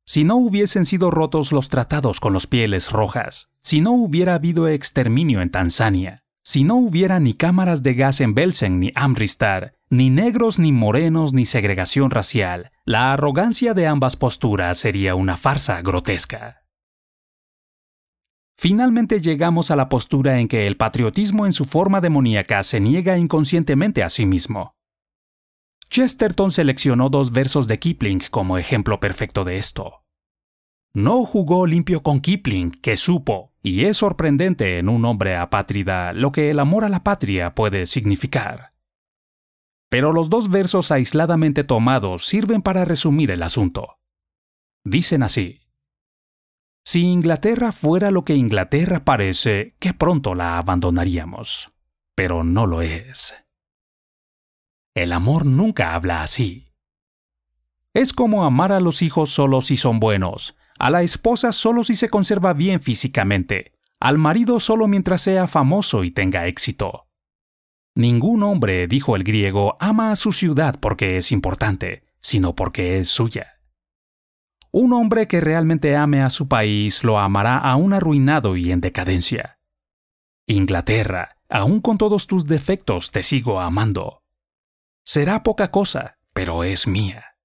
Si 0.06 0.24
no 0.24 0.36
hubiesen 0.36 0.86
sido 0.86 1.10
rotos 1.10 1.52
los 1.52 1.70
tratados 1.70 2.20
con 2.20 2.34
los 2.34 2.45
pieles 2.45 2.91
rojas, 2.91 3.49
si 3.62 3.82
no 3.82 3.91
hubiera 3.93 4.36
habido 4.36 4.68
exterminio 4.68 5.41
en 5.41 5.49
Tanzania, 5.49 6.24
si 6.43 6.64
no 6.64 6.76
hubiera 6.76 7.20
ni 7.20 7.34
cámaras 7.34 7.82
de 7.82 7.93
gas 7.95 8.22
en 8.22 8.36
Belsen 8.36 8.80
ni 8.80 8.91
Amristar, 8.95 9.76
ni 9.92 10.10
negros 10.10 10.58
ni 10.58 10.72
morenos 10.72 11.34
ni 11.34 11.46
segregación 11.46 12.10
racial, 12.10 12.72
la 12.84 13.14
arrogancia 13.14 13.76
de 13.76 13.86
ambas 13.86 14.16
posturas 14.16 14.80
sería 14.80 15.14
una 15.14 15.38
farsa 15.38 15.80
grotesca. 15.84 16.64
Finalmente 18.58 19.22
llegamos 19.22 19.70
a 19.70 19.76
la 19.76 19.89
postura 19.89 20.39
en 20.39 20.48
que 20.48 20.66
el 20.66 20.78
patriotismo 20.78 21.46
en 21.46 21.54
su 21.54 21.66
forma 21.66 22.02
demoníaca 22.02 22.64
se 22.64 22.80
niega 22.80 23.20
inconscientemente 23.20 24.02
a 24.02 24.10
sí 24.10 24.26
mismo, 24.26 24.74
Chesterton 25.92 26.52
seleccionó 26.52 27.10
dos 27.10 27.34
versos 27.34 27.68
de 27.68 27.78
Kipling 27.78 28.22
como 28.32 28.58
ejemplo 28.58 29.02
perfecto 29.02 29.44
de 29.44 29.58
esto. 29.58 30.06
No 30.94 31.26
jugó 31.26 31.68
limpio 31.68 32.02
con 32.02 32.22
Kipling, 32.22 32.72
que 32.72 32.96
supo, 32.96 33.52
y 33.62 33.84
es 33.84 33.98
sorprendente 33.98 34.80
en 34.80 34.88
un 34.88 35.04
hombre 35.04 35.36
apátrida, 35.36 36.14
lo 36.14 36.32
que 36.32 36.50
el 36.50 36.60
amor 36.60 36.86
a 36.86 36.89
la 36.89 37.04
patria 37.04 37.56
puede 37.56 37.88
significar. 37.88 38.70
Pero 39.92 40.14
los 40.14 40.30
dos 40.30 40.50
versos 40.50 40.89
aisladamente 40.89 41.66
tomados 41.66 42.26
sirven 42.26 42.62
para 42.62 42.86
resumir 42.86 43.30
el 43.30 43.44
asunto. 43.44 43.98
Dicen 44.86 45.22
así. 45.22 45.68
Si 46.86 47.02
Inglaterra 47.02 47.74
fuera 47.74 48.10
lo 48.10 48.24
que 48.24 48.36
Inglaterra 48.36 49.04
parece, 49.04 49.76
que 49.80 49.94
pronto 49.94 50.34
la 50.34 50.58
abandonaríamos. 50.58 51.74
Pero 52.16 52.46
no 52.46 52.68
lo 52.68 52.82
es. 52.82 53.36
El 54.96 55.12
amor 55.12 55.46
nunca 55.46 55.94
habla 55.94 56.24
así. 56.24 56.72
Es 57.94 58.14
como 58.14 58.46
amar 58.46 58.72
a 58.72 58.80
los 58.80 59.02
hijos 59.02 59.30
solo 59.30 59.62
si 59.62 59.76
son 59.76 60.00
buenos, 60.00 60.56
a 60.80 60.89
la 60.89 61.02
esposa 61.02 61.52
solo 61.52 61.84
si 61.84 61.98
se 61.98 62.08
conserva 62.08 62.54
bien 62.54 62.80
físicamente, 62.80 63.74
al 64.00 64.18
marido 64.18 64.62
solo 64.62 64.88
mientras 64.88 65.20
sea 65.20 65.50
famoso 65.50 66.06
y 66.06 66.12
tenga 66.12 66.48
éxito. 66.48 67.11
Ningún 67.96 68.44
hombre, 68.44 68.88
dijo 68.88 69.16
el 69.16 69.24
griego, 69.24 69.76
ama 69.80 70.12
a 70.12 70.16
su 70.16 70.32
ciudad 70.32 70.80
porque 70.80 71.18
es 71.18 71.32
importante, 71.32 72.04
sino 72.22 72.56
porque 72.56 73.00
es 73.00 73.10
suya. 73.10 73.60
Un 74.72 74.94
hombre 74.94 75.28
que 75.28 75.42
realmente 75.42 75.98
ame 75.98 76.22
a 76.22 76.30
su 76.30 76.48
país 76.48 77.04
lo 77.04 77.20
amará 77.20 77.58
aún 77.58 77.92
arruinado 77.92 78.56
y 78.56 78.72
en 78.72 78.80
decadencia. 78.80 79.60
Inglaterra, 80.48 81.38
aún 81.50 81.82
con 81.82 81.98
todos 81.98 82.28
tus 82.28 82.46
defectos, 82.46 83.12
te 83.12 83.24
sigo 83.24 83.60
amando. 83.60 84.24
Será 85.04 85.44
poca 85.44 85.72
cosa, 85.72 86.18
pero 86.34 86.64
es 86.64 86.88
mía. 86.88 87.36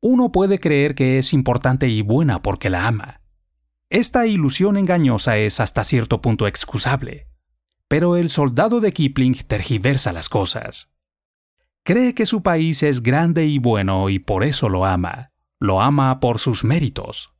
Uno 0.00 0.32
puede 0.32 0.58
creer 0.58 0.96
que 0.96 1.18
es 1.18 1.32
importante 1.32 1.86
y 1.88 2.02
buena 2.02 2.42
porque 2.42 2.70
la 2.70 2.88
ama. 2.88 3.20
Esta 3.88 4.26
ilusión 4.26 4.76
engañosa 4.76 5.36
es 5.36 5.60
hasta 5.60 5.84
cierto 5.84 6.20
punto 6.20 6.48
excusable, 6.48 7.28
pero 7.92 8.16
el 8.16 8.30
soldado 8.30 8.80
de 8.80 8.90
Kipling 8.90 9.34
tergiversa 9.46 10.14
las 10.14 10.30
cosas. 10.30 10.88
Cree 11.84 12.14
que 12.14 12.24
su 12.24 12.42
país 12.42 12.82
es 12.82 13.02
grande 13.02 13.44
y 13.44 13.58
bueno 13.58 14.08
y 14.08 14.18
por 14.18 14.44
eso 14.44 14.70
lo 14.70 14.86
ama 14.86 15.28
lo 15.60 15.82
ama 15.82 16.20
por 16.20 16.38
sus 16.38 16.64
méritos. 16.64 17.34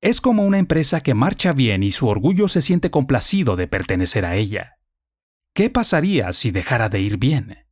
Es 0.00 0.20
como 0.20 0.44
una 0.44 0.58
empresa 0.58 1.00
que 1.00 1.14
marcha 1.14 1.52
bien 1.52 1.84
y 1.84 1.92
su 1.92 2.08
orgullo 2.08 2.48
se 2.48 2.60
siente 2.60 2.90
complacido 2.90 3.54
de 3.54 3.68
pertenecer 3.68 4.24
a 4.24 4.34
ella. 4.34 4.80
¿Qué 5.54 5.70
pasaría 5.70 6.32
si 6.32 6.50
dejara 6.50 6.88
de 6.88 7.00
ir 7.00 7.18
bien? 7.18 7.68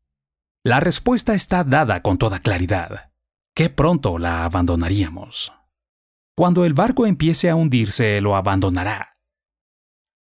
La 0.63 0.79
respuesta 0.79 1.35
está 1.35 1.65
dada 1.65 2.03
con 2.03 2.19
toda 2.19 2.39
claridad. 2.39 3.11
Qué 3.53 3.69
pronto 3.69 4.21
la 4.21 4.45
abandonaríamos. 4.45 5.53
Cuando 6.37 6.65
el 6.65 6.73
barco 6.73 7.05
empiece 7.05 7.51
a 7.51 7.57
hundirse, 7.57 8.21
lo 8.21 8.37
abandonará. 8.37 9.13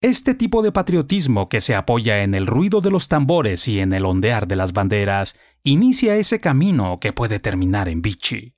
Este 0.06 0.36
tipo 0.36 0.62
de 0.62 0.72
patriotismo 0.72 1.50
que 1.50 1.62
se 1.62 1.74
apoya 1.74 2.22
en 2.22 2.36
el 2.36 2.46
ruido 2.46 2.80
de 2.80 2.92
los 2.92 3.08
tambores 3.08 3.68
y 3.68 3.80
en 3.80 3.92
el 3.92 4.06
ondear 4.06 4.48
de 4.48 4.56
las 4.56 4.72
banderas 4.72 5.36
inicia 5.64 6.16
ese 6.16 6.40
camino 6.40 7.00
que 7.02 7.12
puede 7.12 7.40
terminar 7.40 7.90
en 7.90 8.04
Vichy. 8.04 8.54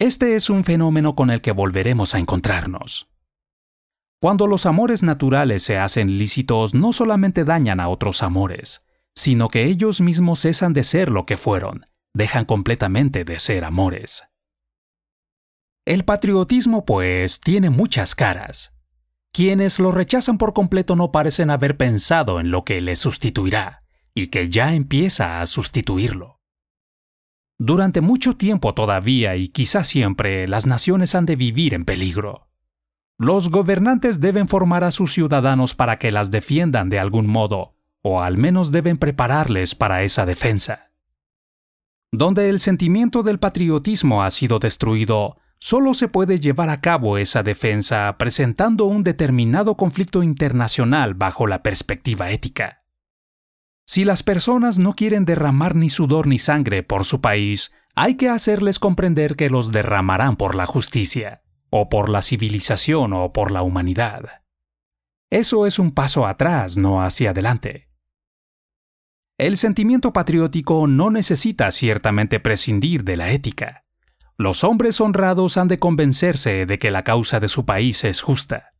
Este 0.00 0.34
es 0.34 0.50
un 0.50 0.64
fenómeno 0.64 1.14
con 1.14 1.30
el 1.30 1.40
que 1.40 1.52
volveremos 1.52 2.16
a 2.16 2.18
encontrarnos. 2.18 3.08
Cuando 4.20 4.48
los 4.48 4.66
amores 4.66 5.04
naturales 5.04 5.62
se 5.62 5.78
hacen 5.78 6.18
lícitos, 6.18 6.74
no 6.74 6.92
solamente 6.92 7.44
dañan 7.44 7.78
a 7.78 7.88
otros 7.88 8.24
amores, 8.24 8.84
sino 9.14 9.48
que 9.48 9.66
ellos 9.66 10.00
mismos 10.00 10.40
cesan 10.40 10.72
de 10.72 10.82
ser 10.82 11.08
lo 11.08 11.24
que 11.24 11.36
fueron, 11.36 11.86
dejan 12.14 12.46
completamente 12.46 13.24
de 13.24 13.38
ser 13.38 13.62
amores. 13.62 14.24
El 15.86 16.04
patriotismo, 16.04 16.84
pues, 16.84 17.38
tiene 17.38 17.70
muchas 17.70 18.16
caras. 18.16 18.74
Quienes 19.32 19.78
lo 19.78 19.92
rechazan 19.92 20.38
por 20.38 20.52
completo 20.52 20.96
no 20.96 21.12
parecen 21.12 21.50
haber 21.50 21.76
pensado 21.76 22.40
en 22.40 22.50
lo 22.50 22.64
que 22.64 22.80
le 22.80 22.96
sustituirá, 22.96 23.84
y 24.14 24.28
que 24.28 24.50
ya 24.50 24.74
empieza 24.74 25.40
a 25.40 25.46
sustituirlo. 25.46 26.40
Durante 27.58 28.00
mucho 28.00 28.36
tiempo 28.36 28.72
todavía 28.74 29.36
y 29.36 29.48
quizás 29.48 29.86
siempre 29.86 30.48
las 30.48 30.66
naciones 30.66 31.14
han 31.14 31.26
de 31.26 31.36
vivir 31.36 31.74
en 31.74 31.84
peligro. 31.84 32.48
Los 33.18 33.50
gobernantes 33.50 34.18
deben 34.18 34.48
formar 34.48 34.82
a 34.82 34.90
sus 34.90 35.12
ciudadanos 35.12 35.74
para 35.74 35.98
que 35.98 36.10
las 36.10 36.30
defiendan 36.30 36.88
de 36.88 36.98
algún 36.98 37.26
modo, 37.26 37.76
o 38.00 38.22
al 38.22 38.38
menos 38.38 38.72
deben 38.72 38.96
prepararles 38.96 39.74
para 39.74 40.02
esa 40.04 40.24
defensa. 40.24 40.90
Donde 42.10 42.48
el 42.48 42.60
sentimiento 42.60 43.22
del 43.22 43.38
patriotismo 43.38 44.22
ha 44.22 44.30
sido 44.30 44.58
destruido, 44.58 45.36
solo 45.60 45.94
se 45.94 46.08
puede 46.08 46.40
llevar 46.40 46.70
a 46.70 46.80
cabo 46.80 47.18
esa 47.18 47.42
defensa 47.42 48.16
presentando 48.18 48.86
un 48.86 49.04
determinado 49.04 49.76
conflicto 49.76 50.22
internacional 50.22 51.14
bajo 51.14 51.46
la 51.46 51.62
perspectiva 51.62 52.30
ética. 52.30 52.84
Si 53.86 54.04
las 54.04 54.22
personas 54.22 54.78
no 54.78 54.94
quieren 54.94 55.24
derramar 55.24 55.76
ni 55.76 55.90
sudor 55.90 56.26
ni 56.26 56.38
sangre 56.38 56.82
por 56.82 57.04
su 57.04 57.20
país, 57.20 57.72
hay 57.94 58.16
que 58.16 58.28
hacerles 58.28 58.78
comprender 58.78 59.36
que 59.36 59.50
los 59.50 59.72
derramarán 59.72 60.36
por 60.36 60.54
la 60.54 60.64
justicia, 60.64 61.42
o 61.70 61.88
por 61.88 62.08
la 62.08 62.22
civilización 62.22 63.12
o 63.12 63.32
por 63.32 63.50
la 63.50 63.62
humanidad. 63.62 64.42
Eso 65.30 65.66
es 65.66 65.78
un 65.78 65.92
paso 65.92 66.26
atrás, 66.26 66.76
no 66.76 67.02
hacia 67.02 67.30
adelante. 67.30 67.88
El 69.38 69.56
sentimiento 69.56 70.12
patriótico 70.12 70.86
no 70.86 71.10
necesita 71.10 71.70
ciertamente 71.70 72.40
prescindir 72.40 73.04
de 73.04 73.16
la 73.16 73.30
ética. 73.30 73.84
Los 74.40 74.64
hombres 74.64 75.02
honrados 75.02 75.58
han 75.58 75.68
de 75.68 75.78
convencerse 75.78 76.64
de 76.64 76.78
que 76.78 76.90
la 76.90 77.04
causa 77.04 77.40
de 77.40 77.48
su 77.48 77.66
país 77.66 78.04
es 78.04 78.22
justa, 78.22 78.72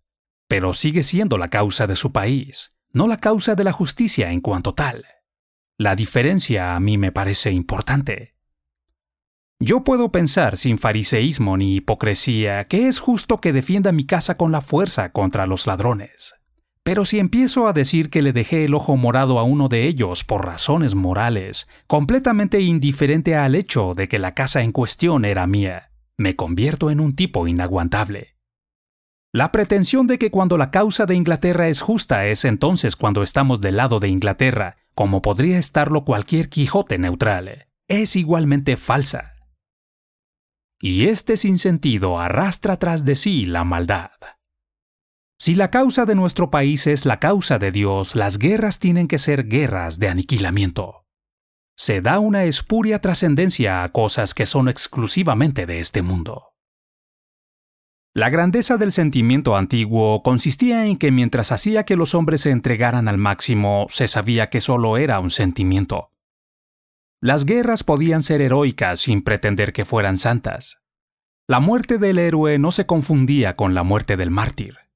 pero 0.49 0.73
sigue 0.73 1.03
siendo 1.03 1.37
la 1.37 1.49
causa 1.49 1.87
de 1.87 1.97
su 1.97 2.13
país, 2.13 2.73
no 2.95 3.07
la 3.07 3.19
causa 3.19 3.57
de 3.57 3.65
la 3.65 3.73
justicia 3.73 4.33
en 4.33 4.41
cuanto 4.41 4.73
tal. 4.73 5.05
La 5.77 5.97
diferencia 5.97 6.75
a 6.75 6.81
mí 6.81 6.97
me 6.97 7.13
parece 7.13 7.53
importante. 7.53 8.37
Yo 9.59 9.85
puedo 9.85 10.11
pensar 10.11 10.57
sin 10.57 10.79
fariseísmo 10.79 11.59
ni 11.59 11.75
hipocresía 11.75 12.67
que 12.67 12.89
es 12.89 12.99
justo 12.99 13.43
que 13.43 13.53
defienda 13.53 13.93
mi 13.93 14.07
casa 14.07 14.39
con 14.39 14.53
la 14.53 14.63
fuerza 14.63 15.13
contra 15.13 15.45
los 15.45 15.67
ladrones. 15.67 16.37
Pero 16.91 17.05
si 17.05 17.20
empiezo 17.20 17.68
a 17.68 17.72
decir 17.72 18.11
que 18.11 18.20
le 18.20 18.32
dejé 18.32 18.64
el 18.64 18.74
ojo 18.74 18.97
morado 18.97 19.38
a 19.38 19.45
uno 19.45 19.68
de 19.68 19.86
ellos 19.86 20.24
por 20.24 20.45
razones 20.45 20.97
morales, 20.97 21.68
completamente 21.86 22.62
indiferente 22.62 23.36
al 23.36 23.55
hecho 23.55 23.95
de 23.95 24.09
que 24.09 24.18
la 24.18 24.34
casa 24.34 24.62
en 24.62 24.72
cuestión 24.72 25.24
era 25.24 25.47
mía, 25.47 25.93
me 26.16 26.34
convierto 26.34 26.91
en 26.91 26.99
un 26.99 27.14
tipo 27.14 27.47
inaguantable. 27.47 28.34
La 29.32 29.53
pretensión 29.53 30.09
de 30.09 30.18
que 30.18 30.32
cuando 30.32 30.59
la 30.59 30.72
causa 30.72 31.07
de 31.07 31.14
Inglaterra 31.14 31.68
es 31.68 31.80
justa 31.80 32.26
es 32.26 32.45
entonces 32.45 32.97
cuando 32.97 33.22
estamos 33.22 33.61
del 33.61 33.76
lado 33.76 34.01
de 34.01 34.09
Inglaterra, 34.09 34.76
como 34.97 35.22
podría 35.22 35.59
estarlo 35.61 36.05
cualquier 36.05 36.49
Quijote 36.49 36.99
neutral, 36.99 37.68
es 37.86 38.16
igualmente 38.16 38.76
falsa. 38.76 39.34
Y 40.80 41.07
este 41.07 41.36
sinsentido 41.36 42.18
arrastra 42.18 42.80
tras 42.80 43.05
de 43.05 43.14
sí 43.14 43.47
la 43.47 43.62
maldad. 43.62 44.11
Si 45.41 45.55
la 45.55 45.70
causa 45.70 46.05
de 46.05 46.14
nuestro 46.14 46.51
país 46.51 46.86
es 46.86 47.07
la 47.07 47.18
causa 47.18 47.59
de 47.59 47.72
Dios, 47.72 48.14
las 48.14 48.36
guerras 48.36 48.78
tienen 48.78 49.09
que 49.09 49.18
ser 49.18 49.49
guerras 49.49 49.99
de 49.99 50.09
aniquilamiento. 50.09 51.07
Se 51.78 52.03
da 52.03 52.18
una 52.18 52.45
espuria 52.45 53.01
trascendencia 53.01 53.82
a 53.82 53.91
cosas 53.91 54.34
que 54.34 54.45
son 54.45 54.68
exclusivamente 54.68 55.64
de 55.64 55.80
este 55.80 56.03
mundo. 56.03 56.53
La 58.12 58.28
grandeza 58.28 58.76
del 58.76 58.93
sentimiento 58.93 59.57
antiguo 59.57 60.22
consistía 60.22 60.84
en 60.84 60.99
que 60.99 61.11
mientras 61.11 61.53
hacía 61.53 61.84
que 61.84 61.97
los 61.97 62.14
hombres 62.14 62.43
se 62.43 62.51
entregaran 62.51 63.09
al 63.09 63.16
máximo, 63.16 63.86
se 63.88 64.09
sabía 64.09 64.51
que 64.51 64.61
solo 64.61 64.99
era 64.99 65.20
un 65.20 65.30
sentimiento. 65.30 66.12
Las 67.18 67.47
guerras 67.47 67.82
podían 67.82 68.22
ser 68.22 68.43
heroicas 68.43 69.01
sin 69.01 69.22
pretender 69.22 69.72
que 69.72 69.86
fueran 69.86 70.18
santas. 70.18 70.82
La 71.49 71.61
muerte 71.61 71.97
del 71.97 72.18
héroe 72.18 72.59
no 72.59 72.72
se 72.72 72.84
confundía 72.84 73.57
con 73.57 73.72
la 73.72 73.84
muerte 73.84 74.18
del 74.18 74.30
mártir. 74.30 74.89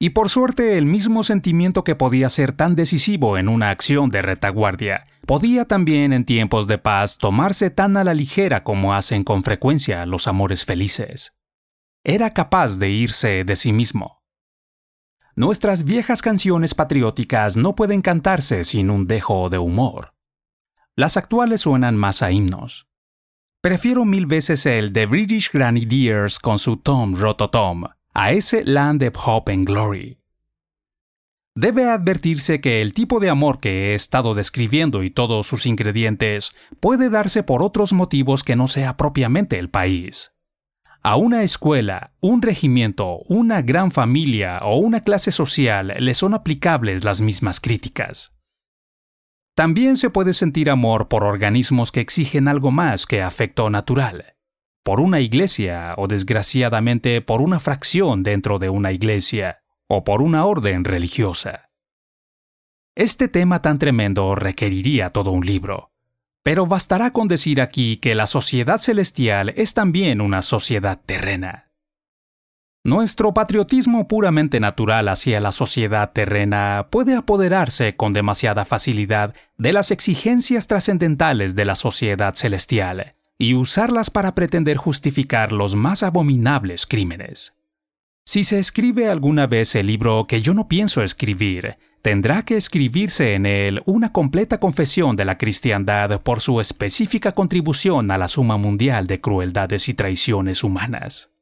Y 0.00 0.10
por 0.10 0.30
suerte 0.30 0.78
el 0.78 0.86
mismo 0.86 1.22
sentimiento 1.22 1.84
que 1.84 1.94
podía 1.94 2.28
ser 2.30 2.52
tan 2.52 2.74
decisivo 2.74 3.38
en 3.38 3.48
una 3.48 3.70
acción 3.70 4.08
de 4.08 4.22
retaguardia, 4.22 5.06
podía 5.26 5.66
también 5.66 6.12
en 6.12 6.24
tiempos 6.24 6.66
de 6.66 6.78
paz 6.78 7.18
tomarse 7.18 7.70
tan 7.70 7.96
a 7.96 8.02
la 8.02 8.14
ligera 8.14 8.64
como 8.64 8.94
hacen 8.94 9.22
con 9.22 9.44
frecuencia 9.44 10.04
los 10.06 10.26
amores 10.26 10.64
felices 10.64 11.34
era 12.04 12.30
capaz 12.30 12.78
de 12.78 12.88
irse 12.88 13.44
de 13.44 13.56
sí 13.56 13.72
mismo. 13.72 14.22
Nuestras 15.36 15.84
viejas 15.84 16.22
canciones 16.22 16.74
patrióticas 16.74 17.56
no 17.56 17.74
pueden 17.74 18.02
cantarse 18.02 18.64
sin 18.64 18.90
un 18.90 19.06
dejo 19.06 19.48
de 19.48 19.58
humor. 19.58 20.14
Las 20.96 21.16
actuales 21.16 21.62
suenan 21.62 21.96
más 21.96 22.22
a 22.22 22.30
himnos. 22.30 22.88
Prefiero 23.62 24.04
mil 24.04 24.26
veces 24.26 24.64
el 24.66 24.92
The 24.92 25.06
British 25.06 25.50
Grenadiers 25.52 26.38
con 26.38 26.58
su 26.58 26.78
Tom 26.78 27.14
Rototom 27.14 27.84
a 28.12 28.32
ese 28.32 28.64
Land 28.64 29.02
of 29.04 29.14
Hope 29.24 29.52
and 29.52 29.66
Glory. 29.66 30.18
Debe 31.54 31.88
advertirse 31.88 32.60
que 32.60 32.80
el 32.80 32.92
tipo 32.92 33.20
de 33.20 33.28
amor 33.28 33.60
que 33.60 33.90
he 33.90 33.94
estado 33.94 34.34
describiendo 34.34 35.02
y 35.02 35.10
todos 35.10 35.46
sus 35.46 35.66
ingredientes 35.66 36.52
puede 36.80 37.10
darse 37.10 37.42
por 37.42 37.62
otros 37.62 37.92
motivos 37.92 38.42
que 38.42 38.56
no 38.56 38.68
sea 38.68 38.96
propiamente 38.96 39.58
el 39.58 39.68
país. 39.68 40.32
A 41.02 41.16
una 41.16 41.42
escuela, 41.44 42.12
un 42.20 42.42
regimiento, 42.42 43.20
una 43.28 43.62
gran 43.62 43.90
familia 43.90 44.58
o 44.62 44.76
una 44.76 45.02
clase 45.02 45.32
social 45.32 45.94
le 45.98 46.14
son 46.14 46.34
aplicables 46.34 47.04
las 47.04 47.20
mismas 47.20 47.60
críticas. 47.60 48.32
También 49.54 49.96
se 49.96 50.10
puede 50.10 50.34
sentir 50.34 50.70
amor 50.70 51.08
por 51.08 51.24
organismos 51.24 51.92
que 51.92 52.00
exigen 52.00 52.48
algo 52.48 52.70
más 52.70 53.06
que 53.06 53.22
afecto 53.22 53.70
natural. 53.70 54.34
Por 54.82 55.00
una 55.00 55.20
iglesia 55.20 55.94
o 55.96 56.08
desgraciadamente 56.08 57.20
por 57.20 57.42
una 57.42 57.60
fracción 57.60 58.22
dentro 58.22 58.58
de 58.58 58.70
una 58.70 58.92
iglesia 58.92 59.62
o 59.88 60.04
por 60.04 60.22
una 60.22 60.46
orden 60.46 60.84
religiosa. 60.84 61.70
Este 62.96 63.28
tema 63.28 63.62
tan 63.62 63.78
tremendo 63.78 64.34
requeriría 64.34 65.10
todo 65.10 65.30
un 65.30 65.44
libro, 65.44 65.92
pero 66.42 66.66
bastará 66.66 67.12
con 67.12 67.28
decir 67.28 67.60
aquí 67.60 67.98
que 67.98 68.14
la 68.14 68.26
sociedad 68.26 68.78
celestial 68.78 69.50
es 69.56 69.74
también 69.74 70.20
una 70.20 70.42
sociedad 70.42 71.00
terrena. 71.04 71.70
Nuestro 72.82 73.34
patriotismo 73.34 74.08
puramente 74.08 74.58
natural 74.58 75.08
hacia 75.08 75.40
la 75.40 75.52
sociedad 75.52 76.12
terrena 76.12 76.88
puede 76.90 77.14
apoderarse 77.14 77.94
con 77.94 78.12
demasiada 78.12 78.64
facilidad 78.64 79.34
de 79.58 79.74
las 79.74 79.90
exigencias 79.90 80.66
trascendentales 80.66 81.54
de 81.54 81.66
la 81.66 81.74
sociedad 81.74 82.34
celestial 82.34 83.16
y 83.40 83.54
usarlas 83.54 84.10
para 84.10 84.34
pretender 84.34 84.76
justificar 84.76 85.50
los 85.50 85.74
más 85.74 86.02
abominables 86.02 86.86
crímenes. 86.86 87.54
Si 88.26 88.44
se 88.44 88.58
escribe 88.58 89.08
alguna 89.08 89.46
vez 89.46 89.74
el 89.74 89.86
libro 89.86 90.26
que 90.26 90.42
yo 90.42 90.52
no 90.52 90.68
pienso 90.68 91.02
escribir, 91.02 91.78
tendrá 92.02 92.44
que 92.44 92.58
escribirse 92.58 93.32
en 93.34 93.46
él 93.46 93.82
una 93.86 94.12
completa 94.12 94.60
confesión 94.60 95.16
de 95.16 95.24
la 95.24 95.38
cristiandad 95.38 96.20
por 96.20 96.42
su 96.42 96.60
específica 96.60 97.32
contribución 97.32 98.10
a 98.10 98.18
la 98.18 98.28
suma 98.28 98.58
mundial 98.58 99.06
de 99.06 99.22
crueldades 99.22 99.88
y 99.88 99.94
traiciones 99.94 100.62
humanas. 100.62 101.32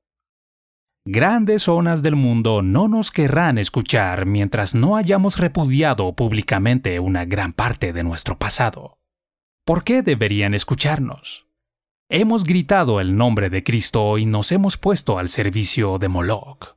Grandes 1.04 1.64
zonas 1.64 2.04
del 2.04 2.14
mundo 2.14 2.62
no 2.62 2.86
nos 2.86 3.10
querrán 3.10 3.58
escuchar 3.58 4.24
mientras 4.24 4.72
no 4.72 4.94
hayamos 4.94 5.38
repudiado 5.38 6.14
públicamente 6.14 7.00
una 7.00 7.24
gran 7.24 7.52
parte 7.52 7.92
de 7.92 8.04
nuestro 8.04 8.38
pasado. 8.38 8.98
¿Por 9.64 9.82
qué 9.82 10.02
deberían 10.02 10.54
escucharnos? 10.54 11.47
Hemos 12.10 12.44
gritado 12.44 13.00
el 13.00 13.16
nombre 13.16 13.50
de 13.50 13.62
Cristo 13.62 14.18
y 14.18 14.26
nos 14.26 14.52
hemos 14.52 14.76
puesto 14.76 15.18
al 15.18 15.28
servicio 15.28 15.98
de 15.98 16.08
Moloch. 16.08 16.76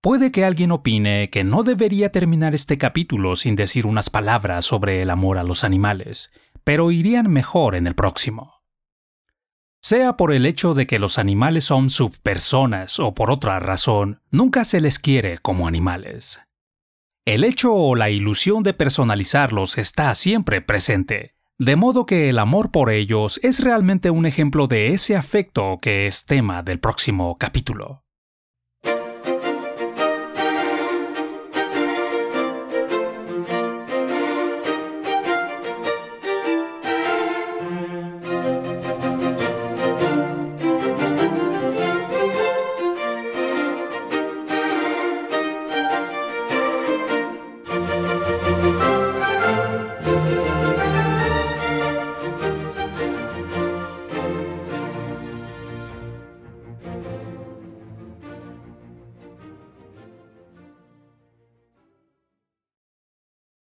Puede 0.00 0.32
que 0.32 0.44
alguien 0.44 0.70
opine 0.70 1.30
que 1.30 1.44
no 1.44 1.62
debería 1.62 2.10
terminar 2.10 2.54
este 2.54 2.78
capítulo 2.78 3.36
sin 3.36 3.56
decir 3.56 3.86
unas 3.86 4.10
palabras 4.10 4.64
sobre 4.64 5.00
el 5.02 5.10
amor 5.10 5.38
a 5.38 5.44
los 5.44 5.64
animales, 5.64 6.30
pero 6.64 6.90
irían 6.90 7.30
mejor 7.30 7.74
en 7.74 7.86
el 7.86 7.94
próximo 7.94 8.54
sea 9.84 10.16
por 10.16 10.32
el 10.32 10.46
hecho 10.46 10.72
de 10.72 10.86
que 10.86 10.98
los 10.98 11.18
animales 11.18 11.66
son 11.66 11.90
subpersonas 11.90 12.98
o 12.98 13.12
por 13.12 13.30
otra 13.30 13.60
razón, 13.60 14.22
nunca 14.30 14.64
se 14.64 14.80
les 14.80 14.98
quiere 14.98 15.36
como 15.36 15.68
animales. 15.68 16.40
El 17.26 17.44
hecho 17.44 17.74
o 17.74 17.94
la 17.94 18.08
ilusión 18.08 18.62
de 18.62 18.72
personalizarlos 18.72 19.76
está 19.76 20.14
siempre 20.14 20.62
presente, 20.62 21.34
de 21.64 21.76
modo 21.76 22.04
que 22.04 22.28
el 22.28 22.38
amor 22.38 22.70
por 22.70 22.90
ellos 22.90 23.40
es 23.42 23.60
realmente 23.60 24.10
un 24.10 24.26
ejemplo 24.26 24.66
de 24.66 24.88
ese 24.88 25.16
afecto 25.16 25.78
que 25.80 26.06
es 26.06 26.26
tema 26.26 26.62
del 26.62 26.78
próximo 26.78 27.36
capítulo. 27.38 28.03